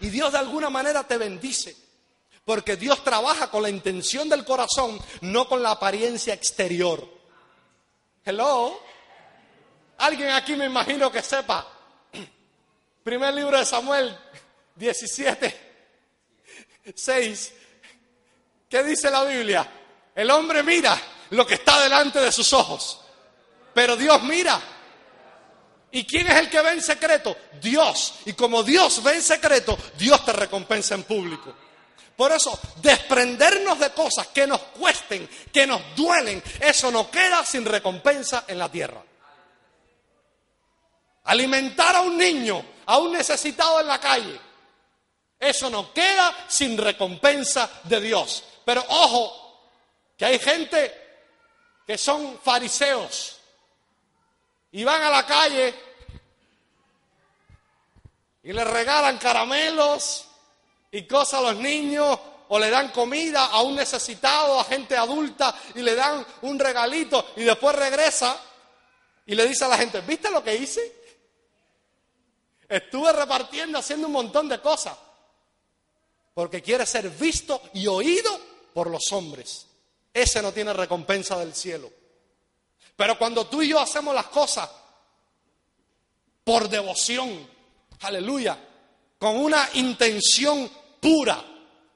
Y 0.00 0.08
Dios 0.10 0.32
de 0.32 0.38
alguna 0.38 0.70
manera 0.70 1.06
te 1.06 1.16
bendice, 1.16 1.76
porque 2.44 2.76
Dios 2.76 3.02
trabaja 3.02 3.50
con 3.50 3.62
la 3.62 3.70
intención 3.70 4.28
del 4.28 4.44
corazón, 4.44 4.98
no 5.22 5.48
con 5.48 5.62
la 5.62 5.72
apariencia 5.72 6.34
exterior. 6.34 7.06
Hello. 8.24 8.80
Alguien 9.98 10.30
aquí 10.30 10.54
me 10.54 10.66
imagino 10.66 11.10
que 11.10 11.22
sepa. 11.22 11.66
Primer 13.02 13.34
libro 13.34 13.58
de 13.58 13.64
Samuel 13.64 14.16
17, 14.76 15.68
6. 16.94 17.52
¿Qué 18.68 18.84
dice 18.84 19.10
la 19.10 19.24
Biblia? 19.24 19.68
El 20.14 20.30
hombre 20.30 20.62
mira 20.62 21.00
lo 21.30 21.46
que 21.46 21.54
está 21.54 21.82
delante 21.82 22.20
de 22.20 22.30
sus 22.30 22.52
ojos, 22.52 23.00
pero 23.74 23.96
Dios 23.96 24.22
mira. 24.22 24.60
¿Y 25.90 26.04
quién 26.04 26.26
es 26.26 26.36
el 26.36 26.50
que 26.50 26.60
ve 26.60 26.72
en 26.72 26.82
secreto? 26.82 27.36
Dios. 27.60 28.14
Y 28.26 28.34
como 28.34 28.62
Dios 28.62 29.02
ve 29.02 29.14
en 29.14 29.22
secreto, 29.22 29.78
Dios 29.96 30.24
te 30.24 30.32
recompensa 30.32 30.94
en 30.94 31.04
público. 31.04 31.54
Por 32.16 32.32
eso, 32.32 32.58
desprendernos 32.82 33.78
de 33.78 33.90
cosas 33.90 34.26
que 34.28 34.46
nos 34.46 34.60
cuesten, 34.60 35.28
que 35.52 35.66
nos 35.66 35.80
duelen, 35.94 36.42
eso 36.60 36.90
no 36.90 37.10
queda 37.10 37.44
sin 37.44 37.64
recompensa 37.64 38.44
en 38.48 38.58
la 38.58 38.68
tierra. 38.68 39.02
Alimentar 41.24 41.94
a 41.94 42.00
un 42.00 42.18
niño, 42.18 42.62
a 42.86 42.98
un 42.98 43.12
necesitado 43.12 43.80
en 43.80 43.86
la 43.86 44.00
calle, 44.00 44.40
eso 45.38 45.70
no 45.70 45.92
queda 45.92 46.46
sin 46.48 46.76
recompensa 46.76 47.70
de 47.84 48.00
Dios. 48.00 48.42
Pero 48.64 48.84
ojo, 48.88 49.70
que 50.16 50.24
hay 50.24 50.38
gente 50.40 51.08
que 51.86 51.96
son 51.96 52.40
fariseos 52.42 53.37
y 54.72 54.84
van 54.84 55.02
a 55.02 55.10
la 55.10 55.26
calle 55.26 55.74
y 58.42 58.52
le 58.52 58.64
regalan 58.64 59.18
caramelos 59.18 60.26
y 60.90 61.06
cosas 61.06 61.40
a 61.40 61.52
los 61.52 61.56
niños 61.56 62.18
o 62.48 62.58
le 62.58 62.70
dan 62.70 62.90
comida 62.90 63.46
a 63.46 63.62
un 63.62 63.76
necesitado, 63.76 64.58
a 64.58 64.64
gente 64.64 64.96
adulta 64.96 65.54
y 65.74 65.82
le 65.82 65.94
dan 65.94 66.24
un 66.42 66.58
regalito 66.58 67.32
y 67.36 67.44
después 67.44 67.76
regresa 67.76 68.40
y 69.26 69.34
le 69.34 69.46
dice 69.46 69.64
a 69.64 69.68
la 69.68 69.76
gente, 69.76 70.00
¿viste 70.00 70.30
lo 70.30 70.42
que 70.42 70.56
hice? 70.56 70.96
Estuve 72.68 73.12
repartiendo, 73.12 73.78
haciendo 73.78 74.06
un 74.06 74.14
montón 74.14 74.48
de 74.48 74.60
cosas 74.60 74.96
porque 76.32 76.62
quiere 76.62 76.86
ser 76.86 77.10
visto 77.10 77.60
y 77.74 77.86
oído 77.86 78.40
por 78.72 78.88
los 78.88 79.10
hombres. 79.12 79.66
Ese 80.14 80.40
no 80.40 80.52
tiene 80.52 80.72
recompensa 80.72 81.36
del 81.36 81.54
cielo. 81.54 81.90
Pero 82.98 83.16
cuando 83.16 83.46
tú 83.46 83.62
y 83.62 83.68
yo 83.68 83.78
hacemos 83.78 84.12
las 84.12 84.26
cosas 84.26 84.68
por 86.42 86.68
devoción, 86.68 87.48
aleluya, 88.00 88.58
con 89.20 89.36
una 89.36 89.70
intención 89.74 90.68
pura, 91.00 91.40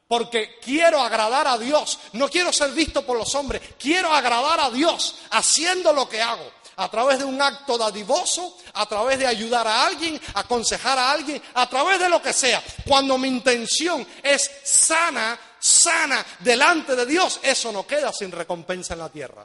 porque 0.06 0.60
quiero 0.62 1.00
agradar 1.00 1.48
a 1.48 1.58
Dios, 1.58 1.98
no 2.12 2.28
quiero 2.28 2.52
ser 2.52 2.70
visto 2.70 3.04
por 3.04 3.18
los 3.18 3.34
hombres, 3.34 3.60
quiero 3.80 4.12
agradar 4.12 4.60
a 4.60 4.70
Dios 4.70 5.16
haciendo 5.32 5.92
lo 5.92 6.08
que 6.08 6.22
hago 6.22 6.48
a 6.76 6.88
través 6.88 7.18
de 7.18 7.24
un 7.24 7.42
acto 7.42 7.76
dadivoso, 7.76 8.56
a 8.74 8.86
través 8.86 9.18
de 9.18 9.26
ayudar 9.26 9.66
a 9.66 9.84
alguien, 9.84 10.20
aconsejar 10.34 11.00
a 11.00 11.10
alguien, 11.10 11.42
a 11.54 11.68
través 11.68 11.98
de 11.98 12.08
lo 12.08 12.22
que 12.22 12.32
sea. 12.32 12.62
Cuando 12.86 13.18
mi 13.18 13.26
intención 13.26 14.06
es 14.22 14.48
sana, 14.62 15.36
sana 15.58 16.24
delante 16.38 16.94
de 16.94 17.06
Dios, 17.06 17.40
eso 17.42 17.72
no 17.72 17.84
queda 17.84 18.12
sin 18.12 18.30
recompensa 18.30 18.94
en 18.94 19.00
la 19.00 19.08
tierra. 19.08 19.44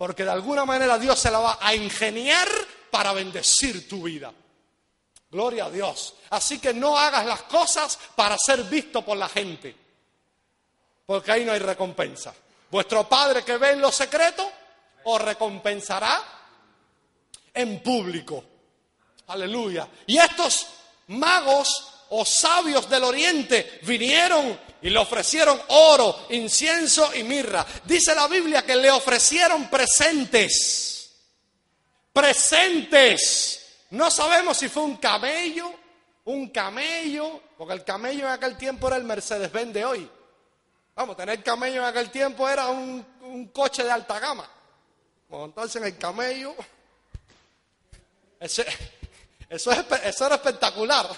Porque 0.00 0.24
de 0.24 0.30
alguna 0.30 0.64
manera 0.64 0.98
Dios 0.98 1.18
se 1.18 1.30
la 1.30 1.40
va 1.40 1.58
a 1.60 1.74
ingeniar 1.74 2.48
para 2.90 3.12
bendecir 3.12 3.86
tu 3.86 4.04
vida. 4.04 4.32
Gloria 5.30 5.66
a 5.66 5.70
Dios. 5.70 6.14
Así 6.30 6.58
que 6.58 6.72
no 6.72 6.96
hagas 6.96 7.26
las 7.26 7.42
cosas 7.42 7.98
para 8.16 8.38
ser 8.38 8.64
visto 8.64 9.02
por 9.02 9.18
la 9.18 9.28
gente. 9.28 9.76
Porque 11.04 11.30
ahí 11.30 11.44
no 11.44 11.52
hay 11.52 11.58
recompensa. 11.58 12.34
Vuestro 12.70 13.06
Padre 13.10 13.44
que 13.44 13.58
ve 13.58 13.72
en 13.72 13.82
lo 13.82 13.92
secreto, 13.92 14.50
os 15.04 15.20
recompensará 15.20 16.18
en 17.52 17.82
público. 17.82 18.42
Aleluya. 19.26 19.86
Y 20.06 20.16
estos 20.16 20.66
magos 21.08 22.06
o 22.08 22.24
sabios 22.24 22.88
del 22.88 23.04
oriente 23.04 23.80
vinieron 23.82 24.58
y 24.82 24.90
le 24.90 24.98
ofrecieron 24.98 25.60
oro, 25.68 26.26
incienso 26.30 27.14
y 27.14 27.22
mirra. 27.22 27.66
Dice 27.84 28.14
la 28.14 28.28
Biblia 28.28 28.64
que 28.64 28.76
le 28.76 28.90
ofrecieron 28.90 29.68
presentes. 29.68 31.10
Presentes. 32.12 33.66
No 33.90 34.10
sabemos 34.10 34.56
si 34.56 34.68
fue 34.68 34.82
un 34.82 34.96
camello, 34.96 35.72
un 36.24 36.48
camello, 36.50 37.40
porque 37.56 37.74
el 37.74 37.84
camello 37.84 38.26
en 38.26 38.32
aquel 38.32 38.56
tiempo 38.56 38.88
era 38.88 38.96
el 38.96 39.04
Mercedes-Benz 39.04 39.72
de 39.72 39.84
hoy. 39.84 40.10
Vamos, 40.94 41.16
tener 41.16 41.42
camello 41.42 41.80
en 41.82 41.86
aquel 41.86 42.10
tiempo 42.10 42.48
era 42.48 42.68
un, 42.68 43.04
un 43.22 43.48
coche 43.48 43.82
de 43.82 43.90
alta 43.90 44.18
gama 44.18 44.48
montarse 45.30 45.78
en 45.78 45.84
el 45.84 45.96
camello. 45.96 46.54
eso, 48.38 48.62
eso 49.48 50.26
era 50.26 50.34
espectacular. 50.34 51.08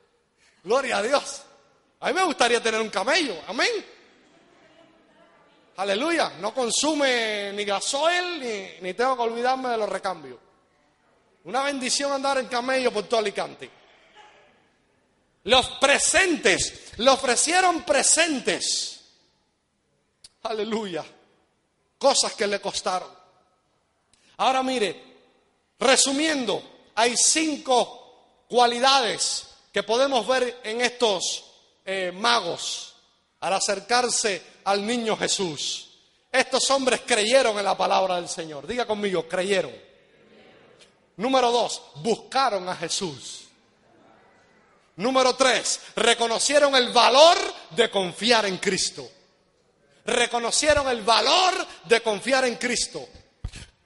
Gloria 0.64 0.98
a 0.98 1.02
Dios. 1.02 1.42
A 2.02 2.08
mí 2.08 2.14
me 2.14 2.24
gustaría 2.24 2.60
tener 2.60 2.80
un 2.80 2.90
camello. 2.90 3.36
Amén. 3.46 3.70
Aleluya. 5.76 6.32
No 6.40 6.52
consume 6.52 7.52
ni 7.52 7.64
gasoil 7.64 8.40
ni, 8.40 8.80
ni 8.80 8.94
tengo 8.94 9.16
que 9.16 9.22
olvidarme 9.22 9.68
de 9.68 9.76
los 9.76 9.88
recambios. 9.88 10.38
Una 11.44 11.62
bendición 11.62 12.10
andar 12.10 12.38
en 12.38 12.46
camello 12.46 12.92
por 12.92 13.04
todo 13.04 13.20
Alicante. 13.20 13.70
Los 15.44 15.68
presentes, 15.80 16.92
le 16.96 17.08
ofrecieron 17.08 17.82
presentes. 17.82 19.00
Aleluya. 20.42 21.04
Cosas 21.98 22.32
que 22.34 22.48
le 22.48 22.60
costaron. 22.60 23.10
Ahora 24.38 24.64
mire, 24.64 25.04
resumiendo, 25.78 26.88
hay 26.96 27.16
cinco 27.16 28.44
cualidades 28.48 29.46
que 29.72 29.84
podemos 29.84 30.26
ver 30.26 30.60
en 30.64 30.80
estos 30.80 31.51
eh, 31.84 32.12
magos 32.14 32.94
al 33.40 33.54
acercarse 33.54 34.42
al 34.64 34.86
niño 34.86 35.16
Jesús. 35.16 35.88
Estos 36.30 36.70
hombres 36.70 37.02
creyeron 37.06 37.58
en 37.58 37.64
la 37.64 37.76
palabra 37.76 38.16
del 38.16 38.28
Señor. 38.28 38.66
Diga 38.66 38.86
conmigo, 38.86 39.28
creyeron. 39.28 39.72
Número 41.16 41.52
dos, 41.52 41.82
buscaron 41.96 42.68
a 42.68 42.76
Jesús. 42.76 43.42
Número 44.96 45.34
tres, 45.34 45.80
reconocieron 45.96 46.74
el 46.74 46.90
valor 46.92 47.36
de 47.70 47.90
confiar 47.90 48.46
en 48.46 48.58
Cristo. 48.58 49.08
Reconocieron 50.04 50.88
el 50.88 51.02
valor 51.02 51.66
de 51.84 52.00
confiar 52.00 52.44
en 52.46 52.56
Cristo. 52.56 53.06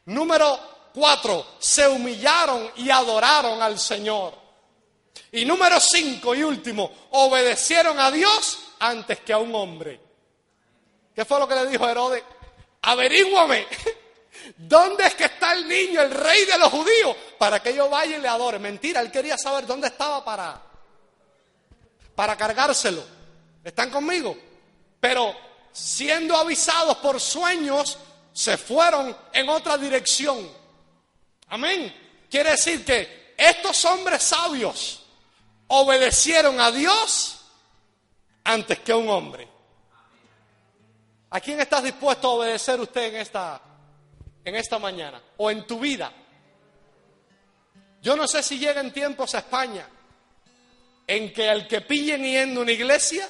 Número 0.07 0.89
cuatro, 0.95 1.47
se 1.59 1.87
humillaron 1.89 2.71
y 2.77 2.91
adoraron 2.91 3.61
al 3.61 3.79
Señor. 3.79 4.46
Y 5.33 5.45
número 5.45 5.81
cinco 5.81 6.35
y 6.35 6.43
último, 6.43 6.91
obedecieron 7.11 7.99
a 7.99 8.11
Dios 8.11 8.59
antes 8.79 9.21
que 9.21 9.33
a 9.33 9.39
un 9.39 9.55
hombre. 9.55 10.01
¿Qué 11.15 11.25
fue 11.25 11.39
lo 11.39 11.49
que 11.49 11.55
le 11.55 11.67
dijo 11.67 11.89
Herodes? 11.89 12.23
Averíguame, 12.83 13.67
¿dónde 14.57 15.07
es 15.07 15.15
que 15.15 15.25
está 15.25 15.53
el 15.53 15.67
niño, 15.69 16.01
el 16.03 16.11
rey 16.11 16.45
de 16.45 16.59
los 16.59 16.69
judíos? 16.69 17.17
Para 17.39 17.61
que 17.61 17.75
yo 17.75 17.89
vaya 17.89 18.17
y 18.17 18.21
le 18.21 18.29
adore. 18.29 18.59
Mentira, 18.59 19.01
él 19.01 19.11
quería 19.11 19.37
saber 19.37 19.67
dónde 19.67 19.89
estaba 19.89 20.25
para, 20.25 20.61
para 22.15 22.37
cargárselo. 22.37 23.03
¿Están 23.65 23.91
conmigo? 23.91 24.37
Pero 25.01 25.35
siendo 25.73 26.37
avisados 26.37 26.99
por 26.99 27.21
sueños, 27.21 27.99
se 28.33 28.57
fueron 28.57 29.17
en 29.33 29.49
otra 29.49 29.77
dirección. 29.79 30.49
Amén. 31.49 32.27
Quiere 32.31 32.51
decir 32.51 32.85
que 32.85 33.35
estos 33.37 33.85
hombres 33.87 34.23
sabios 34.23 35.06
obedecieron 35.69 36.61
a 36.61 36.71
Dios 36.71 37.41
antes 38.45 38.79
que 38.81 38.93
a 38.93 38.97
un 38.97 39.09
hombre. 39.09 39.49
¿A 41.31 41.41
quién 41.41 41.61
estás 41.61 41.83
dispuesto 41.83 42.29
a 42.29 42.35
obedecer 42.35 42.81
usted 42.81 43.15
en 43.15 43.17
esta, 43.17 43.61
en 44.45 44.55
esta 44.55 44.79
mañana 44.79 45.21
o 45.37 45.51
en 45.51 45.67
tu 45.67 45.79
vida? 45.79 46.13
Yo 48.01 48.17
no 48.17 48.29
sé 48.29 48.43
si 48.43 48.59
llegan 48.59 48.93
tiempos 48.93 49.35
a 49.35 49.39
España 49.39 49.89
en 51.07 51.33
que 51.33 51.49
el 51.49 51.67
que 51.67 51.81
pillen 51.81 52.23
yendo 52.23 52.61
a 52.61 52.63
una 52.63 52.73
iglesia 52.73 53.29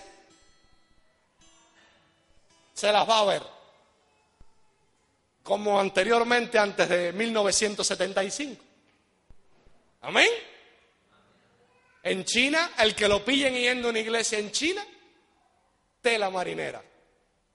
se 2.75 2.93
las 2.93 3.09
va 3.09 3.21
a 3.21 3.25
ver 3.25 3.57
como 5.43 5.79
anteriormente 5.79 6.59
antes 6.59 6.89
de 6.89 7.13
1975. 7.13 8.63
Amén. 10.03 10.29
En 12.07 12.25
China, 12.25 12.71
el 12.79 12.95
que 12.95 13.09
lo 13.09 13.25
pillen 13.25 13.53
yendo 13.55 13.89
a 13.89 13.91
una 13.91 13.99
iglesia 13.99 14.39
en 14.39 14.53
China, 14.53 14.87
tela 16.01 16.31
marinera. 16.31 16.81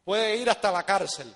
Puede 0.03 0.35
ir 0.35 0.49
hasta 0.49 0.69
la 0.73 0.83
cárcel. 0.83 1.33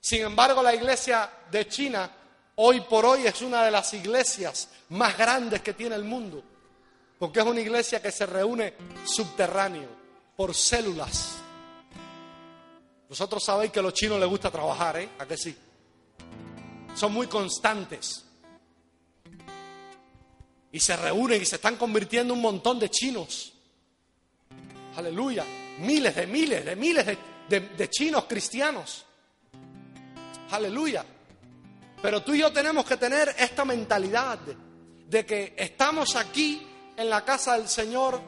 Sin 0.00 0.22
embargo, 0.22 0.62
la 0.62 0.72
iglesia 0.72 1.28
de 1.50 1.66
China 1.66 2.08
hoy 2.54 2.82
por 2.82 3.04
hoy 3.04 3.26
es 3.26 3.42
una 3.42 3.64
de 3.64 3.72
las 3.72 3.92
iglesias 3.94 4.68
más 4.90 5.18
grandes 5.18 5.62
que 5.62 5.72
tiene 5.72 5.96
el 5.96 6.04
mundo, 6.04 6.44
porque 7.18 7.40
es 7.40 7.44
una 7.44 7.60
iglesia 7.60 8.00
que 8.00 8.12
se 8.12 8.24
reúne 8.24 8.74
subterráneo, 9.04 9.88
por 10.36 10.54
células. 10.54 11.38
Vosotros 13.08 13.42
sabéis 13.44 13.72
que 13.72 13.80
a 13.80 13.82
los 13.82 13.94
chinos 13.94 14.20
les 14.20 14.28
gusta 14.28 14.48
trabajar, 14.48 14.96
¿eh? 14.98 15.08
¿A 15.18 15.26
que 15.26 15.36
sí? 15.36 15.58
Son 16.94 17.12
muy 17.12 17.26
constantes. 17.26 18.24
Y 20.72 20.80
se 20.80 20.96
reúnen 20.96 21.40
y 21.40 21.44
se 21.44 21.56
están 21.56 21.76
convirtiendo 21.76 22.34
un 22.34 22.40
montón 22.40 22.78
de 22.78 22.90
chinos. 22.90 23.52
Aleluya. 24.96 25.44
Miles 25.78 26.16
de 26.16 26.26
miles 26.26 26.64
de 26.64 26.76
miles 26.76 27.06
de, 27.48 27.60
de 27.60 27.90
chinos 27.90 28.24
cristianos. 28.24 29.04
Aleluya. 30.50 31.04
Pero 32.02 32.20
tú 32.22 32.34
y 32.34 32.40
yo 32.40 32.52
tenemos 32.52 32.84
que 32.84 32.96
tener 32.96 33.34
esta 33.38 33.64
mentalidad 33.64 34.38
de, 35.08 35.24
que 35.24 35.54
estamos 35.56 36.16
aquí 36.16 36.66
en 36.96 37.08
la 37.08 37.24
casa 37.24 37.56
del 37.56 37.68
Señor 37.68 38.20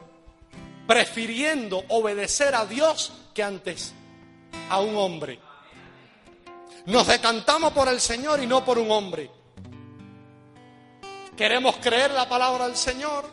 prefiriendo 0.87 1.83
obedecer 1.89 2.55
a 2.55 2.65
Dios 2.65 3.11
que 3.33 3.43
antes 3.43 3.93
a 4.69 4.79
un 4.79 4.95
hombre. 4.95 5.39
Nos 6.85 7.05
decantamos 7.05 7.73
por 7.73 7.89
el 7.89 7.99
Señor 7.99 8.41
y 8.41 8.47
no 8.47 8.63
por 8.63 8.79
un 8.79 8.89
hombre. 8.91 9.29
Queremos 11.37 11.77
creer 11.77 12.11
la 12.11 12.29
palabra 12.29 12.67
del 12.67 12.77
Señor, 12.77 13.25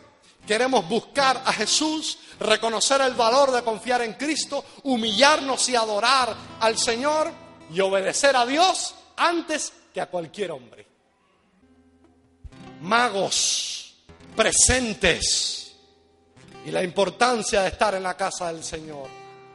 queremos 0.45 0.87
buscar 0.89 1.41
a 1.45 1.53
Jesús, 1.53 2.19
reconocer 2.39 2.99
el 3.01 3.13
valor 3.13 3.51
de 3.51 3.63
confiar 3.63 4.01
en 4.01 4.13
Cristo, 4.13 4.65
humillarnos 4.83 5.69
y 5.69 5.75
adorar 5.75 6.35
al 6.59 6.77
Señor 6.77 7.31
y 7.71 7.79
obedecer 7.79 8.35
a 8.35 8.45
Dios 8.45 8.93
antes 9.15 9.71
que 9.93 10.01
a 10.01 10.07
cualquier 10.07 10.51
hombre. 10.51 10.85
Magos 12.81 13.95
presentes 14.35 15.75
y 16.65 16.71
la 16.71 16.83
importancia 16.83 17.61
de 17.61 17.69
estar 17.69 17.95
en 17.95 18.03
la 18.03 18.17
casa 18.17 18.51
del 18.51 18.63
Señor. 18.63 19.07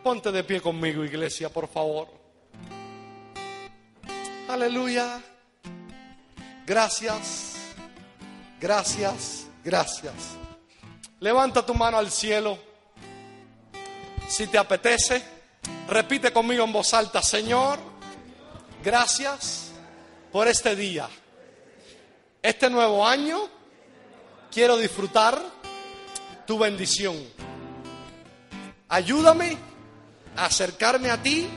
Ponte 0.02 0.32
de 0.32 0.44
pie 0.44 0.60
conmigo, 0.60 1.04
iglesia, 1.04 1.50
por 1.50 1.68
favor. 1.68 2.08
Aleluya. 4.48 5.20
Gracias, 6.66 7.57
gracias, 8.60 9.46
gracias. 9.64 10.14
Levanta 11.20 11.64
tu 11.64 11.74
mano 11.74 11.98
al 11.98 12.10
cielo. 12.10 12.58
Si 14.28 14.46
te 14.46 14.58
apetece, 14.58 15.22
repite 15.88 16.32
conmigo 16.32 16.64
en 16.64 16.72
voz 16.72 16.92
alta, 16.94 17.22
Señor, 17.22 17.78
gracias 18.82 19.70
por 20.30 20.46
este 20.48 20.76
día. 20.76 21.08
Este 22.42 22.70
nuevo 22.70 23.06
año 23.06 23.48
quiero 24.50 24.76
disfrutar 24.76 25.40
tu 26.46 26.58
bendición. 26.58 27.16
Ayúdame 28.88 29.56
a 30.36 30.46
acercarme 30.46 31.10
a 31.10 31.22
ti 31.22 31.48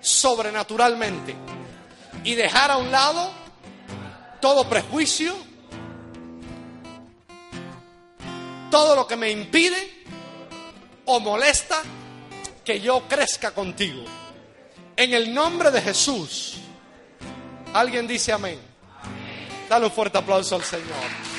sobrenaturalmente 0.00 1.34
y 2.24 2.34
dejar 2.34 2.70
a 2.70 2.78
un 2.78 2.90
lado 2.90 3.30
todo 4.40 4.68
prejuicio, 4.68 5.34
todo 8.70 8.94
lo 8.94 9.06
que 9.06 9.16
me 9.16 9.30
impide 9.30 10.04
o 11.06 11.20
molesta 11.20 11.82
que 12.64 12.80
yo 12.80 13.02
crezca 13.08 13.52
contigo. 13.52 14.04
En 14.96 15.14
el 15.14 15.32
nombre 15.32 15.70
de 15.70 15.80
Jesús. 15.80 16.56
Alguien 17.72 18.06
dice 18.06 18.32
amén. 18.32 18.58
Dale 19.68 19.86
un 19.86 19.92
fuerte 19.92 20.18
aplauso 20.18 20.56
al 20.56 20.64
Señor. 20.64 21.37